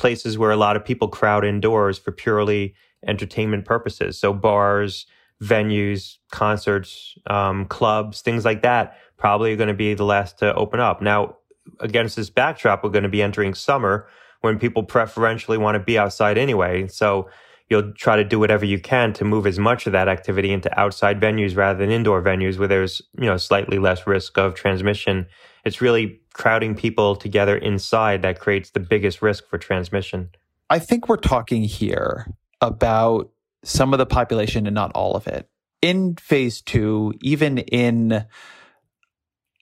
places 0.00 0.36
where 0.36 0.50
a 0.50 0.56
lot 0.56 0.74
of 0.76 0.84
people 0.84 1.06
crowd 1.06 1.44
indoors 1.44 1.98
for 1.98 2.10
purely 2.10 2.74
entertainment 3.06 3.64
purposes. 3.64 4.18
So 4.18 4.32
bars, 4.32 5.06
venues, 5.42 6.16
concerts, 6.32 7.16
um, 7.28 7.66
clubs, 7.66 8.20
things 8.20 8.44
like 8.44 8.62
that 8.62 8.96
probably 9.16 9.52
are 9.52 9.56
going 9.56 9.68
to 9.68 9.74
be 9.74 9.94
the 9.94 10.04
last 10.04 10.38
to 10.38 10.54
open 10.54 10.80
up. 10.80 11.00
Now, 11.00 11.36
against 11.78 12.16
this 12.16 12.30
backdrop, 12.30 12.82
we're 12.82 12.90
going 12.90 13.04
to 13.04 13.08
be 13.08 13.22
entering 13.22 13.54
summer 13.54 14.08
when 14.40 14.58
people 14.58 14.82
preferentially 14.82 15.58
want 15.58 15.76
to 15.76 15.80
be 15.80 15.98
outside 15.98 16.38
anyway. 16.38 16.88
So 16.88 17.28
you'll 17.68 17.92
try 17.92 18.16
to 18.16 18.24
do 18.24 18.38
whatever 18.38 18.64
you 18.64 18.80
can 18.80 19.12
to 19.12 19.24
move 19.24 19.46
as 19.46 19.58
much 19.58 19.86
of 19.86 19.92
that 19.92 20.08
activity 20.08 20.52
into 20.52 20.80
outside 20.80 21.20
venues 21.20 21.56
rather 21.56 21.78
than 21.78 21.90
indoor 21.90 22.22
venues 22.22 22.58
where 22.58 22.68
there's, 22.68 23.00
you 23.18 23.26
know, 23.26 23.36
slightly 23.36 23.78
less 23.78 24.06
risk 24.06 24.36
of 24.38 24.54
transmission. 24.54 25.26
It's 25.64 25.80
really 25.80 26.20
crowding 26.32 26.74
people 26.74 27.16
together 27.16 27.56
inside 27.56 28.22
that 28.22 28.40
creates 28.40 28.70
the 28.70 28.80
biggest 28.80 29.22
risk 29.22 29.46
for 29.46 29.58
transmission. 29.58 30.30
I 30.68 30.78
think 30.78 31.08
we're 31.08 31.16
talking 31.16 31.62
here 31.62 32.26
about 32.60 33.30
some 33.64 33.92
of 33.92 33.98
the 33.98 34.06
population 34.06 34.66
and 34.66 34.74
not 34.74 34.92
all 34.94 35.14
of 35.14 35.26
it. 35.26 35.48
In 35.82 36.16
phase 36.16 36.60
two, 36.62 37.14
even 37.20 37.58
in 37.58 38.24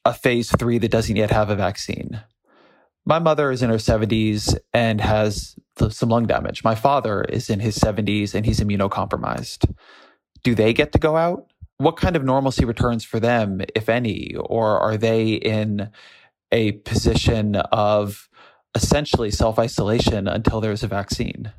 a 0.04 0.14
phase 0.14 0.50
three 0.50 0.78
that 0.78 0.90
doesn't 0.90 1.16
yet 1.16 1.30
have 1.30 1.50
a 1.50 1.56
vaccine, 1.56 2.20
my 3.04 3.18
mother 3.18 3.50
is 3.50 3.62
in 3.62 3.70
her 3.70 3.76
70s 3.76 4.58
and 4.74 5.00
has 5.00 5.56
some 5.88 6.10
lung 6.10 6.26
damage. 6.26 6.62
My 6.62 6.74
father 6.74 7.22
is 7.22 7.48
in 7.48 7.60
his 7.60 7.78
70s 7.78 8.34
and 8.34 8.44
he's 8.44 8.60
immunocompromised. 8.60 9.74
Do 10.42 10.54
they 10.54 10.72
get 10.72 10.92
to 10.92 10.98
go 10.98 11.16
out? 11.16 11.47
What 11.78 11.96
kind 11.96 12.16
of 12.16 12.24
normalcy 12.24 12.64
returns 12.64 13.04
for 13.04 13.20
them, 13.20 13.62
if 13.74 13.88
any? 13.88 14.34
Or 14.34 14.78
are 14.78 14.96
they 14.96 15.34
in 15.34 15.90
a 16.50 16.72
position 16.72 17.56
of 17.56 18.28
essentially 18.74 19.30
self 19.30 19.58
isolation 19.58 20.28
until 20.28 20.60
there's 20.60 20.82
a 20.82 20.88
vaccine? 20.88 21.52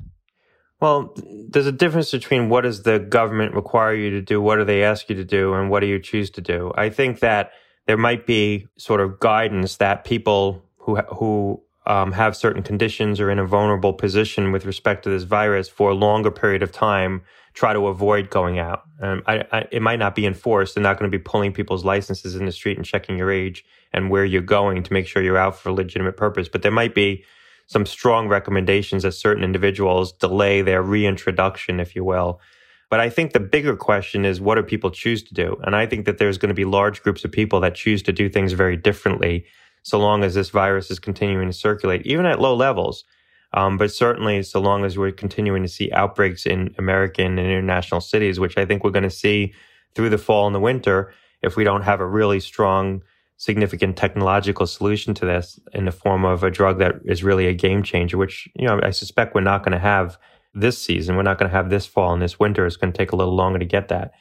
Well, 0.80 1.14
there's 1.48 1.66
a 1.66 1.72
difference 1.72 2.10
between 2.10 2.48
what 2.48 2.62
does 2.62 2.82
the 2.84 2.98
government 2.98 3.54
require 3.54 3.94
you 3.94 4.10
to 4.10 4.22
do, 4.22 4.40
what 4.40 4.56
do 4.56 4.64
they 4.64 4.82
ask 4.82 5.10
you 5.10 5.16
to 5.16 5.24
do, 5.24 5.52
and 5.54 5.68
what 5.70 5.80
do 5.80 5.86
you 5.86 5.98
choose 5.98 6.30
to 6.30 6.40
do. 6.40 6.72
I 6.74 6.88
think 6.88 7.20
that 7.20 7.52
there 7.86 7.98
might 7.98 8.26
be 8.26 8.66
sort 8.78 9.00
of 9.00 9.20
guidance 9.20 9.76
that 9.76 10.04
people 10.04 10.62
who 10.78 10.96
who 10.96 11.62
um, 11.86 12.12
have 12.12 12.36
certain 12.36 12.62
conditions 12.62 13.20
or 13.20 13.30
in 13.30 13.38
a 13.38 13.46
vulnerable 13.46 13.92
position 13.92 14.52
with 14.52 14.64
respect 14.64 15.02
to 15.04 15.10
this 15.10 15.24
virus 15.24 15.68
for 15.68 15.90
a 15.90 15.94
longer 15.94 16.30
period 16.30 16.62
of 16.62 16.72
time 16.72 17.22
try 17.54 17.72
to 17.72 17.86
avoid 17.88 18.30
going 18.30 18.58
out. 18.58 18.84
Um, 19.00 19.22
I, 19.26 19.44
I, 19.52 19.68
it 19.72 19.82
might 19.82 19.98
not 19.98 20.14
be 20.14 20.26
enforced. 20.26 20.74
They're 20.74 20.82
not 20.82 20.98
going 20.98 21.10
to 21.10 21.16
be 21.16 21.22
pulling 21.22 21.52
people's 21.52 21.84
licenses 21.84 22.36
in 22.36 22.46
the 22.46 22.52
street 22.52 22.76
and 22.76 22.86
checking 22.86 23.18
your 23.18 23.30
age 23.30 23.64
and 23.92 24.10
where 24.10 24.24
you're 24.24 24.42
going 24.42 24.82
to 24.82 24.92
make 24.92 25.06
sure 25.06 25.22
you're 25.22 25.36
out 25.36 25.58
for 25.58 25.70
a 25.70 25.72
legitimate 25.72 26.16
purpose. 26.16 26.48
But 26.48 26.62
there 26.62 26.70
might 26.70 26.94
be 26.94 27.24
some 27.66 27.86
strong 27.86 28.28
recommendations 28.28 29.02
that 29.02 29.12
certain 29.12 29.44
individuals 29.44 30.12
delay 30.12 30.62
their 30.62 30.82
reintroduction, 30.82 31.80
if 31.80 31.94
you 31.94 32.04
will. 32.04 32.40
But 32.88 32.98
I 32.98 33.08
think 33.08 33.32
the 33.32 33.40
bigger 33.40 33.76
question 33.76 34.24
is 34.24 34.40
what 34.40 34.56
do 34.56 34.62
people 34.62 34.90
choose 34.90 35.22
to 35.22 35.34
do? 35.34 35.56
And 35.62 35.76
I 35.76 35.86
think 35.86 36.04
that 36.06 36.18
there's 36.18 36.38
going 36.38 36.48
to 36.48 36.54
be 36.54 36.64
large 36.64 37.02
groups 37.02 37.24
of 37.24 37.30
people 37.30 37.60
that 37.60 37.76
choose 37.76 38.02
to 38.02 38.12
do 38.12 38.28
things 38.28 38.52
very 38.52 38.76
differently 38.76 39.46
so 39.82 39.98
long 39.98 40.24
as 40.24 40.34
this 40.34 40.50
virus 40.50 40.90
is 40.90 40.98
continuing 40.98 41.46
to 41.46 41.52
circulate, 41.52 42.04
even 42.04 42.26
at 42.26 42.40
low 42.40 42.54
levels. 42.54 43.04
Um, 43.52 43.76
but 43.76 43.92
certainly, 43.92 44.42
so 44.42 44.60
long 44.60 44.84
as 44.84 44.96
we're 44.96 45.12
continuing 45.12 45.62
to 45.62 45.68
see 45.68 45.90
outbreaks 45.92 46.46
in 46.46 46.74
American 46.78 47.38
and 47.38 47.48
international 47.48 48.00
cities, 48.00 48.38
which 48.38 48.56
I 48.56 48.64
think 48.64 48.84
we're 48.84 48.90
going 48.90 49.02
to 49.02 49.10
see 49.10 49.52
through 49.94 50.10
the 50.10 50.18
fall 50.18 50.46
and 50.46 50.54
the 50.54 50.60
winter, 50.60 51.12
if 51.42 51.56
we 51.56 51.64
don't 51.64 51.82
have 51.82 52.00
a 52.00 52.06
really 52.06 52.38
strong, 52.38 53.02
significant 53.38 53.96
technological 53.96 54.66
solution 54.66 55.14
to 55.14 55.24
this 55.24 55.58
in 55.72 55.86
the 55.86 55.92
form 55.92 56.24
of 56.24 56.44
a 56.44 56.50
drug 56.50 56.78
that 56.78 56.96
is 57.06 57.24
really 57.24 57.46
a 57.46 57.54
game 57.54 57.82
changer, 57.82 58.16
which, 58.18 58.48
you 58.54 58.66
know, 58.66 58.78
I 58.82 58.90
suspect 58.90 59.34
we're 59.34 59.40
not 59.40 59.64
going 59.64 59.72
to 59.72 59.78
have 59.78 60.18
this 60.54 60.78
season. 60.78 61.16
We're 61.16 61.22
not 61.22 61.38
going 61.38 61.50
to 61.50 61.56
have 61.56 61.70
this 61.70 61.86
fall 61.86 62.12
and 62.12 62.22
this 62.22 62.38
winter. 62.38 62.66
It's 62.66 62.76
going 62.76 62.92
to 62.92 62.98
take 62.98 63.12
a 63.12 63.16
little 63.16 63.34
longer 63.34 63.58
to 63.58 63.64
get 63.64 63.88
that. 63.88 64.12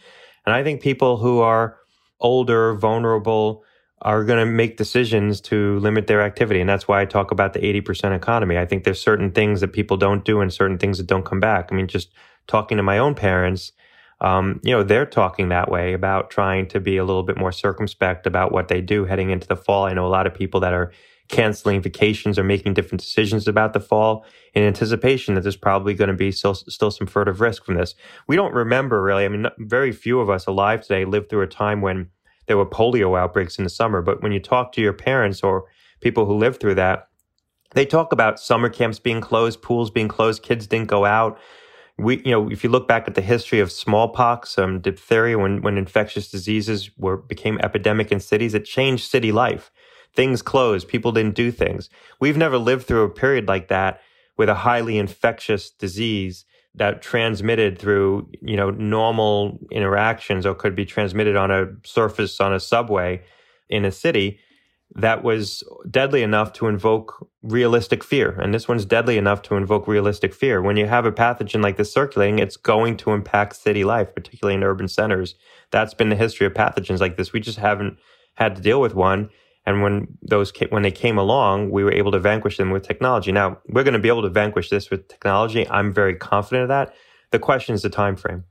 And 0.45 0.55
I 0.55 0.63
think 0.63 0.81
people 0.81 1.17
who 1.17 1.39
are 1.39 1.77
older, 2.19 2.75
vulnerable, 2.75 3.63
are 4.01 4.23
going 4.23 4.39
to 4.39 4.45
make 4.45 4.77
decisions 4.77 5.41
to 5.41 5.77
limit 5.79 6.07
their 6.07 6.21
activity. 6.21 6.61
And 6.61 6.69
that's 6.69 6.87
why 6.87 7.01
I 7.01 7.05
talk 7.05 7.31
about 7.31 7.53
the 7.53 7.59
80% 7.59 8.15
economy. 8.15 8.57
I 8.57 8.65
think 8.65 8.83
there's 8.83 9.01
certain 9.01 9.31
things 9.31 9.61
that 9.61 9.73
people 9.73 9.97
don't 9.97 10.23
do 10.23 10.39
and 10.39 10.53
certain 10.53 10.77
things 10.77 10.97
that 10.97 11.07
don't 11.07 11.25
come 11.25 11.39
back. 11.39 11.69
I 11.71 11.75
mean, 11.75 11.87
just 11.87 12.09
talking 12.47 12.77
to 12.77 12.83
my 12.83 12.97
own 12.97 13.13
parents, 13.13 13.73
um, 14.21 14.59
you 14.63 14.71
know, 14.71 14.83
they're 14.83 15.05
talking 15.05 15.49
that 15.49 15.69
way 15.69 15.93
about 15.93 16.29
trying 16.29 16.67
to 16.69 16.79
be 16.79 16.97
a 16.97 17.03
little 17.03 17.23
bit 17.23 17.37
more 17.37 17.51
circumspect 17.51 18.25
about 18.25 18.51
what 18.51 18.69
they 18.69 18.81
do 18.81 19.05
heading 19.05 19.29
into 19.31 19.47
the 19.47 19.55
fall. 19.57 19.85
I 19.85 19.93
know 19.93 20.05
a 20.05 20.07
lot 20.07 20.27
of 20.27 20.33
people 20.33 20.59
that 20.61 20.73
are 20.73 20.91
canceling 21.29 21.81
vacations 21.81 22.39
or 22.39 22.43
making 22.43 22.73
different 22.73 23.01
decisions 23.01 23.47
about 23.47 23.73
the 23.73 23.79
fall 23.79 24.25
in 24.53 24.63
anticipation 24.63 25.35
that 25.35 25.41
there's 25.41 25.55
probably 25.55 25.93
going 25.93 26.07
to 26.07 26.13
be 26.15 26.31
still, 26.31 26.55
still 26.55 26.89
some 26.89 27.05
furtive 27.05 27.39
risk 27.39 27.63
from 27.63 27.75
this. 27.75 27.95
We 28.27 28.35
don't 28.35 28.53
remember 28.53 29.01
really. 29.01 29.25
I 29.25 29.27
mean, 29.29 29.45
very 29.59 29.91
few 29.91 30.19
of 30.19 30.29
us 30.29 30.47
alive 30.47 30.81
today 30.81 31.05
lived 31.05 31.29
through 31.29 31.43
a 31.43 31.47
time 31.47 31.81
when 31.81 32.09
there 32.49 32.57
were 32.57 32.65
polio 32.65 33.17
outbreaks 33.17 33.59
in 33.59 33.63
the 33.63 33.69
summer. 33.69 34.01
But 34.01 34.23
when 34.23 34.31
you 34.31 34.39
talk 34.39 34.73
to 34.73 34.81
your 34.81 34.91
parents 34.91 35.43
or 35.43 35.65
people 36.01 36.25
who 36.25 36.33
lived 36.33 36.59
through 36.59 36.75
that, 36.75 37.07
they 37.75 37.85
talk 37.85 38.11
about 38.11 38.39
summer 38.39 38.69
camps 38.69 38.97
being 38.97 39.21
closed, 39.21 39.61
pools 39.61 39.91
being 39.91 40.07
closed, 40.07 40.41
kids 40.41 40.65
didn't 40.65 40.87
go 40.87 41.05
out. 41.05 41.39
We, 41.99 42.17
you 42.25 42.31
know, 42.31 42.49
if 42.49 42.63
you 42.63 42.71
look 42.71 42.87
back 42.87 43.07
at 43.07 43.13
the 43.13 43.21
history 43.21 43.59
of 43.59 43.71
smallpox, 43.71 44.57
um, 44.57 44.79
diphtheria, 44.81 45.37
when 45.37 45.61
when 45.61 45.77
infectious 45.77 46.31
diseases 46.31 46.89
were 46.97 47.17
became 47.17 47.59
epidemic 47.59 48.11
in 48.11 48.19
cities, 48.19 48.55
it 48.55 48.65
changed 48.65 49.07
city 49.07 49.31
life. 49.31 49.69
Things 50.15 50.41
closed, 50.41 50.87
people 50.87 51.11
didn't 51.11 51.35
do 51.35 51.51
things. 51.51 51.87
We've 52.19 52.37
never 52.37 52.57
lived 52.57 52.87
through 52.87 53.03
a 53.03 53.09
period 53.09 53.47
like 53.47 53.67
that 53.67 54.01
with 54.37 54.49
a 54.49 54.55
highly 54.55 54.97
infectious 54.97 55.69
disease 55.69 56.45
that 56.75 57.01
transmitted 57.01 57.79
through 57.79 58.29
you 58.41 58.55
know 58.55 58.69
normal 58.69 59.59
interactions 59.71 60.45
or 60.45 60.53
could 60.53 60.75
be 60.75 60.85
transmitted 60.85 61.35
on 61.35 61.51
a 61.51 61.67
surface 61.83 62.39
on 62.39 62.53
a 62.53 62.59
subway 62.59 63.21
in 63.69 63.85
a 63.85 63.91
city 63.91 64.39
that 64.95 65.23
was 65.23 65.63
deadly 65.89 66.23
enough 66.23 66.51
to 66.51 66.65
invoke 66.67 67.29
realistic 67.43 68.03
fear. 68.03 68.31
And 68.31 68.51
this 68.51 68.67
one's 68.67 68.85
deadly 68.85 69.19
enough 69.19 69.43
to 69.43 69.55
invoke 69.55 69.87
realistic 69.87 70.33
fear. 70.33 70.63
When 70.63 70.77
you 70.77 70.87
have 70.87 71.05
a 71.05 71.11
pathogen 71.11 71.61
like 71.61 71.77
this 71.77 71.93
circulating 71.93 72.39
it's 72.39 72.57
going 72.57 72.97
to 72.97 73.11
impact 73.11 73.55
city 73.55 73.83
life 73.83 74.13
particularly 74.15 74.55
in 74.55 74.63
urban 74.63 74.87
centers. 74.87 75.35
That's 75.71 75.93
been 75.93 76.09
the 76.09 76.15
history 76.15 76.47
of 76.47 76.53
pathogens 76.53 76.99
like 76.99 77.17
this. 77.17 77.33
We 77.33 77.39
just 77.39 77.59
haven't 77.59 77.99
had 78.35 78.55
to 78.55 78.61
deal 78.61 78.81
with 78.81 78.95
one 78.95 79.29
and 79.65 79.81
when 79.81 80.07
those 80.21 80.51
when 80.69 80.83
they 80.83 80.91
came 80.91 81.17
along, 81.17 81.69
we 81.71 81.83
were 81.83 81.91
able 81.91 82.11
to 82.11 82.19
vanquish 82.19 82.57
them 82.57 82.71
with 82.71 82.83
technology. 82.83 83.31
Now 83.31 83.59
we're 83.67 83.83
going 83.83 83.93
to 83.93 83.99
be 83.99 84.09
able 84.09 84.23
to 84.23 84.29
vanquish 84.29 84.69
this 84.69 84.89
with 84.89 85.07
technology. 85.07 85.67
I'm 85.69 85.93
very 85.93 86.15
confident 86.15 86.63
of 86.63 86.69
that. 86.69 86.93
The 87.31 87.39
question 87.39 87.75
is 87.75 87.81
the 87.81 87.89
time 87.89 88.15
frame. 88.15 88.45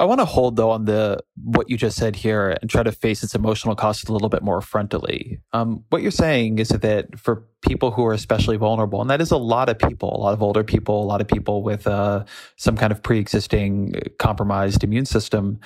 I 0.00 0.06
want 0.06 0.20
to 0.20 0.24
hold 0.24 0.56
though 0.56 0.70
on 0.70 0.86
the 0.86 1.20
what 1.44 1.70
you 1.70 1.76
just 1.76 1.96
said 1.96 2.16
here 2.16 2.56
and 2.60 2.68
try 2.68 2.82
to 2.82 2.90
face 2.90 3.22
its 3.22 3.34
emotional 3.34 3.76
cost 3.76 4.08
a 4.08 4.12
little 4.12 4.28
bit 4.28 4.42
more 4.42 4.60
frontally. 4.60 5.40
Um, 5.52 5.84
what 5.90 6.02
you're 6.02 6.10
saying 6.10 6.58
is 6.58 6.68
that 6.70 7.18
for 7.18 7.44
people 7.60 7.92
who 7.92 8.04
are 8.04 8.12
especially 8.12 8.56
vulnerable, 8.56 9.00
and 9.00 9.08
that 9.08 9.20
is 9.20 9.30
a 9.30 9.36
lot 9.36 9.68
of 9.68 9.78
people, 9.78 10.14
a 10.14 10.18
lot 10.18 10.32
of 10.32 10.42
older 10.42 10.64
people, 10.64 11.02
a 11.02 11.06
lot 11.06 11.20
of 11.20 11.28
people 11.28 11.62
with 11.62 11.86
uh, 11.86 12.24
some 12.56 12.76
kind 12.76 12.92
of 12.92 13.02
pre-existing 13.02 13.94
compromised 14.18 14.82
immune 14.82 15.06
system, 15.06 15.60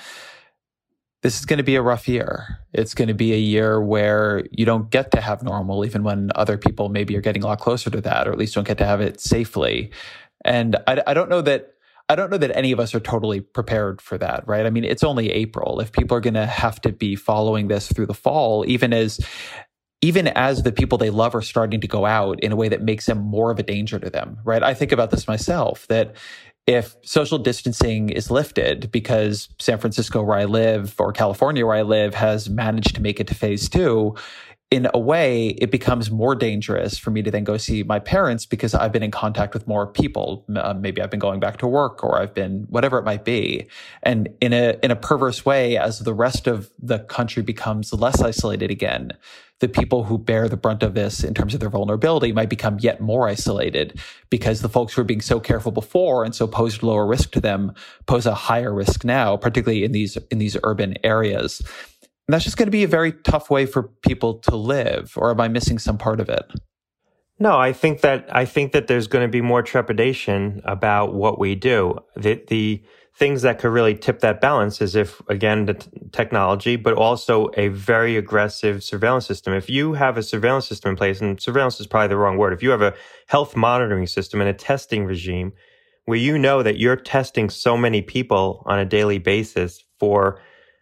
this 1.21 1.39
is 1.39 1.45
going 1.45 1.57
to 1.57 1.63
be 1.63 1.75
a 1.75 1.81
rough 1.81 2.07
year. 2.07 2.59
It's 2.73 2.93
going 2.93 3.09
to 3.09 3.13
be 3.13 3.33
a 3.33 3.37
year 3.37 3.81
where 3.81 4.43
you 4.51 4.65
don't 4.65 4.89
get 4.89 5.11
to 5.11 5.21
have 5.21 5.43
normal, 5.43 5.83
even 5.85 6.03
when 6.03 6.31
other 6.35 6.57
people 6.57 6.89
maybe 6.89 7.15
are 7.17 7.21
getting 7.21 7.43
a 7.43 7.47
lot 7.47 7.59
closer 7.59 7.89
to 7.89 8.01
that, 8.01 8.27
or 8.27 8.31
at 8.31 8.37
least 8.37 8.55
don't 8.55 8.67
get 8.67 8.77
to 8.77 8.85
have 8.85 9.01
it 9.01 9.19
safely. 9.19 9.91
And 10.45 10.77
I, 10.87 11.01
I 11.07 11.13
don't 11.13 11.29
know 11.29 11.41
that 11.41 11.73
I 12.11 12.15
don't 12.15 12.31
know 12.31 12.37
that 12.37 12.55
any 12.57 12.71
of 12.71 12.79
us 12.79 12.95
are 12.95 12.99
totally 12.99 13.39
prepared 13.39 14.01
for 14.01 14.17
that, 14.17 14.47
right? 14.47 14.65
I 14.65 14.71
mean, 14.71 14.83
it's 14.83 15.03
only 15.03 15.29
April. 15.29 15.79
If 15.79 15.91
people 15.91 16.17
are 16.17 16.21
going 16.21 16.33
to 16.33 16.47
have 16.47 16.81
to 16.81 16.91
be 16.91 17.15
following 17.15 17.67
this 17.67 17.91
through 17.91 18.07
the 18.07 18.15
fall, 18.15 18.65
even 18.67 18.93
as 18.93 19.19
even 20.01 20.27
as 20.29 20.63
the 20.63 20.71
people 20.71 20.97
they 20.97 21.09
love 21.09 21.35
are 21.35 21.41
starting 21.41 21.81
to 21.81 21.87
go 21.87 22.05
out 22.05 22.39
in 22.39 22.51
a 22.51 22.55
way 22.55 22.69
that 22.69 22.81
makes 22.81 23.05
them 23.05 23.19
more 23.19 23.51
of 23.51 23.59
a 23.59 23.63
danger 23.63 23.99
to 23.99 24.09
them, 24.09 24.37
right? 24.45 24.63
I 24.63 24.73
think 24.73 24.91
about 24.91 25.11
this 25.11 25.27
myself 25.27 25.85
that 25.87 26.15
if 26.69 26.95
social 27.01 27.39
distancing 27.39 28.09
is 28.09 28.29
lifted 28.29 28.91
because 28.91 29.49
San 29.57 29.79
Francisco, 29.79 30.21
where 30.21 30.37
I 30.37 30.45
live, 30.45 30.93
or 30.99 31.11
California, 31.11 31.65
where 31.65 31.75
I 31.75 31.81
live, 31.81 32.13
has 32.13 32.47
managed 32.47 32.93
to 32.93 33.01
make 33.01 33.19
it 33.19 33.25
to 33.29 33.33
phase 33.33 33.67
two, 33.67 34.13
in 34.71 34.87
a 34.93 34.99
way, 34.99 35.47
it 35.47 35.71
becomes 35.71 36.11
more 36.11 36.35
dangerous 36.35 36.95
for 36.95 37.09
me 37.09 37.23
to 37.23 37.31
then 37.31 37.43
go 37.43 37.57
see 37.57 37.81
my 37.81 37.97
parents 37.97 38.45
because 38.45 38.75
I've 38.75 38.91
been 38.91 39.01
in 39.01 39.09
contact 39.09 39.55
with 39.55 39.67
more 39.67 39.87
people. 39.87 40.45
Uh, 40.55 40.75
maybe 40.75 41.01
I've 41.01 41.09
been 41.09 41.19
going 41.19 41.39
back 41.39 41.57
to 41.57 41.67
work 41.67 42.03
or 42.03 42.21
I've 42.21 42.35
been 42.35 42.67
whatever 42.69 42.99
it 42.99 43.03
might 43.03 43.25
be. 43.25 43.67
And 44.03 44.29
in 44.41 44.53
a, 44.53 44.77
in 44.83 44.91
a 44.91 44.95
perverse 44.95 45.43
way, 45.43 45.75
as 45.75 45.99
the 45.99 46.13
rest 46.13 46.45
of 46.45 46.69
the 46.77 46.99
country 46.99 47.41
becomes 47.41 47.91
less 47.93 48.21
isolated 48.21 48.69
again, 48.69 49.13
the 49.57 49.67
people 49.67 50.03
who 50.03 50.19
bear 50.19 50.47
the 50.47 50.55
brunt 50.55 50.83
of 50.83 50.93
this 50.93 51.23
in 51.23 51.33
terms 51.33 51.55
of 51.55 51.59
their 51.59 51.69
vulnerability 51.69 52.31
might 52.31 52.49
become 52.49 52.77
yet 52.79 53.01
more 53.01 53.27
isolated 53.27 53.99
because 54.29 54.61
the 54.61 54.69
folks 54.69 54.93
who 54.93 55.01
were 55.01 55.05
being 55.05 55.19
so 55.19 55.39
careful 55.39 55.71
before 55.71 56.23
and 56.23 56.35
so 56.35 56.45
posed 56.45 56.83
lower 56.83 57.07
risk 57.07 57.31
to 57.31 57.41
them 57.41 57.73
pose 58.05 58.27
a 58.27 58.35
higher 58.35 58.73
risk 58.73 59.03
now, 59.03 59.35
particularly 59.35 59.83
in 59.83 59.93
these, 59.93 60.15
in 60.29 60.37
these 60.37 60.55
urban 60.63 60.95
areas. 61.03 61.63
And 62.29 62.33
that's 62.35 62.45
just 62.45 62.57
going 62.57 62.67
to 62.67 62.71
be 62.71 62.83
a 62.83 62.87
very 62.87 63.11
tough 63.11 63.49
way 63.49 63.65
for 63.65 63.81
people 63.81 64.35
to 64.41 64.55
live. 64.55 65.13
Or 65.15 65.31
am 65.31 65.41
I 65.41 65.47
missing 65.47 65.79
some 65.79 65.97
part 65.97 66.19
of 66.19 66.29
it? 66.29 66.45
No, 67.39 67.57
I 67.57 67.73
think 67.73 68.01
that 68.01 68.27
I 68.31 68.45
think 68.45 68.71
that 68.73 68.85
there's 68.85 69.07
going 69.07 69.25
to 69.25 69.31
be 69.31 69.41
more 69.41 69.63
trepidation 69.63 70.61
about 70.63 71.15
what 71.15 71.39
we 71.39 71.55
do. 71.55 71.97
The 72.15 72.39
the 72.47 72.83
things 73.15 73.41
that 73.41 73.57
could 73.57 73.69
really 73.69 73.95
tip 73.95 74.19
that 74.19 74.41
balance 74.41 74.79
is 74.79 74.95
if 74.95 75.27
again 75.27 75.65
the 75.65 75.73
t- 75.73 75.89
technology, 76.11 76.75
but 76.75 76.93
also 76.93 77.49
a 77.57 77.69
very 77.69 78.15
aggressive 78.15 78.83
surveillance 78.83 79.25
system. 79.25 79.55
If 79.55 79.67
you 79.67 79.93
have 79.93 80.15
a 80.15 80.21
surveillance 80.21 80.67
system 80.67 80.91
in 80.91 80.97
place, 80.97 81.21
and 81.21 81.41
surveillance 81.41 81.79
is 81.79 81.87
probably 81.87 82.09
the 82.09 82.17
wrong 82.17 82.37
word, 82.37 82.53
if 82.53 82.61
you 82.61 82.69
have 82.69 82.83
a 82.83 82.93
health 83.25 83.55
monitoring 83.55 84.05
system 84.05 84.39
and 84.39 84.47
a 84.51 84.53
testing 84.53 85.03
regime 85.05 85.51
where 86.05 86.19
you 86.19 86.37
know 86.37 86.61
that 86.61 86.77
you're 86.77 86.95
testing 86.95 87.49
so 87.49 87.75
many 87.75 88.03
people 88.03 88.61
on 88.67 88.77
a 88.77 88.85
daily 88.85 89.17
basis 89.17 89.83
for 89.99 90.39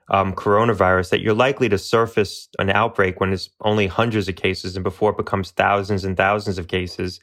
um, 0.10 0.34
coronavirus 0.34 1.10
that 1.10 1.22
you're 1.22 1.34
likely 1.34 1.70
to 1.70 1.78
surface 1.78 2.48
an 2.60 2.70
outbreak 2.70 3.20
when 3.20 3.34
it's 3.34 3.50
only 3.62 3.88
hundreds 3.88 4.30
of 4.30 4.36
cases 4.36 4.76
and 4.76 4.84
before 4.84 5.12
it 5.12 5.18
becomes 5.18 5.52
thousands 5.52 6.04
and 6.06 6.16
thousands 6.16 6.58
of 6.58 6.68
cases. 6.68 7.20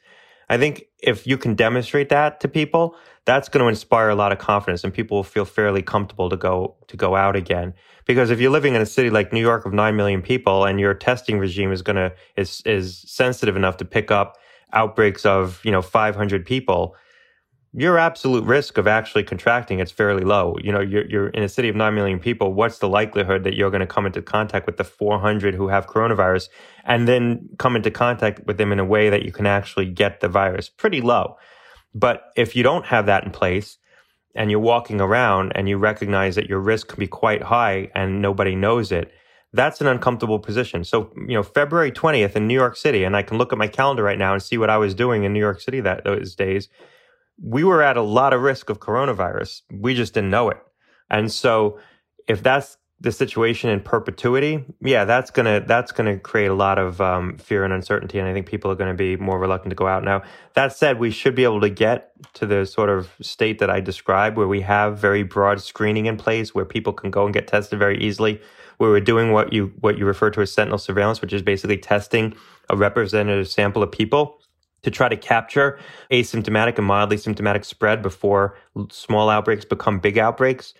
I 0.48 0.58
think 0.58 0.84
if 1.02 1.26
you 1.26 1.38
can 1.38 1.54
demonstrate 1.54 2.10
that 2.10 2.40
to 2.40 2.48
people, 2.48 2.96
that's 3.24 3.48
going 3.48 3.64
to 3.64 3.68
inspire 3.68 4.10
a 4.10 4.14
lot 4.14 4.32
of 4.32 4.38
confidence 4.38 4.84
and 4.84 4.92
people 4.92 5.16
will 5.16 5.24
feel 5.24 5.46
fairly 5.46 5.80
comfortable 5.80 6.28
to 6.28 6.36
go, 6.36 6.76
to 6.88 6.96
go 6.96 7.16
out 7.16 7.36
again. 7.36 7.72
Because 8.06 8.30
if 8.30 8.38
you're 8.38 8.50
living 8.50 8.74
in 8.74 8.82
a 8.82 8.86
city 8.86 9.08
like 9.08 9.32
New 9.32 9.40
York 9.40 9.64
of 9.64 9.72
9 9.72 9.96
million 9.96 10.20
people 10.20 10.66
and 10.66 10.78
your 10.78 10.92
testing 10.92 11.38
regime 11.38 11.72
is 11.72 11.80
going 11.80 11.96
to, 11.96 12.12
is, 12.36 12.60
is 12.66 12.98
sensitive 13.06 13.56
enough 13.56 13.78
to 13.78 13.86
pick 13.86 14.10
up 14.10 14.36
outbreaks 14.74 15.24
of, 15.24 15.60
you 15.64 15.70
know, 15.70 15.80
500 15.80 16.44
people, 16.44 16.96
your 17.76 17.98
absolute 17.98 18.44
risk 18.44 18.78
of 18.78 18.86
actually 18.86 19.24
contracting 19.24 19.80
it's 19.80 19.90
fairly 19.90 20.22
low. 20.22 20.56
You 20.62 20.70
know, 20.70 20.80
you're, 20.80 21.06
you're 21.06 21.28
in 21.28 21.42
a 21.42 21.48
city 21.48 21.68
of 21.68 21.74
9 21.74 21.92
million 21.94 22.20
people. 22.20 22.52
What's 22.52 22.78
the 22.78 22.88
likelihood 22.88 23.42
that 23.44 23.54
you're 23.54 23.70
going 23.70 23.80
to 23.80 23.86
come 23.86 24.06
into 24.06 24.22
contact 24.22 24.66
with 24.66 24.76
the 24.76 24.84
400 24.84 25.54
who 25.54 25.68
have 25.68 25.88
coronavirus 25.88 26.48
and 26.84 27.08
then 27.08 27.48
come 27.58 27.74
into 27.74 27.90
contact 27.90 28.46
with 28.46 28.58
them 28.58 28.70
in 28.70 28.78
a 28.78 28.84
way 28.84 29.10
that 29.10 29.24
you 29.24 29.32
can 29.32 29.46
actually 29.46 29.86
get 29.86 30.20
the 30.20 30.28
virus? 30.28 30.68
Pretty 30.68 31.00
low. 31.00 31.36
But 31.94 32.22
if 32.36 32.54
you 32.54 32.62
don't 32.62 32.86
have 32.86 33.06
that 33.06 33.24
in 33.24 33.32
place 33.32 33.78
and 34.36 34.52
you're 34.52 34.60
walking 34.60 35.00
around 35.00 35.52
and 35.56 35.68
you 35.68 35.76
recognize 35.76 36.36
that 36.36 36.48
your 36.48 36.60
risk 36.60 36.88
can 36.88 37.00
be 37.00 37.08
quite 37.08 37.42
high 37.42 37.90
and 37.94 38.22
nobody 38.22 38.54
knows 38.54 38.92
it, 38.92 39.12
that's 39.52 39.80
an 39.80 39.88
uncomfortable 39.88 40.38
position. 40.38 40.84
So, 40.84 41.12
you 41.16 41.34
know, 41.34 41.42
February 41.42 41.90
20th 41.90 42.36
in 42.36 42.46
New 42.46 42.54
York 42.54 42.76
City, 42.76 43.02
and 43.02 43.16
I 43.16 43.22
can 43.22 43.38
look 43.38 43.52
at 43.52 43.58
my 43.58 43.68
calendar 43.68 44.02
right 44.04 44.18
now 44.18 44.32
and 44.32 44.42
see 44.42 44.58
what 44.58 44.70
I 44.70 44.76
was 44.78 44.94
doing 44.94 45.24
in 45.24 45.32
New 45.32 45.40
York 45.40 45.60
City 45.60 45.80
that 45.80 46.04
those 46.04 46.36
days 46.36 46.68
we 47.42 47.64
were 47.64 47.82
at 47.82 47.96
a 47.96 48.02
lot 48.02 48.32
of 48.32 48.42
risk 48.42 48.70
of 48.70 48.80
coronavirus. 48.80 49.62
We 49.70 49.94
just 49.94 50.14
didn't 50.14 50.30
know 50.30 50.50
it. 50.50 50.58
And 51.10 51.30
so 51.30 51.78
if 52.28 52.42
that's 52.42 52.76
the 53.00 53.12
situation 53.12 53.70
in 53.70 53.80
perpetuity, 53.80 54.64
yeah, 54.80 55.04
that's 55.04 55.30
gonna 55.30 55.62
that's 55.66 55.92
gonna 55.92 56.18
create 56.18 56.46
a 56.46 56.54
lot 56.54 56.78
of 56.78 57.00
um, 57.00 57.36
fear 57.36 57.64
and 57.64 57.72
uncertainty, 57.72 58.18
and 58.18 58.26
I 58.26 58.32
think 58.32 58.46
people 58.46 58.70
are 58.70 58.76
to 58.76 58.94
be 58.94 59.16
more 59.16 59.38
reluctant 59.38 59.70
to 59.72 59.76
go 59.76 59.86
out. 59.86 60.04
Now, 60.04 60.22
that 60.54 60.72
said, 60.72 60.98
we 60.98 61.10
should 61.10 61.34
be 61.34 61.44
able 61.44 61.60
to 61.60 61.68
get 61.68 62.12
to 62.34 62.46
the 62.46 62.64
sort 62.64 62.88
of 62.88 63.10
state 63.20 63.58
that 63.58 63.68
I 63.68 63.80
described, 63.80 64.36
where 64.36 64.48
we 64.48 64.62
have 64.62 64.98
very 64.98 65.22
broad 65.22 65.60
screening 65.60 66.06
in 66.06 66.16
place, 66.16 66.54
where 66.54 66.64
people 66.64 66.92
can 66.92 67.10
go 67.10 67.24
and 67.24 67.34
get 67.34 67.46
tested 67.46 67.78
very 67.78 67.98
easily, 67.98 68.40
where 68.78 68.90
we're 68.90 69.00
doing 69.00 69.32
what 69.32 69.52
you 69.52 69.72
what 69.80 69.98
you 69.98 70.06
refer 70.06 70.30
to 70.30 70.40
as 70.40 70.52
sentinel 70.52 70.78
surveillance, 70.78 71.20
which 71.20 71.32
is 71.32 71.42
basically 71.42 71.76
testing 71.76 72.34
a 72.70 72.76
representative 72.76 73.48
sample 73.48 73.82
of 73.82 73.92
people 73.92 74.40
to 74.84 74.90
try 74.90 75.08
to 75.08 75.16
capture 75.16 75.78
asymptomatic 76.10 76.78
and 76.78 76.86
mildly 76.86 77.16
symptomatic 77.16 77.64
spread 77.64 78.02
before 78.02 78.56
small 78.90 79.28
outbreaks 79.28 79.64
become 79.64 79.98
big 79.98 80.18
outbreaks. 80.18 80.74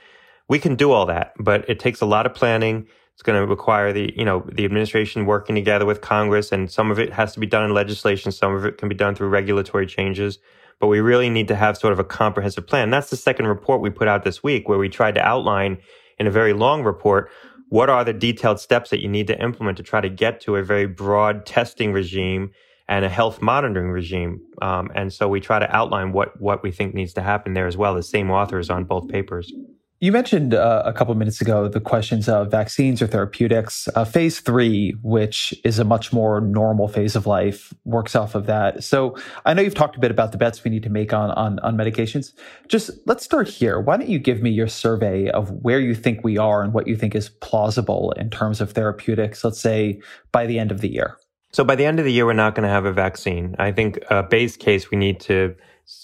We 0.49 0.59
can 0.59 0.77
do 0.77 0.93
all 0.93 1.07
that, 1.07 1.33
but 1.39 1.69
it 1.69 1.81
takes 1.81 2.01
a 2.01 2.07
lot 2.07 2.27
of 2.27 2.35
planning. 2.35 2.87
It's 3.15 3.23
going 3.23 3.41
to 3.41 3.47
require 3.47 3.93
the, 3.93 4.13
you 4.17 4.25
know, 4.25 4.45
the 4.53 4.65
administration 4.65 5.25
working 5.25 5.55
together 5.55 5.87
with 5.87 6.01
Congress 6.01 6.53
and 6.53 6.71
some 6.71 6.91
of 6.91 6.99
it 6.99 7.13
has 7.13 7.33
to 7.35 7.41
be 7.41 7.47
done 7.47 7.65
in 7.65 7.73
legislation. 7.73 8.33
Some 8.33 8.55
of 8.55 8.65
it 8.65 8.79
can 8.79 8.89
be 8.89 8.95
done 8.95 9.15
through 9.15 9.29
regulatory 9.29 9.87
changes, 9.87 10.39
but 10.81 10.89
we 10.89 11.01
really 11.01 11.31
need 11.31 11.49
to 11.49 11.57
have 11.57 11.77
sort 11.77 11.93
of 11.93 11.99
a 11.99 12.05
comprehensive 12.05 12.67
plan. 12.67 12.91
That's 12.91 13.11
the 13.11 13.17
second 13.17 13.47
report 13.47 13.81
we 13.81 13.91
put 13.91 14.09
out 14.09 14.25
this 14.25 14.43
week 14.43 14.69
where 14.69 14.79
we 14.79 14.89
tried 14.89 15.15
to 15.15 15.23
outline 15.23 15.79
in 16.19 16.27
a 16.27 16.31
very 16.31 16.53
long 16.53 16.83
report 16.83 17.31
what 17.69 17.89
are 17.89 18.05
the 18.05 18.13
detailed 18.13 18.61
steps 18.61 18.91
that 18.91 19.01
you 19.01 19.09
need 19.09 19.27
to 19.27 19.41
implement 19.43 19.77
to 19.77 19.83
try 19.83 20.01
to 20.01 20.09
get 20.09 20.41
to 20.43 20.57
a 20.57 20.63
very 20.63 20.87
broad 20.87 21.47
testing 21.47 21.93
regime 21.93 22.51
and 22.89 23.05
a 23.05 23.09
health 23.09 23.41
monitoring 23.41 23.91
regime. 23.91 24.41
Um, 24.61 24.91
and 24.95 25.13
so 25.13 25.29
we 25.29 25.41
try 25.41 25.59
to 25.59 25.75
outline 25.75 26.13
what 26.13 26.41
what 26.41 26.63
we 26.63 26.71
think 26.71 26.95
needs 26.95 27.15
to 27.15 27.23
happen 27.23 27.55
there 27.55 27.67
as 27.67 27.77
well. 27.77 27.95
The 27.95 28.03
same 28.03 28.31
authors 28.31 28.71
on 28.71 28.85
both 28.85 29.09
papers. 29.09 29.53
You 30.01 30.13
mentioned 30.13 30.53
uh, 30.53 30.83
a 30.85 30.93
couple 30.93 31.15
minutes 31.15 31.41
ago 31.41 31.67
the 31.67 31.81
questions 31.81 32.29
of 32.29 32.51
vaccines 32.51 33.01
or 33.01 33.07
therapeutics. 33.07 33.89
Uh, 33.95 34.05
phase 34.05 34.41
three, 34.41 34.95
which 35.03 35.55
is 35.65 35.79
a 35.79 35.85
much 35.85 36.13
more 36.13 36.43
normal 36.43 36.89
phase 36.89 37.17
of 37.17 37.27
life, 37.27 37.73
works 37.87 38.15
off 38.15 38.35
of 38.35 38.45
that. 38.45 38.85
So 38.85 39.17
I 39.47 39.55
know 39.55 39.63
you've 39.63 39.75
talked 39.75 39.97
a 39.97 40.01
bit 40.01 40.11
about 40.11 40.33
the 40.33 40.37
bets 40.37 40.63
we 40.63 40.71
need 40.71 40.83
to 40.83 40.91
make 40.91 41.15
on, 41.15 41.31
on, 41.31 41.59
on 41.61 41.77
medications. 41.79 42.33
Just 42.69 42.91
let's 43.07 43.25
start 43.25 43.49
here. 43.49 43.81
Why 43.81 43.97
don't 43.97 44.11
you 44.11 44.19
give 44.19 44.43
me 44.43 44.51
your 44.51 44.69
survey 44.69 45.31
of 45.31 45.51
where 45.51 45.81
you 45.81 45.95
think 45.95 46.23
we 46.23 46.37
are 46.37 46.63
and 46.63 46.75
what 46.75 46.87
you 46.87 46.97
think 46.97 47.15
is 47.15 47.31
plausible 47.31 48.13
in 48.19 48.29
terms 48.29 48.61
of 48.61 48.73
therapeutics, 48.73 49.43
let's 49.43 49.61
say 49.61 50.03
by 50.33 50.45
the 50.45 50.59
end 50.59 50.71
of 50.71 50.83
the 50.83 50.93
year? 50.93 51.17
So 51.55 51.63
by 51.63 51.77
the 51.77 51.85
end 51.85 52.01
of 52.01 52.05
the 52.05 52.11
year, 52.11 52.27
we're 52.27 52.33
not 52.33 52.57
going 52.57 52.65
to 52.65 52.69
have 52.69 52.85
a 52.85 52.93
vaccine. 52.93 53.55
I 53.61 53.71
think 53.71 54.01
a 54.11 54.25
base 54.25 54.57
case, 54.57 54.91
we 54.91 54.97
need 54.97 55.21
to 55.21 55.55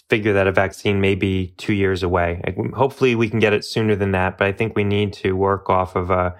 figure 0.08 0.32
that 0.34 0.46
a 0.46 0.52
vaccine 0.52 1.00
may 1.00 1.16
be 1.16 1.54
two 1.56 1.72
years 1.72 2.04
away. 2.04 2.40
Hopefully 2.72 3.16
we 3.16 3.28
can 3.28 3.40
get 3.40 3.52
it 3.52 3.64
sooner 3.64 3.96
than 3.96 4.12
that, 4.12 4.38
but 4.38 4.46
I 4.46 4.52
think 4.52 4.76
we 4.76 4.84
need 4.84 5.12
to 5.14 5.32
work 5.32 5.68
off 5.68 5.96
of 5.96 6.12
a 6.12 6.36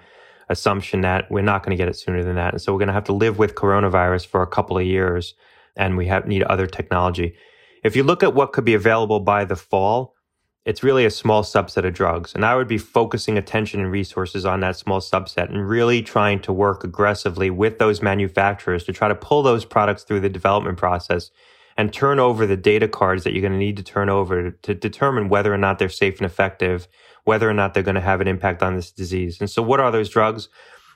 assumption 0.47 1.01
that 1.01 1.29
we're 1.29 1.41
not 1.41 1.61
going 1.61 1.71
to 1.71 1.75
get 1.75 1.89
it 1.89 1.97
sooner 1.97 2.23
than 2.23 2.37
that. 2.37 2.53
And 2.53 2.61
so 2.61 2.71
we're 2.71 2.79
going 2.79 2.87
to 2.87 2.93
have 2.93 3.03
to 3.03 3.13
live 3.13 3.37
with 3.37 3.53
coronavirus 3.53 4.27
for 4.27 4.43
a 4.43 4.47
couple 4.47 4.77
of 4.77 4.85
years 4.85 5.33
and 5.75 5.97
we 5.97 6.07
have 6.07 6.25
need 6.25 6.43
other 6.43 6.65
technology. 6.65 7.35
If 7.83 7.97
you 7.97 8.03
look 8.03 8.23
at 8.23 8.33
what 8.33 8.53
could 8.53 8.63
be 8.63 8.75
available 8.75 9.19
by 9.19 9.43
the 9.43 9.57
fall, 9.57 10.15
it's 10.63 10.83
really 10.83 11.05
a 11.05 11.11
small 11.11 11.43
subset 11.43 11.85
of 11.85 11.93
drugs. 11.93 12.35
And 12.35 12.45
I 12.45 12.55
would 12.55 12.67
be 12.67 12.77
focusing 12.77 13.37
attention 13.37 13.79
and 13.79 13.91
resources 13.91 14.45
on 14.45 14.59
that 14.59 14.75
small 14.75 14.99
subset 14.99 15.49
and 15.49 15.67
really 15.67 16.03
trying 16.03 16.39
to 16.41 16.53
work 16.53 16.83
aggressively 16.83 17.49
with 17.49 17.79
those 17.79 18.01
manufacturers 18.01 18.83
to 18.83 18.93
try 18.93 19.07
to 19.07 19.15
pull 19.15 19.41
those 19.41 19.65
products 19.65 20.03
through 20.03 20.19
the 20.19 20.29
development 20.29 20.77
process 20.77 21.31
and 21.77 21.91
turn 21.91 22.19
over 22.19 22.45
the 22.45 22.57
data 22.57 22.87
cards 22.87 23.23
that 23.23 23.33
you're 23.33 23.41
going 23.41 23.53
to 23.53 23.57
need 23.57 23.77
to 23.77 23.83
turn 23.83 24.09
over 24.09 24.51
to, 24.51 24.75
determine 24.75 25.29
whether 25.29 25.51
or 25.51 25.57
not 25.57 25.79
they're 25.79 25.89
safe 25.89 26.17
and 26.17 26.25
effective, 26.25 26.87
whether 27.23 27.49
or 27.49 27.53
not 27.53 27.73
they're 27.73 27.81
going 27.81 27.95
to 27.95 28.01
have 28.01 28.21
an 28.21 28.27
impact 28.27 28.61
on 28.61 28.75
this 28.75 28.91
disease. 28.91 29.39
And 29.39 29.49
so 29.49 29.63
what 29.63 29.79
are 29.79 29.91
those 29.91 30.09
drugs? 30.09 30.47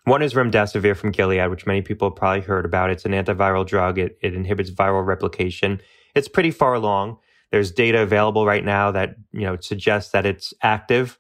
One 0.03 0.22
is 0.22 0.36
remdesivir 0.36 0.95
from 0.95 1.11
Gilead, 1.11 1.49
which 1.49 1.66
many 1.66 1.82
people 1.82 2.09
have 2.09 2.16
probably 2.16 2.41
heard 2.41 2.66
about. 2.66 2.91
It's 2.91 3.05
an 3.05 3.13
antiviral 3.13 3.66
drug. 3.66 3.97
It, 3.97 4.20
it 4.22 4.36
inhibits 4.36 4.70
viral 4.70 5.03
replication. 5.03 5.82
It's 6.13 6.28
pretty 6.28 6.51
far 6.51 6.76
along. 6.76 7.18
There's 7.56 7.72
data 7.72 8.01
available 8.01 8.45
right 8.45 8.66
now 8.66 8.91
that, 8.91 9.16
you 9.32 9.43
know, 9.43 9.56
suggests 9.62 10.12
that 10.12 10.26
it's 10.26 10.53
active. 10.62 11.18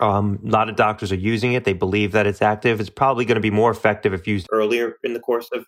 Um, 0.00 0.38
a 0.44 0.50
lot 0.50 0.68
of 0.68 0.76
doctors 0.76 1.10
are 1.10 1.16
using 1.16 1.54
it. 1.54 1.64
They 1.64 1.72
believe 1.72 2.12
that 2.12 2.26
it's 2.26 2.42
active. 2.42 2.78
It's 2.78 2.90
probably 2.90 3.24
going 3.24 3.36
to 3.36 3.40
be 3.40 3.48
more 3.48 3.70
effective 3.70 4.12
if 4.12 4.26
used 4.26 4.48
earlier 4.52 4.98
in 5.02 5.14
the 5.14 5.18
course 5.18 5.48
of 5.54 5.64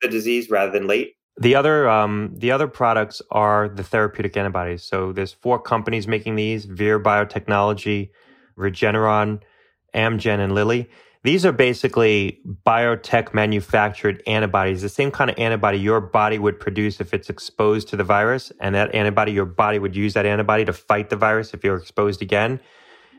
the 0.00 0.06
disease 0.06 0.50
rather 0.50 0.70
than 0.70 0.86
late. 0.86 1.16
The 1.36 1.56
other 1.56 1.88
um, 1.88 2.32
the 2.36 2.52
other 2.52 2.68
products 2.68 3.20
are 3.32 3.68
the 3.68 3.82
therapeutic 3.82 4.36
antibodies. 4.36 4.84
So 4.84 5.10
there's 5.10 5.32
four 5.32 5.60
companies 5.60 6.06
making 6.06 6.36
these: 6.36 6.64
Vir 6.66 7.00
Biotechnology, 7.00 8.10
Regeneron, 8.56 9.40
Amgen, 9.96 10.38
and 10.38 10.54
Lilly. 10.54 10.88
These 11.24 11.46
are 11.46 11.52
basically 11.52 12.42
biotech 12.66 13.32
manufactured 13.32 14.22
antibodies, 14.26 14.82
the 14.82 14.90
same 14.90 15.10
kind 15.10 15.30
of 15.30 15.38
antibody 15.38 15.78
your 15.78 15.98
body 15.98 16.38
would 16.38 16.60
produce 16.60 17.00
if 17.00 17.14
it's 17.14 17.30
exposed 17.30 17.88
to 17.88 17.96
the 17.96 18.04
virus, 18.04 18.52
and 18.60 18.74
that 18.74 18.94
antibody 18.94 19.32
your 19.32 19.46
body 19.46 19.78
would 19.78 19.96
use 19.96 20.12
that 20.12 20.26
antibody 20.26 20.66
to 20.66 20.72
fight 20.74 21.08
the 21.08 21.16
virus 21.16 21.54
if 21.54 21.64
you're 21.64 21.78
exposed 21.78 22.20
again. 22.20 22.60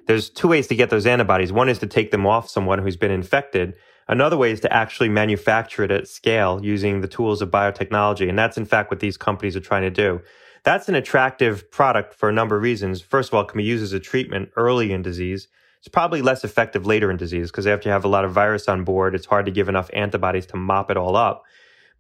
There's 0.06 0.30
two 0.30 0.48
ways 0.48 0.68
to 0.68 0.76
get 0.76 0.92
those 0.92 1.08
antibodies. 1.08 1.52
One 1.52 1.68
is 1.68 1.80
to 1.80 1.88
take 1.88 2.12
them 2.12 2.28
off 2.28 2.48
someone 2.48 2.78
who's 2.78 2.96
been 2.96 3.10
infected. 3.10 3.74
Another 4.08 4.38
way 4.38 4.52
is 4.52 4.60
to 4.60 4.72
actually 4.72 5.10
manufacture 5.10 5.84
it 5.84 5.90
at 5.90 6.08
scale 6.08 6.64
using 6.64 7.02
the 7.02 7.08
tools 7.08 7.42
of 7.42 7.50
biotechnology. 7.50 8.30
And 8.30 8.38
that's 8.38 8.56
in 8.56 8.66
fact 8.66 8.92
what 8.92 9.00
these 9.00 9.18
companies 9.18 9.56
are 9.56 9.62
trying 9.62 9.82
to 9.82 9.90
do. 9.90 10.22
That's 10.64 10.88
an 10.88 10.94
attractive 10.94 11.72
product 11.72 12.14
for 12.14 12.30
a 12.30 12.34
number 12.34 12.56
of 12.56 12.62
reasons. 12.62 13.02
First 13.02 13.30
of 13.30 13.34
all, 13.34 13.42
it 13.42 13.48
can 13.48 13.58
be 13.58 13.64
used 13.64 13.84
as 13.84 13.94
a 13.94 14.00
treatment 14.00 14.52
early 14.56 14.92
in 14.92 15.02
disease. 15.02 15.48
It's 15.86 15.92
probably 15.92 16.24
less 16.24 16.44
effective 16.44 16.88
later 16.88 17.12
in 17.12 17.18
disease 17.18 17.52
because 17.52 17.68
after 17.68 17.88
you 17.88 17.94
have 17.94 18.06
a 18.06 18.08
lot 18.08 18.26
of 18.26 18.32
virus 18.32 18.68
on 18.68 18.84
board, 18.84 19.14
it's 19.14 19.28
hard 19.28 19.46
to 19.46 19.52
give 19.52 19.70
enough 19.70 19.88
antibodies 19.94 20.48
to 20.48 20.58
mop 20.58 20.90
it 20.90 20.98
all 20.98 21.16
up. 21.16 21.44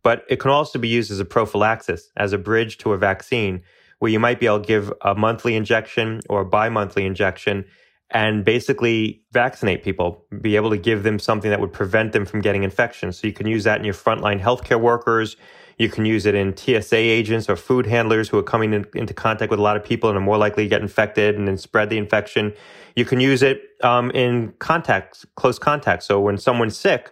But 0.01 0.23
it 0.27 0.39
can 0.39 0.49
also 0.49 0.79
be 0.79 0.88
used 0.88 1.11
as 1.11 1.19
a 1.19 1.25
prophylaxis, 1.25 2.09
as 2.17 2.33
a 2.33 2.39
bridge 2.39 2.79
to 2.79 2.93
a 2.93 2.97
vaccine, 2.97 3.61
where 3.99 4.11
you 4.11 4.19
might 4.19 4.39
be 4.39 4.47
able 4.47 4.61
to 4.61 4.65
give 4.65 4.91
a 5.01 5.13
monthly 5.13 5.55
injection 5.55 6.21
or 6.29 6.41
a 6.41 6.45
bi 6.45 6.67
monthly 6.67 7.05
injection 7.05 7.63
and 8.09 8.43
basically 8.43 9.21
vaccinate 9.33 9.83
people, 9.83 10.25
be 10.41 10.55
able 10.55 10.71
to 10.71 10.77
give 10.77 11.03
them 11.03 11.19
something 11.19 11.51
that 11.51 11.59
would 11.59 11.73
prevent 11.73 12.11
them 12.11 12.25
from 12.25 12.41
getting 12.41 12.63
infections. 12.63 13.19
So 13.19 13.27
you 13.27 13.33
can 13.33 13.45
use 13.45 13.65
that 13.65 13.77
in 13.77 13.86
your 13.86 13.93
frontline 13.93 14.41
healthcare 14.41 14.81
workers. 14.81 15.38
You 15.78 15.89
can 15.89 16.05
use 16.05 16.26
it 16.26 16.36
in 16.36 16.55
TSA 16.55 16.95
agents 16.95 17.49
or 17.49 17.55
food 17.55 17.86
handlers 17.86 18.30
who 18.30 18.38
are 18.38 18.43
coming 18.43 18.73
in, 18.73 18.86
into 18.93 19.13
contact 19.13 19.49
with 19.49 19.59
a 19.59 19.63
lot 19.63 19.76
of 19.76 19.84
people 19.84 20.09
and 20.09 20.17
are 20.17 20.21
more 20.21 20.38
likely 20.38 20.63
to 20.63 20.69
get 20.69 20.82
infected 20.82 21.36
and 21.36 21.47
then 21.47 21.57
spread 21.57 21.89
the 21.89 21.97
infection. 21.97 22.53
You 22.95 23.03
can 23.03 23.19
use 23.19 23.43
it 23.43 23.61
um, 23.84 24.09
in 24.11 24.53
contact, 24.59 25.26
close 25.36 25.59
contact. 25.59 26.03
So 26.03 26.21
when 26.21 26.38
someone's 26.38 26.78
sick, 26.78 27.11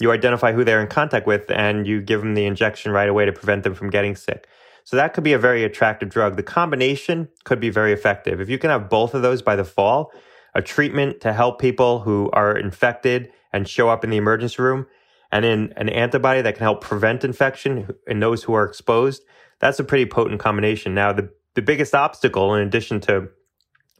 you 0.00 0.10
identify 0.12 0.52
who 0.52 0.64
they're 0.64 0.80
in 0.80 0.88
contact 0.88 1.26
with 1.26 1.50
and 1.50 1.86
you 1.86 2.02
give 2.02 2.20
them 2.20 2.34
the 2.34 2.44
injection 2.44 2.92
right 2.92 3.08
away 3.08 3.24
to 3.24 3.32
prevent 3.32 3.62
them 3.62 3.74
from 3.74 3.88
getting 3.88 4.14
sick. 4.14 4.46
So 4.84 4.96
that 4.96 5.14
could 5.14 5.24
be 5.24 5.32
a 5.32 5.38
very 5.38 5.64
attractive 5.64 6.10
drug. 6.10 6.36
The 6.36 6.42
combination 6.42 7.28
could 7.44 7.60
be 7.60 7.70
very 7.70 7.92
effective. 7.92 8.40
If 8.40 8.48
you 8.48 8.58
can 8.58 8.70
have 8.70 8.90
both 8.90 9.14
of 9.14 9.22
those 9.22 9.40
by 9.40 9.56
the 9.56 9.64
fall, 9.64 10.12
a 10.54 10.60
treatment 10.60 11.20
to 11.20 11.32
help 11.32 11.60
people 11.60 12.00
who 12.00 12.30
are 12.32 12.56
infected 12.56 13.32
and 13.52 13.68
show 13.68 13.88
up 13.88 14.04
in 14.04 14.10
the 14.10 14.16
emergency 14.16 14.60
room, 14.60 14.86
and 15.32 15.44
then 15.44 15.72
an 15.76 15.88
antibody 15.88 16.42
that 16.42 16.54
can 16.54 16.62
help 16.62 16.82
prevent 16.82 17.24
infection 17.24 17.88
in 18.06 18.20
those 18.20 18.44
who 18.44 18.52
are 18.52 18.64
exposed. 18.64 19.24
That's 19.58 19.80
a 19.80 19.84
pretty 19.84 20.06
potent 20.06 20.40
combination. 20.40 20.94
Now, 20.94 21.12
the, 21.12 21.30
the 21.54 21.62
biggest 21.62 21.94
obstacle, 21.94 22.54
in 22.54 22.66
addition 22.66 23.00
to 23.00 23.28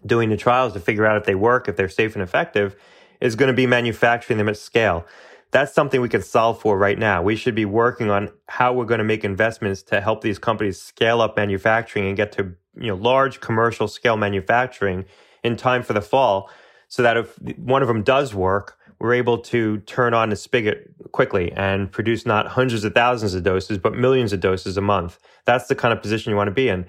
doing 0.05 0.28
the 0.28 0.37
trials 0.37 0.74
to 0.74 0.80
figure 0.80 1.07
out 1.07 1.16
if 1.16 1.24
they 1.24 1.35
work, 1.35 1.68
if 1.68 1.76
they're 1.76 1.89
safe 1.89 2.14
and 2.14 2.22
effective, 2.22 2.76
is 3.20 3.35
going 3.35 3.49
to 3.49 3.55
be 3.55 3.66
manufacturing 3.66 4.37
them 4.37 4.49
at 4.49 4.59
scale. 4.59 5.07
That's 5.53 5.72
something 5.72 6.01
we 6.01 6.09
can 6.09 6.22
solve 6.22 6.61
for 6.61 6.76
right 6.76 6.99
now. 6.99 7.22
We 7.22 7.37
should 7.37 7.55
be 7.55 7.64
working 7.64 8.11
on 8.11 8.30
how 8.49 8.72
we're 8.72 8.85
going 8.85 8.99
to 8.99 9.05
make 9.05 9.24
investments 9.24 9.83
to 9.85 10.01
help 10.01 10.22
these 10.22 10.39
companies 10.39 10.80
scale 10.80 11.20
up 11.20 11.37
manufacturing 11.37 12.09
and 12.09 12.16
get 12.16 12.33
to 12.33 12.55
you 12.74 12.89
know 12.89 12.95
large 12.95 13.41
commercial 13.41 13.87
scale 13.87 14.16
manufacturing 14.16 15.05
in 15.45 15.57
time 15.57 15.83
for 15.83 15.93
the 15.93 16.01
fall 16.01 16.51
so 16.89 17.03
that 17.03 17.16
if 17.16 17.39
one 17.59 17.83
of 17.83 17.89
them 17.89 18.03
does 18.03 18.35
work, 18.35 18.78
we're 19.03 19.14
able 19.14 19.36
to 19.36 19.78
turn 19.78 20.14
on 20.14 20.30
the 20.30 20.36
spigot 20.36 20.88
quickly 21.11 21.50
and 21.55 21.90
produce 21.90 22.24
not 22.24 22.46
hundreds 22.46 22.84
of 22.84 22.94
thousands 22.94 23.34
of 23.34 23.42
doses, 23.42 23.76
but 23.76 23.94
millions 23.94 24.32
of 24.32 24.38
doses 24.38 24.76
a 24.76 24.80
month. 24.80 25.18
That's 25.44 25.66
the 25.66 25.74
kind 25.74 25.92
of 25.92 26.00
position 26.00 26.30
you 26.30 26.36
want 26.36 26.46
to 26.46 26.55
be 26.55 26.68
in. 26.68 26.86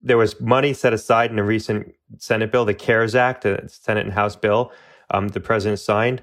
There 0.00 0.16
was 0.16 0.40
money 0.40 0.72
set 0.72 0.92
aside 0.92 1.32
in 1.32 1.38
a 1.40 1.42
recent 1.42 1.96
Senate 2.18 2.52
bill, 2.52 2.64
the 2.64 2.74
CARES 2.74 3.16
Act, 3.16 3.44
a 3.44 3.68
Senate 3.68 4.04
and 4.06 4.14
House 4.14 4.36
bill, 4.36 4.70
um, 5.10 5.26
the 5.26 5.40
president 5.40 5.80
signed, 5.80 6.22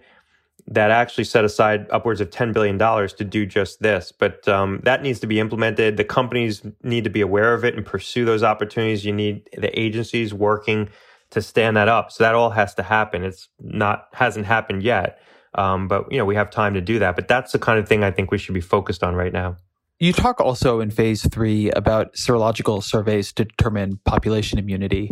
that 0.67 0.89
actually 0.89 1.25
set 1.25 1.43
aside 1.43 1.85
upwards 1.89 2.21
of 2.21 2.29
$10 2.29 2.53
billion 2.53 2.79
to 2.79 3.23
do 3.25 3.45
just 3.45 3.81
this. 3.81 4.13
But 4.13 4.47
um, 4.47 4.79
that 4.83 5.03
needs 5.03 5.19
to 5.19 5.27
be 5.27 5.41
implemented. 5.41 5.97
The 5.97 6.05
companies 6.05 6.65
need 6.81 7.03
to 7.03 7.09
be 7.09 7.19
aware 7.19 7.53
of 7.53 7.65
it 7.65 7.75
and 7.75 7.85
pursue 7.85 8.23
those 8.23 8.41
opportunities. 8.41 9.03
You 9.03 9.11
need 9.11 9.49
the 9.57 9.77
agencies 9.77 10.33
working 10.33 10.87
to 11.31 11.41
stand 11.41 11.77
that 11.77 11.87
up. 11.87 12.11
So 12.11 12.23
that 12.23 12.35
all 12.35 12.49
has 12.49 12.73
to 12.75 12.83
happen. 12.83 13.23
It's 13.23 13.49
not 13.59 14.07
hasn't 14.13 14.45
happened 14.45 14.83
yet, 14.83 15.19
um, 15.55 15.87
but 15.87 16.11
you 16.11 16.17
know 16.17 16.25
we 16.25 16.35
have 16.35 16.49
time 16.49 16.73
to 16.73 16.81
do 16.81 16.99
that. 16.99 17.15
But 17.15 17.27
that's 17.27 17.51
the 17.51 17.59
kind 17.59 17.79
of 17.79 17.87
thing 17.87 18.03
I 18.03 18.11
think 18.11 18.31
we 18.31 18.37
should 18.37 18.53
be 18.53 18.61
focused 18.61 19.03
on 19.03 19.15
right 19.15 19.33
now. 19.33 19.57
You 19.99 20.11
talk 20.11 20.41
also 20.41 20.81
in 20.81 20.91
phase 20.91 21.25
three 21.29 21.71
about 21.71 22.15
serological 22.15 22.83
surveys 22.83 23.31
to 23.33 23.45
determine 23.45 23.99
population 24.03 24.59
immunity. 24.59 25.11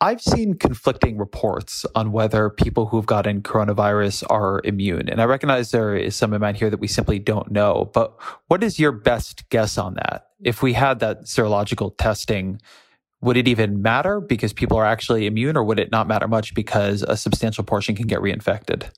I've 0.00 0.20
seen 0.20 0.54
conflicting 0.54 1.18
reports 1.18 1.86
on 1.94 2.10
whether 2.10 2.50
people 2.50 2.86
who've 2.86 3.06
gotten 3.06 3.42
coronavirus 3.42 4.24
are 4.28 4.60
immune. 4.64 5.08
And 5.08 5.20
I 5.22 5.24
recognize 5.24 5.70
there 5.70 5.96
is 5.96 6.16
some 6.16 6.32
amount 6.32 6.56
here 6.56 6.68
that 6.68 6.80
we 6.80 6.88
simply 6.88 7.20
don't 7.20 7.52
know. 7.52 7.90
But 7.94 8.20
what 8.48 8.64
is 8.64 8.80
your 8.80 8.90
best 8.90 9.48
guess 9.50 9.78
on 9.78 9.94
that? 9.94 10.26
If 10.42 10.62
we 10.62 10.72
had 10.72 10.98
that 10.98 11.22
serological 11.22 11.96
testing, 11.96 12.60
would 13.24 13.38
it 13.38 13.48
even 13.48 13.80
matter 13.80 14.20
because 14.20 14.52
people 14.52 14.76
are 14.76 14.84
actually 14.84 15.26
immune, 15.26 15.56
or 15.56 15.64
would 15.64 15.80
it 15.80 15.90
not 15.90 16.06
matter 16.06 16.28
much 16.28 16.54
because 16.54 17.02
a 17.02 17.16
substantial 17.16 17.64
portion 17.64 17.96
can 17.96 18.06
get 18.06 18.20
reinfected? 18.20 18.90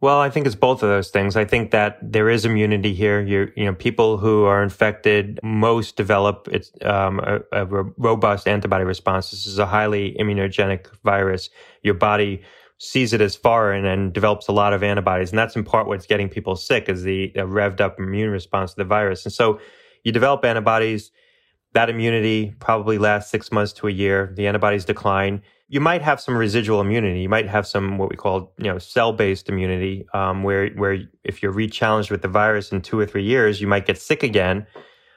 Well, 0.00 0.20
I 0.20 0.28
think 0.30 0.46
it's 0.46 0.56
both 0.56 0.82
of 0.82 0.88
those 0.88 1.10
things. 1.10 1.36
I 1.36 1.44
think 1.44 1.70
that 1.70 1.98
there 2.02 2.28
is 2.28 2.44
immunity 2.44 2.94
here. 2.94 3.20
you 3.20 3.52
you 3.56 3.64
know, 3.64 3.74
people 3.74 4.16
who 4.18 4.44
are 4.44 4.62
infected 4.62 5.38
most 5.42 5.96
develop 5.96 6.48
um, 6.82 7.20
a, 7.20 7.40
a 7.52 7.66
robust 7.66 8.48
antibody 8.48 8.84
response. 8.84 9.30
This 9.30 9.46
is 9.46 9.58
a 9.58 9.66
highly 9.66 10.16
immunogenic 10.18 10.86
virus. 11.04 11.50
Your 11.82 11.94
body 11.94 12.42
sees 12.78 13.12
it 13.12 13.20
as 13.20 13.36
foreign 13.36 13.84
and 13.84 14.12
develops 14.12 14.48
a 14.48 14.52
lot 14.52 14.72
of 14.72 14.82
antibodies, 14.82 15.30
and 15.30 15.38
that's 15.38 15.56
in 15.56 15.64
part 15.64 15.86
what's 15.86 16.06
getting 16.06 16.28
people 16.28 16.56
sick 16.56 16.88
is 16.88 17.02
the 17.02 17.30
revved 17.36 17.80
up 17.80 17.98
immune 17.98 18.30
response 18.30 18.72
to 18.72 18.76
the 18.78 18.84
virus. 18.84 19.24
And 19.24 19.32
so, 19.32 19.60
you 20.02 20.12
develop 20.12 20.44
antibodies 20.44 21.12
that 21.74 21.90
immunity 21.90 22.54
probably 22.60 22.98
lasts 22.98 23.30
six 23.30 23.52
months 23.52 23.72
to 23.74 23.88
a 23.88 23.90
year. 23.90 24.32
The 24.36 24.46
antibodies 24.46 24.84
decline. 24.84 25.42
You 25.68 25.80
might 25.80 26.02
have 26.02 26.20
some 26.20 26.36
residual 26.36 26.80
immunity. 26.80 27.20
You 27.20 27.28
might 27.28 27.48
have 27.48 27.66
some 27.66 27.98
what 27.98 28.10
we 28.10 28.16
call 28.16 28.52
you 28.58 28.66
know 28.72 28.78
cell 28.78 29.12
based 29.12 29.48
immunity, 29.48 30.06
um, 30.14 30.42
where 30.44 30.68
where 30.70 30.98
if 31.24 31.42
you're 31.42 31.52
re-challenged 31.52 32.10
with 32.10 32.22
the 32.22 32.28
virus 32.28 32.72
in 32.72 32.80
two 32.80 32.98
or 32.98 33.06
three 33.06 33.24
years, 33.24 33.60
you 33.60 33.66
might 33.66 33.86
get 33.86 33.98
sick 33.98 34.22
again. 34.22 34.66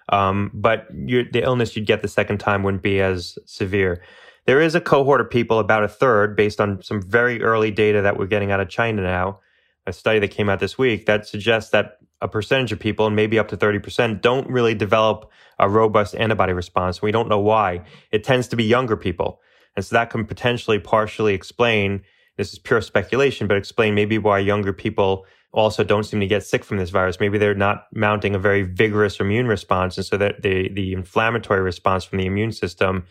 Um, 0.09 0.51
but 0.53 0.87
the 0.89 1.41
illness 1.43 1.75
you'd 1.75 1.85
get 1.85 2.01
the 2.01 2.07
second 2.07 2.39
time 2.39 2.63
wouldn't 2.63 2.83
be 2.83 3.01
as 3.01 3.37
severe. 3.45 4.01
There 4.45 4.61
is 4.61 4.73
a 4.73 4.81
cohort 4.81 5.19
of 5.19 5.29
people, 5.29 5.59
about 5.59 5.83
a 5.83 5.89
third, 5.89 6.37
based 6.37 6.61
on 6.61 6.81
some 6.81 7.01
very 7.01 7.43
early 7.43 7.69
data 7.69 8.01
that 8.01 8.17
we're 8.17 8.27
getting 8.27 8.49
out 8.49 8.61
of 8.61 8.69
China 8.69 9.01
now, 9.01 9.41
a 9.85 9.91
study 9.91 10.19
that 10.19 10.29
came 10.29 10.47
out 10.47 10.61
this 10.61 10.77
week 10.77 11.05
that 11.05 11.27
suggests 11.27 11.71
that 11.71 11.97
a 12.21 12.27
percentage 12.27 12.71
of 12.71 12.79
people, 12.79 13.05
and 13.05 13.15
maybe 13.15 13.37
up 13.37 13.47
to 13.49 13.57
30%, 13.57 14.21
don't 14.21 14.49
really 14.49 14.73
develop 14.73 15.29
a 15.59 15.69
robust 15.69 16.15
antibody 16.15 16.53
response. 16.53 17.01
We 17.01 17.11
don't 17.11 17.29
know 17.29 17.39
why. 17.39 17.83
It 18.11 18.23
tends 18.23 18.47
to 18.49 18.55
be 18.55 18.63
younger 18.63 18.97
people. 18.97 19.39
And 19.75 19.85
so 19.85 19.95
that 19.95 20.09
can 20.09 20.25
potentially 20.25 20.79
partially 20.79 21.33
explain, 21.33 22.01
this 22.37 22.51
is 22.51 22.59
pure 22.59 22.81
speculation, 22.81 23.47
but 23.47 23.57
explain 23.57 23.93
maybe 23.93 24.17
why 24.17 24.39
younger 24.39 24.73
people 24.73 25.25
also 25.53 25.83
don't 25.83 26.03
seem 26.03 26.19
to 26.19 26.27
get 26.27 26.43
sick 26.43 26.63
from 26.63 26.77
this 26.77 26.89
virus. 26.89 27.19
Maybe 27.19 27.37
they're 27.37 27.55
not 27.55 27.87
mounting 27.93 28.35
a 28.35 28.39
very 28.39 28.63
vigorous 28.63 29.19
immune 29.19 29.47
response. 29.47 29.97
And 29.97 30.05
so 30.05 30.17
that 30.17 30.41
the, 30.41 30.69
the 30.69 30.93
inflammatory 30.93 31.61
response 31.61 32.03
from 32.03 32.17
the 32.17 32.25
immune 32.25 32.51
system 32.51 33.05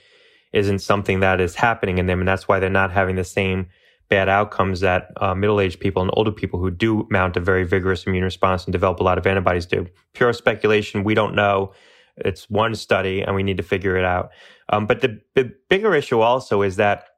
isn't 0.52 0.80
something 0.80 1.20
that 1.20 1.40
is 1.40 1.54
happening 1.54 1.98
in 1.98 2.06
them. 2.06 2.20
And 2.20 2.28
that's 2.28 2.48
why 2.48 2.58
they're 2.58 2.70
not 2.70 2.92
having 2.92 3.16
the 3.16 3.24
same 3.24 3.68
bad 4.08 4.28
outcomes 4.28 4.80
that 4.80 5.10
uh, 5.16 5.34
middle-aged 5.34 5.80
people 5.80 6.02
and 6.02 6.10
older 6.14 6.30
people 6.30 6.60
who 6.60 6.70
do 6.70 7.06
mount 7.10 7.36
a 7.36 7.40
very 7.40 7.64
vigorous 7.64 8.04
immune 8.04 8.24
response 8.24 8.64
and 8.64 8.72
develop 8.72 9.00
a 9.00 9.02
lot 9.02 9.18
of 9.18 9.26
antibodies 9.26 9.66
do. 9.66 9.86
Pure 10.12 10.32
speculation. 10.32 11.04
We 11.04 11.14
don't 11.14 11.34
know. 11.34 11.72
It's 12.16 12.48
one 12.48 12.74
study, 12.74 13.22
and 13.22 13.34
we 13.34 13.42
need 13.42 13.56
to 13.58 13.62
figure 13.62 13.96
it 13.96 14.04
out. 14.04 14.30
Um, 14.68 14.86
but 14.86 15.00
the, 15.00 15.20
the 15.34 15.52
bigger 15.68 15.94
issue 15.94 16.20
also 16.20 16.62
is 16.62 16.76
that 16.76 17.08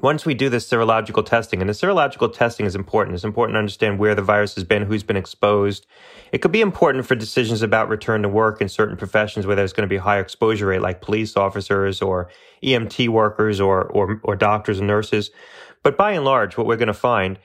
once 0.00 0.24
we 0.24 0.34
do 0.34 0.48
this 0.48 0.68
serological 0.68 1.24
testing, 1.24 1.60
and 1.60 1.68
the 1.68 1.74
serological 1.74 2.32
testing 2.32 2.66
is 2.66 2.74
important, 2.74 3.14
it's 3.14 3.24
important 3.24 3.54
to 3.54 3.58
understand 3.60 3.98
where 3.98 4.14
the 4.14 4.22
virus 4.22 4.54
has 4.56 4.64
been, 4.64 4.82
who's 4.82 5.04
been 5.04 5.16
exposed. 5.16 5.86
It 6.32 6.38
could 6.38 6.50
be 6.50 6.60
important 6.60 7.06
for 7.06 7.14
decisions 7.14 7.62
about 7.62 7.88
return 7.88 8.22
to 8.22 8.28
work 8.28 8.60
in 8.60 8.68
certain 8.68 8.96
professions 8.96 9.46
where 9.46 9.54
there's 9.54 9.72
going 9.72 9.86
to 9.86 9.92
be 9.92 9.96
a 9.96 10.02
high 10.02 10.18
exposure 10.18 10.66
rate, 10.66 10.80
like 10.80 11.02
police 11.02 11.36
officers 11.36 12.02
or 12.02 12.30
EMT 12.64 13.10
workers 13.10 13.60
or, 13.60 13.84
or, 13.84 14.20
or 14.24 14.34
doctors 14.34 14.78
and 14.78 14.88
nurses. 14.88 15.30
But 15.82 15.96
by 15.96 16.12
and 16.12 16.24
large, 16.24 16.56
what 16.56 16.66
we're 16.66 16.76
going 16.76 16.86
to 16.88 16.94
find 16.94 17.38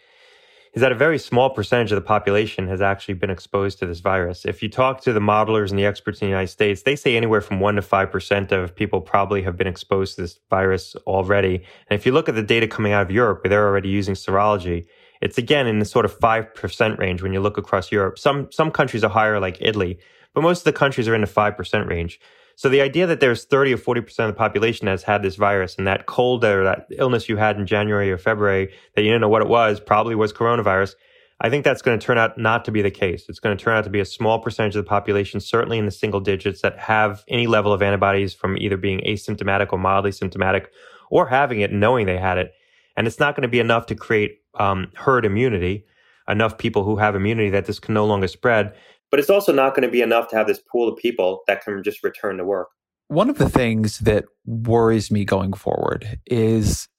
is 0.74 0.82
that 0.82 0.92
a 0.92 0.96
very 0.96 1.18
small 1.18 1.50
percentage 1.50 1.92
of 1.92 1.96
the 1.96 2.06
population 2.06 2.68
has 2.68 2.82
actually 2.82 3.16
been 3.16 3.32
exposed 3.32 3.80
to 3.80 3.88
this 3.88 4.00
virus. 4.00 4.46
If 4.46 4.62
you 4.62 4.70
talk 4.70 5.02
to 5.02 5.14
the 5.14 5.20
modelers 5.20 5.72
and 5.72 5.80
the 5.80 5.86
experts 5.86 6.22
in 6.22 6.28
the 6.28 6.30
United 6.30 6.52
States, 6.52 6.84
they 6.84 6.96
say 6.96 7.18
anywhere 7.18 7.42
from 7.42 7.60
1% 7.60 7.76
to 7.76 7.82
5% 7.82 8.52
of 8.52 8.76
people 8.76 9.02
probably 9.02 9.42
have 9.42 9.58
been 9.58 9.66
exposed 9.66 10.16
to 10.16 10.22
this 10.22 10.40
virus 10.52 10.96
already. 11.08 11.56
And 11.90 12.00
if 12.00 12.06
you 12.06 12.12
look 12.12 12.30
at 12.30 12.36
the 12.36 12.44
data 12.44 12.68
coming 12.68 12.94
out 12.94 13.02
of 13.02 13.10
Europe, 13.10 13.44
where 13.44 13.50
they're 13.50 13.68
already 13.68 13.90
using 13.90 14.14
serology, 14.14 14.86
it's 15.20 15.40
again 15.40 15.66
in 15.66 15.80
the 15.80 15.86
sort 15.86 16.06
of 16.06 16.20
5% 16.20 16.98
range 17.00 17.24
when 17.24 17.34
you 17.34 17.40
look 17.40 17.58
across 17.58 17.92
Europe. 17.92 18.20
Some, 18.20 18.52
some 18.52 18.70
countries 18.70 19.04
are 19.04 19.10
higher, 19.10 19.40
like 19.40 19.58
Italy, 19.60 19.98
but 20.36 20.42
most 20.42 20.60
of 20.60 20.66
the 20.66 20.74
countries 20.74 21.08
are 21.08 21.16
in 21.16 21.22
the 21.22 21.28
5% 21.28 21.88
range. 21.88 22.20
So 22.58 22.70
the 22.70 22.82
idea 22.82 23.06
that 23.06 23.20
there's 23.20 23.46
30 23.46 23.76
or 23.76 23.78
40% 23.78 24.20
of 24.20 24.28
the 24.30 24.34
population 24.34 24.88
has 24.88 25.04
had 25.04 25.22
this 25.22 25.36
virus 25.36 25.76
and 25.78 25.86
that 25.86 26.08
cold 26.08 26.44
or 26.44 26.64
that 26.64 26.88
illness 26.98 27.30
you 27.30 27.38
had 27.38 27.56
in 27.56 27.68
January 27.68 28.12
or 28.12 28.18
February 28.18 28.74
that 28.96 29.04
you 29.04 29.10
didn't 29.10 29.22
know 29.22 29.30
what 29.30 29.44
it 29.44 29.48
was 29.48 29.80
probably 29.80 30.16
was 30.16 30.34
coronavirus. 30.34 30.96
I 31.40 31.52
think 31.52 31.64
that's 31.64 31.84
going 31.84 32.00
to 32.00 32.04
turn 32.04 32.18
out 32.18 32.40
not 32.40 32.66
to 32.66 32.72
be 32.72 32.82
the 32.82 32.90
case. 32.90 33.26
It's 33.30 33.40
going 33.40 33.56
to 33.56 33.64
turn 33.64 33.78
out 33.78 33.84
to 33.84 33.92
be 33.92 34.00
a 34.00 34.06
small 34.06 34.40
percentage 34.40 34.76
of 34.76 34.84
the 34.84 34.90
population, 34.90 35.40
certainly 35.40 35.78
in 35.78 35.86
the 35.86 35.92
single 35.92 36.20
digits, 36.20 36.64
that 36.64 36.80
have 36.80 37.24
any 37.28 37.46
level 37.46 37.72
of 37.72 37.84
antibodies 37.84 38.34
from 38.34 38.58
either 38.58 38.76
being 38.76 39.02
asymptomatic 39.02 39.72
or 39.72 39.78
mildly 39.78 40.12
symptomatic 40.12 40.72
or 41.12 41.28
having 41.28 41.62
it 41.62 41.72
knowing 41.72 42.08
they 42.08 42.18
had 42.18 42.40
it. 42.40 42.54
And 42.96 43.06
it's 43.06 43.20
not 43.20 43.36
going 43.36 43.44
to 43.44 43.48
be 43.48 43.60
enough 43.60 43.86
to 43.86 43.96
create 43.96 44.40
um, 44.60 44.92
herd 44.96 45.26
immunity, 45.26 45.86
enough 46.28 46.58
people 46.58 46.84
who 46.84 46.96
have 46.96 47.16
immunity 47.16 47.52
that 47.52 47.68
this 47.68 47.78
can 47.78 47.94
no 47.94 48.08
longer 48.08 48.28
spread. 48.28 48.74
But 49.10 49.20
it's 49.20 49.30
also 49.30 49.54
not 49.54 49.74
going 49.74 49.84
to 49.84 49.92
be 49.92 50.02
enough 50.02 50.28
to 50.30 50.36
have 50.36 50.48
this 50.48 50.60
pool 50.60 50.90
of 50.90 50.98
people 50.98 51.44
that 51.48 51.64
can 51.64 51.82
just 51.84 52.04
return 52.04 52.38
to 52.38 52.46
work. 52.46 52.70
One 53.08 53.30
of 53.30 53.38
the 53.38 53.50
things 53.50 54.00
that 54.00 54.26
worries 54.46 55.10
me 55.12 55.24
going 55.24 55.54
forward 55.54 56.20
is 56.26 56.90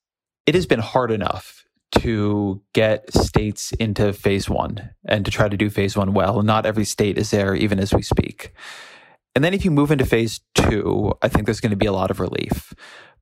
it 0.47 0.55
has 0.55 0.65
been 0.65 0.81
hard 0.81 1.11
enough 1.11 1.67
to 2.01 2.63
get 2.75 3.13
states 3.13 3.73
into 3.73 4.13
phase 4.13 4.49
one 4.49 4.91
and 5.07 5.25
to 5.25 5.31
try 5.31 5.49
to 5.49 5.57
do 5.57 5.69
phase 5.71 5.97
one 5.97 6.15
well. 6.15 6.43
Not 6.43 6.67
every 6.67 6.85
state 6.85 7.19
is 7.19 7.31
there, 7.31 7.55
even 7.55 7.79
as 7.79 7.93
we 7.93 8.03
speak. 8.03 8.53
And 9.35 9.45
then 9.45 9.55
if 9.55 9.65
you 9.65 9.71
move 9.71 9.91
into 9.91 10.07
phase 10.07 10.41
two, 10.55 11.13
I 11.23 11.29
think 11.29 11.45
there's 11.45 11.61
going 11.61 11.71
to 11.71 11.77
be 11.77 11.87
a 11.87 11.93
lot 11.93 12.11
of 12.11 12.21
relief. 12.21 12.73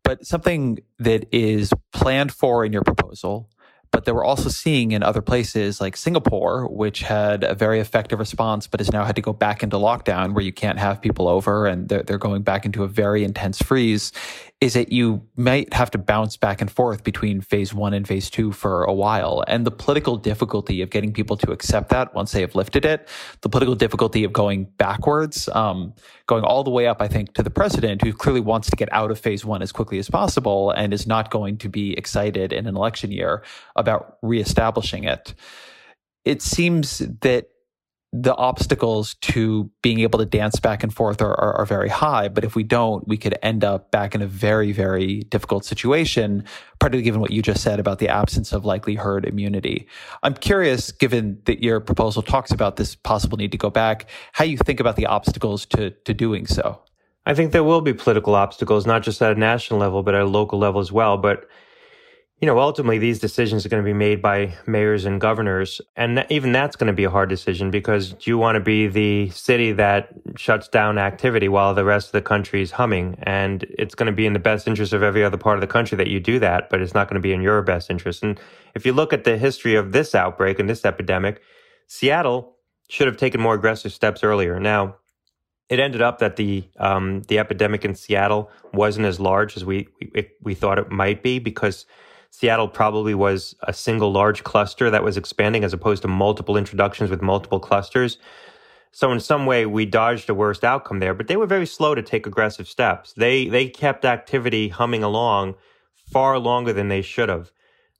But 0.02 0.24
something 0.24 0.78
that 0.98 1.26
is 1.32 1.72
planned 1.92 2.32
for 2.32 2.64
in 2.64 2.72
your 2.72 2.82
proposal 2.82 3.50
but 3.96 4.04
that 4.04 4.14
we're 4.14 4.26
also 4.26 4.50
seeing 4.50 4.92
in 4.92 5.02
other 5.02 5.22
places 5.22 5.80
like 5.80 5.96
Singapore, 5.96 6.68
which 6.68 7.00
had 7.00 7.42
a 7.42 7.54
very 7.54 7.80
effective 7.80 8.18
response, 8.18 8.66
but 8.66 8.78
has 8.78 8.92
now 8.92 9.06
had 9.06 9.16
to 9.16 9.22
go 9.22 9.32
back 9.32 9.62
into 9.62 9.76
lockdown 9.76 10.34
where 10.34 10.44
you 10.44 10.52
can't 10.52 10.78
have 10.78 11.00
people 11.00 11.26
over 11.26 11.64
and 11.64 11.88
they're, 11.88 12.02
they're 12.02 12.18
going 12.18 12.42
back 12.42 12.66
into 12.66 12.84
a 12.84 12.88
very 12.88 13.24
intense 13.24 13.56
freeze, 13.62 14.12
is 14.66 14.74
that 14.74 14.90
you 14.90 15.22
might 15.36 15.72
have 15.72 15.90
to 15.92 15.98
bounce 15.98 16.36
back 16.36 16.60
and 16.60 16.70
forth 16.70 17.04
between 17.04 17.40
phase 17.40 17.72
one 17.72 17.94
and 17.94 18.06
phase 18.06 18.28
two 18.28 18.50
for 18.50 18.82
a 18.84 18.92
while. 18.92 19.44
And 19.46 19.64
the 19.64 19.70
political 19.70 20.16
difficulty 20.16 20.82
of 20.82 20.90
getting 20.90 21.12
people 21.12 21.36
to 21.38 21.52
accept 21.52 21.88
that 21.90 22.14
once 22.14 22.32
they 22.32 22.40
have 22.40 22.56
lifted 22.56 22.84
it, 22.84 23.08
the 23.42 23.48
political 23.48 23.76
difficulty 23.76 24.24
of 24.24 24.32
going 24.32 24.64
backwards, 24.76 25.48
um, 25.50 25.94
going 26.26 26.42
all 26.42 26.64
the 26.64 26.70
way 26.70 26.88
up, 26.88 27.00
I 27.00 27.06
think, 27.06 27.32
to 27.34 27.42
the 27.42 27.50
president 27.50 28.02
who 28.02 28.12
clearly 28.12 28.40
wants 28.40 28.68
to 28.70 28.76
get 28.76 28.92
out 28.92 29.12
of 29.12 29.20
phase 29.20 29.44
one 29.44 29.62
as 29.62 29.70
quickly 29.70 29.98
as 29.98 30.10
possible 30.10 30.72
and 30.72 30.92
is 30.92 31.06
not 31.06 31.30
going 31.30 31.58
to 31.58 31.68
be 31.68 31.96
excited 31.96 32.52
in 32.52 32.66
an 32.66 32.76
election 32.76 33.12
year 33.12 33.44
about 33.76 34.18
reestablishing 34.20 35.04
it. 35.04 35.32
It 36.24 36.42
seems 36.42 36.98
that 36.98 37.46
the 38.12 38.34
obstacles 38.36 39.14
to 39.20 39.70
being 39.82 40.00
able 40.00 40.18
to 40.18 40.24
dance 40.24 40.58
back 40.60 40.82
and 40.82 40.94
forth 40.94 41.20
are, 41.20 41.34
are, 41.38 41.54
are, 41.54 41.66
very 41.66 41.88
high. 41.88 42.28
But 42.28 42.44
if 42.44 42.54
we 42.54 42.62
don't, 42.62 43.06
we 43.06 43.16
could 43.16 43.36
end 43.42 43.64
up 43.64 43.90
back 43.90 44.14
in 44.14 44.22
a 44.22 44.26
very, 44.26 44.72
very 44.72 45.22
difficult 45.24 45.64
situation, 45.64 46.44
particularly 46.78 47.02
given 47.02 47.20
what 47.20 47.32
you 47.32 47.42
just 47.42 47.62
said 47.62 47.80
about 47.80 47.98
the 47.98 48.08
absence 48.08 48.52
of 48.52 48.64
likely 48.64 48.94
herd 48.94 49.26
immunity. 49.26 49.88
I'm 50.22 50.34
curious, 50.34 50.92
given 50.92 51.40
that 51.44 51.62
your 51.62 51.80
proposal 51.80 52.22
talks 52.22 52.52
about 52.52 52.76
this 52.76 52.94
possible 52.94 53.36
need 53.36 53.52
to 53.52 53.58
go 53.58 53.70
back, 53.70 54.08
how 54.32 54.44
you 54.44 54.56
think 54.56 54.80
about 54.80 54.96
the 54.96 55.06
obstacles 55.06 55.66
to, 55.66 55.90
to 55.90 56.14
doing 56.14 56.46
so. 56.46 56.80
I 57.26 57.34
think 57.34 57.50
there 57.50 57.64
will 57.64 57.80
be 57.80 57.92
political 57.92 58.36
obstacles, 58.36 58.86
not 58.86 59.02
just 59.02 59.20
at 59.20 59.32
a 59.32 59.38
national 59.38 59.80
level, 59.80 60.04
but 60.04 60.14
at 60.14 60.22
a 60.22 60.26
local 60.26 60.60
level 60.60 60.80
as 60.80 60.92
well. 60.92 61.18
But 61.18 61.48
you 62.40 62.46
know, 62.46 62.58
ultimately 62.58 62.98
these 62.98 63.18
decisions 63.18 63.64
are 63.64 63.70
going 63.70 63.82
to 63.82 63.86
be 63.86 63.94
made 63.94 64.20
by 64.20 64.54
mayors 64.66 65.06
and 65.06 65.18
governors. 65.20 65.80
And 65.96 66.18
th- 66.18 66.26
even 66.28 66.52
that's 66.52 66.76
going 66.76 66.88
to 66.88 66.92
be 66.92 67.04
a 67.04 67.10
hard 67.10 67.30
decision 67.30 67.70
because 67.70 68.12
do 68.12 68.30
you 68.30 68.36
want 68.36 68.56
to 68.56 68.60
be 68.60 68.88
the 68.88 69.30
city 69.30 69.72
that 69.72 70.10
shuts 70.36 70.68
down 70.68 70.98
activity 70.98 71.48
while 71.48 71.72
the 71.72 71.84
rest 71.84 72.08
of 72.08 72.12
the 72.12 72.20
country 72.20 72.60
is 72.60 72.72
humming? 72.72 73.16
And 73.22 73.64
it's 73.70 73.94
going 73.94 74.06
to 74.06 74.12
be 74.12 74.26
in 74.26 74.34
the 74.34 74.38
best 74.38 74.68
interest 74.68 74.92
of 74.92 75.02
every 75.02 75.24
other 75.24 75.38
part 75.38 75.56
of 75.56 75.62
the 75.62 75.66
country 75.66 75.96
that 75.96 76.08
you 76.08 76.20
do 76.20 76.38
that, 76.40 76.68
but 76.68 76.82
it's 76.82 76.92
not 76.92 77.08
going 77.08 77.14
to 77.14 77.26
be 77.26 77.32
in 77.32 77.40
your 77.40 77.62
best 77.62 77.90
interest. 77.90 78.22
And 78.22 78.38
if 78.74 78.84
you 78.84 78.92
look 78.92 79.14
at 79.14 79.24
the 79.24 79.38
history 79.38 79.74
of 79.74 79.92
this 79.92 80.14
outbreak 80.14 80.58
and 80.58 80.68
this 80.68 80.84
epidemic, 80.84 81.40
Seattle 81.86 82.54
should 82.90 83.06
have 83.06 83.16
taken 83.16 83.40
more 83.40 83.54
aggressive 83.54 83.94
steps 83.94 84.22
earlier. 84.22 84.60
Now, 84.60 84.96
it 85.70 85.80
ended 85.80 86.02
up 86.02 86.18
that 86.18 86.36
the 86.36 86.68
um, 86.78 87.22
the 87.22 87.38
epidemic 87.38 87.84
in 87.84 87.94
Seattle 87.94 88.50
wasn't 88.72 89.06
as 89.06 89.18
large 89.18 89.56
as 89.56 89.64
we, 89.64 89.88
we 90.14 90.30
we 90.40 90.54
thought 90.54 90.78
it 90.78 90.90
might 90.90 91.24
be 91.24 91.40
because 91.40 91.86
Seattle 92.30 92.68
probably 92.68 93.14
was 93.14 93.54
a 93.62 93.72
single 93.72 94.12
large 94.12 94.44
cluster 94.44 94.90
that 94.90 95.02
was 95.02 95.16
expanding 95.16 95.64
as 95.64 95.72
opposed 95.72 96.02
to 96.02 96.08
multiple 96.08 96.56
introductions 96.56 97.10
with 97.10 97.22
multiple 97.22 97.60
clusters. 97.60 98.18
So 98.92 99.12
in 99.12 99.20
some 99.20 99.46
way, 99.46 99.66
we 99.66 99.84
dodged 99.84 100.26
the 100.26 100.34
worst 100.34 100.64
outcome 100.64 101.00
there, 101.00 101.14
but 101.14 101.28
they 101.28 101.36
were 101.36 101.46
very 101.46 101.66
slow 101.66 101.94
to 101.94 102.02
take 102.02 102.26
aggressive 102.26 102.66
steps. 102.66 103.12
They 103.12 103.48
they 103.48 103.68
kept 103.68 104.04
activity 104.04 104.68
humming 104.68 105.02
along 105.02 105.54
far 106.10 106.38
longer 106.38 106.72
than 106.72 106.88
they 106.88 107.02
should 107.02 107.28
have. 107.28 107.52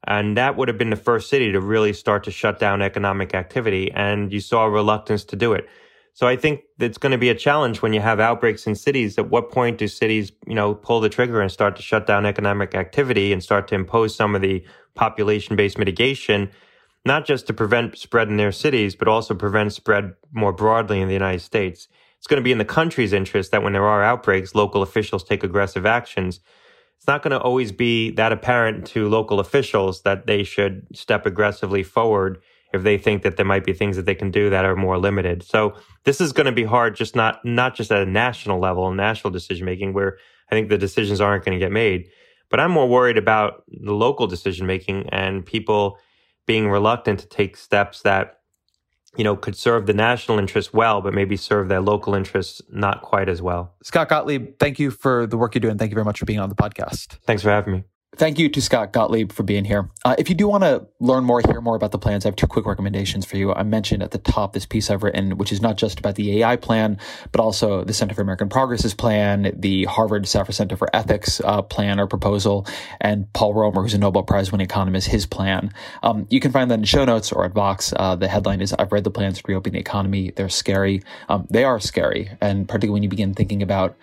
And 0.06 0.36
that 0.36 0.56
would 0.56 0.68
have 0.68 0.78
been 0.78 0.90
the 0.90 0.96
first 0.96 1.28
city 1.28 1.52
to 1.52 1.60
really 1.60 1.92
start 1.92 2.24
to 2.24 2.30
shut 2.30 2.58
down 2.58 2.80
economic 2.80 3.34
activity. 3.34 3.90
And 3.92 4.32
you 4.32 4.40
saw 4.40 4.64
a 4.64 4.70
reluctance 4.70 5.24
to 5.24 5.36
do 5.36 5.52
it. 5.52 5.68
So 6.16 6.26
I 6.26 6.34
think 6.34 6.62
it's 6.78 6.96
going 6.96 7.12
to 7.12 7.18
be 7.18 7.28
a 7.28 7.34
challenge 7.34 7.82
when 7.82 7.92
you 7.92 8.00
have 8.00 8.20
outbreaks 8.20 8.66
in 8.66 8.74
cities. 8.74 9.18
At 9.18 9.28
what 9.28 9.50
point 9.50 9.76
do 9.76 9.86
cities, 9.86 10.32
you 10.46 10.54
know, 10.54 10.74
pull 10.74 11.02
the 11.02 11.10
trigger 11.10 11.42
and 11.42 11.52
start 11.52 11.76
to 11.76 11.82
shut 11.82 12.06
down 12.06 12.24
economic 12.24 12.74
activity 12.74 13.34
and 13.34 13.42
start 13.42 13.68
to 13.68 13.74
impose 13.74 14.16
some 14.16 14.34
of 14.34 14.40
the 14.40 14.64
population-based 14.94 15.76
mitigation, 15.76 16.50
not 17.04 17.26
just 17.26 17.46
to 17.48 17.52
prevent 17.52 17.98
spread 17.98 18.28
in 18.28 18.38
their 18.38 18.50
cities, 18.50 18.96
but 18.96 19.08
also 19.08 19.34
prevent 19.34 19.74
spread 19.74 20.14
more 20.32 20.54
broadly 20.54 21.02
in 21.02 21.08
the 21.08 21.12
United 21.12 21.40
States. 21.40 21.86
It's 22.16 22.26
going 22.26 22.40
to 22.40 22.44
be 22.44 22.52
in 22.52 22.56
the 22.56 22.64
country's 22.64 23.12
interest 23.12 23.50
that 23.50 23.62
when 23.62 23.74
there 23.74 23.84
are 23.84 24.02
outbreaks, 24.02 24.54
local 24.54 24.80
officials 24.80 25.22
take 25.22 25.44
aggressive 25.44 25.84
actions. 25.84 26.40
It's 26.96 27.06
not 27.06 27.22
going 27.22 27.32
to 27.32 27.40
always 27.40 27.72
be 27.72 28.10
that 28.12 28.32
apparent 28.32 28.86
to 28.86 29.06
local 29.10 29.38
officials 29.38 30.00
that 30.04 30.26
they 30.26 30.44
should 30.44 30.86
step 30.96 31.26
aggressively 31.26 31.82
forward 31.82 32.40
if 32.76 32.82
they 32.82 32.98
think 32.98 33.22
that 33.22 33.36
there 33.36 33.46
might 33.46 33.64
be 33.64 33.72
things 33.72 33.96
that 33.96 34.06
they 34.06 34.14
can 34.14 34.30
do 34.30 34.50
that 34.50 34.64
are 34.64 34.76
more 34.76 34.98
limited. 34.98 35.42
So 35.42 35.74
this 36.04 36.20
is 36.20 36.32
going 36.32 36.46
to 36.46 36.52
be 36.52 36.64
hard, 36.64 36.94
just 36.94 37.16
not 37.16 37.44
not 37.44 37.74
just 37.74 37.90
at 37.90 38.02
a 38.02 38.10
national 38.10 38.60
level, 38.60 38.86
and 38.88 38.96
national 38.96 39.32
decision 39.32 39.64
making, 39.64 39.92
where 39.92 40.18
I 40.50 40.54
think 40.54 40.68
the 40.68 40.78
decisions 40.78 41.20
aren't 41.20 41.44
going 41.44 41.58
to 41.58 41.64
get 41.64 41.72
made. 41.72 42.08
But 42.48 42.60
I'm 42.60 42.70
more 42.70 42.88
worried 42.88 43.18
about 43.18 43.64
the 43.68 43.92
local 43.92 44.26
decision 44.26 44.66
making 44.66 45.08
and 45.10 45.44
people 45.44 45.98
being 46.46 46.68
reluctant 46.68 47.18
to 47.20 47.26
take 47.26 47.56
steps 47.56 48.02
that 48.02 48.40
you 49.16 49.24
know 49.24 49.34
could 49.34 49.56
serve 49.56 49.86
the 49.86 49.94
national 49.94 50.38
interest 50.38 50.72
well, 50.72 51.00
but 51.00 51.14
maybe 51.14 51.36
serve 51.36 51.68
their 51.68 51.80
local 51.80 52.14
interests 52.14 52.62
not 52.70 53.02
quite 53.02 53.28
as 53.28 53.42
well. 53.42 53.74
Scott 53.82 54.08
Gottlieb, 54.08 54.58
thank 54.58 54.78
you 54.78 54.90
for 54.90 55.26
the 55.26 55.36
work 55.36 55.54
you're 55.54 55.60
doing. 55.60 55.78
Thank 55.78 55.90
you 55.90 55.96
very 55.96 56.04
much 56.04 56.18
for 56.18 56.26
being 56.26 56.40
on 56.40 56.48
the 56.48 56.54
podcast. 56.54 57.18
Thanks 57.26 57.42
for 57.42 57.50
having 57.50 57.72
me. 57.72 57.95
Thank 58.16 58.38
you 58.38 58.48
to 58.48 58.62
Scott 58.62 58.94
Gottlieb 58.94 59.30
for 59.30 59.42
being 59.42 59.66
here. 59.66 59.90
Uh, 60.02 60.14
if 60.16 60.30
you 60.30 60.34
do 60.34 60.48
want 60.48 60.64
to 60.64 60.86
learn 61.00 61.24
more, 61.24 61.42
hear 61.42 61.60
more 61.60 61.76
about 61.76 61.92
the 61.92 61.98
plans, 61.98 62.24
I 62.24 62.28
have 62.28 62.36
two 62.36 62.46
quick 62.46 62.64
recommendations 62.64 63.26
for 63.26 63.36
you. 63.36 63.52
I 63.52 63.62
mentioned 63.62 64.02
at 64.02 64.12
the 64.12 64.18
top 64.18 64.54
this 64.54 64.64
piece 64.64 64.90
I've 64.90 65.02
written, 65.02 65.36
which 65.36 65.52
is 65.52 65.60
not 65.60 65.76
just 65.76 65.98
about 65.98 66.14
the 66.14 66.42
AEI 66.42 66.56
plan, 66.56 66.98
but 67.30 67.42
also 67.42 67.84
the 67.84 67.92
Center 67.92 68.14
for 68.14 68.22
American 68.22 68.48
Progress's 68.48 68.94
plan, 68.94 69.52
the 69.54 69.84
Harvard 69.84 70.24
Safra 70.24 70.54
Center 70.54 70.78
for 70.78 70.88
Ethics 70.96 71.42
uh, 71.44 71.60
plan 71.60 72.00
or 72.00 72.06
proposal, 72.06 72.66
and 73.02 73.30
Paul 73.34 73.52
Romer, 73.52 73.82
who's 73.82 73.92
a 73.92 73.98
Nobel 73.98 74.22
Prize 74.22 74.50
winning 74.50 74.64
economist, 74.64 75.08
his 75.08 75.26
plan. 75.26 75.70
Um, 76.02 76.26
you 76.30 76.40
can 76.40 76.52
find 76.52 76.70
that 76.70 76.78
in 76.78 76.84
show 76.84 77.04
notes 77.04 77.32
or 77.32 77.44
at 77.44 77.52
Vox. 77.52 77.92
Uh, 77.94 78.16
the 78.16 78.28
headline 78.28 78.62
is 78.62 78.72
I've 78.72 78.92
read 78.92 79.04
the 79.04 79.10
plans 79.10 79.38
to 79.38 79.44
reopen 79.46 79.74
the 79.74 79.78
economy. 79.78 80.32
They're 80.34 80.48
scary. 80.48 81.02
Um, 81.28 81.46
they 81.50 81.64
are 81.64 81.78
scary. 81.80 82.30
And 82.40 82.66
particularly 82.66 82.92
when 82.92 83.02
you 83.02 83.10
begin 83.10 83.34
thinking 83.34 83.62
about 83.62 83.94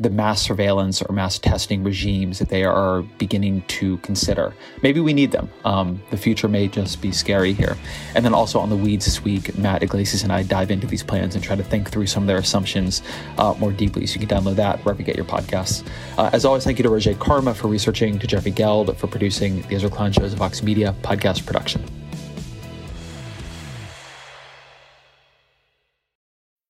the 0.00 0.10
mass 0.10 0.42
surveillance 0.42 1.00
or 1.02 1.12
mass 1.12 1.38
testing 1.38 1.84
regimes 1.84 2.40
that 2.40 2.48
they 2.48 2.64
are 2.64 3.02
beginning 3.18 3.62
to 3.68 3.96
consider. 3.98 4.52
Maybe 4.82 4.98
we 4.98 5.12
need 5.12 5.30
them. 5.30 5.48
Um, 5.64 6.02
the 6.10 6.16
future 6.16 6.48
may 6.48 6.66
just 6.66 7.00
be 7.00 7.12
scary 7.12 7.52
here. 7.52 7.76
And 8.16 8.24
then 8.24 8.34
also 8.34 8.58
on 8.58 8.70
the 8.70 8.76
weeds 8.76 9.04
this 9.04 9.22
week, 9.22 9.56
Matt 9.56 9.84
Yglesias 9.84 10.24
and 10.24 10.32
I 10.32 10.42
dive 10.42 10.72
into 10.72 10.88
these 10.88 11.04
plans 11.04 11.36
and 11.36 11.44
try 11.44 11.54
to 11.54 11.62
think 11.62 11.90
through 11.90 12.06
some 12.06 12.24
of 12.24 12.26
their 12.26 12.38
assumptions 12.38 13.02
uh, 13.38 13.54
more 13.58 13.70
deeply. 13.70 14.06
So 14.06 14.18
you 14.18 14.26
can 14.26 14.36
download 14.36 14.56
that 14.56 14.84
wherever 14.84 15.00
you 15.00 15.06
get 15.06 15.16
your 15.16 15.26
podcasts. 15.26 15.86
Uh, 16.18 16.28
as 16.32 16.44
always, 16.44 16.64
thank 16.64 16.78
you 16.78 16.82
to 16.82 16.90
Roger 16.90 17.14
Karma 17.14 17.54
for 17.54 17.68
researching, 17.68 18.18
to 18.18 18.26
Jeffrey 18.26 18.50
Geld 18.50 18.96
for 18.96 19.06
producing 19.06 19.62
the 19.62 19.76
Ezra 19.76 19.90
Klein 19.90 20.12
Show's 20.12 20.32
of 20.32 20.40
Vox 20.40 20.62
Media 20.62 20.94
podcast 21.02 21.46
production. 21.46 21.84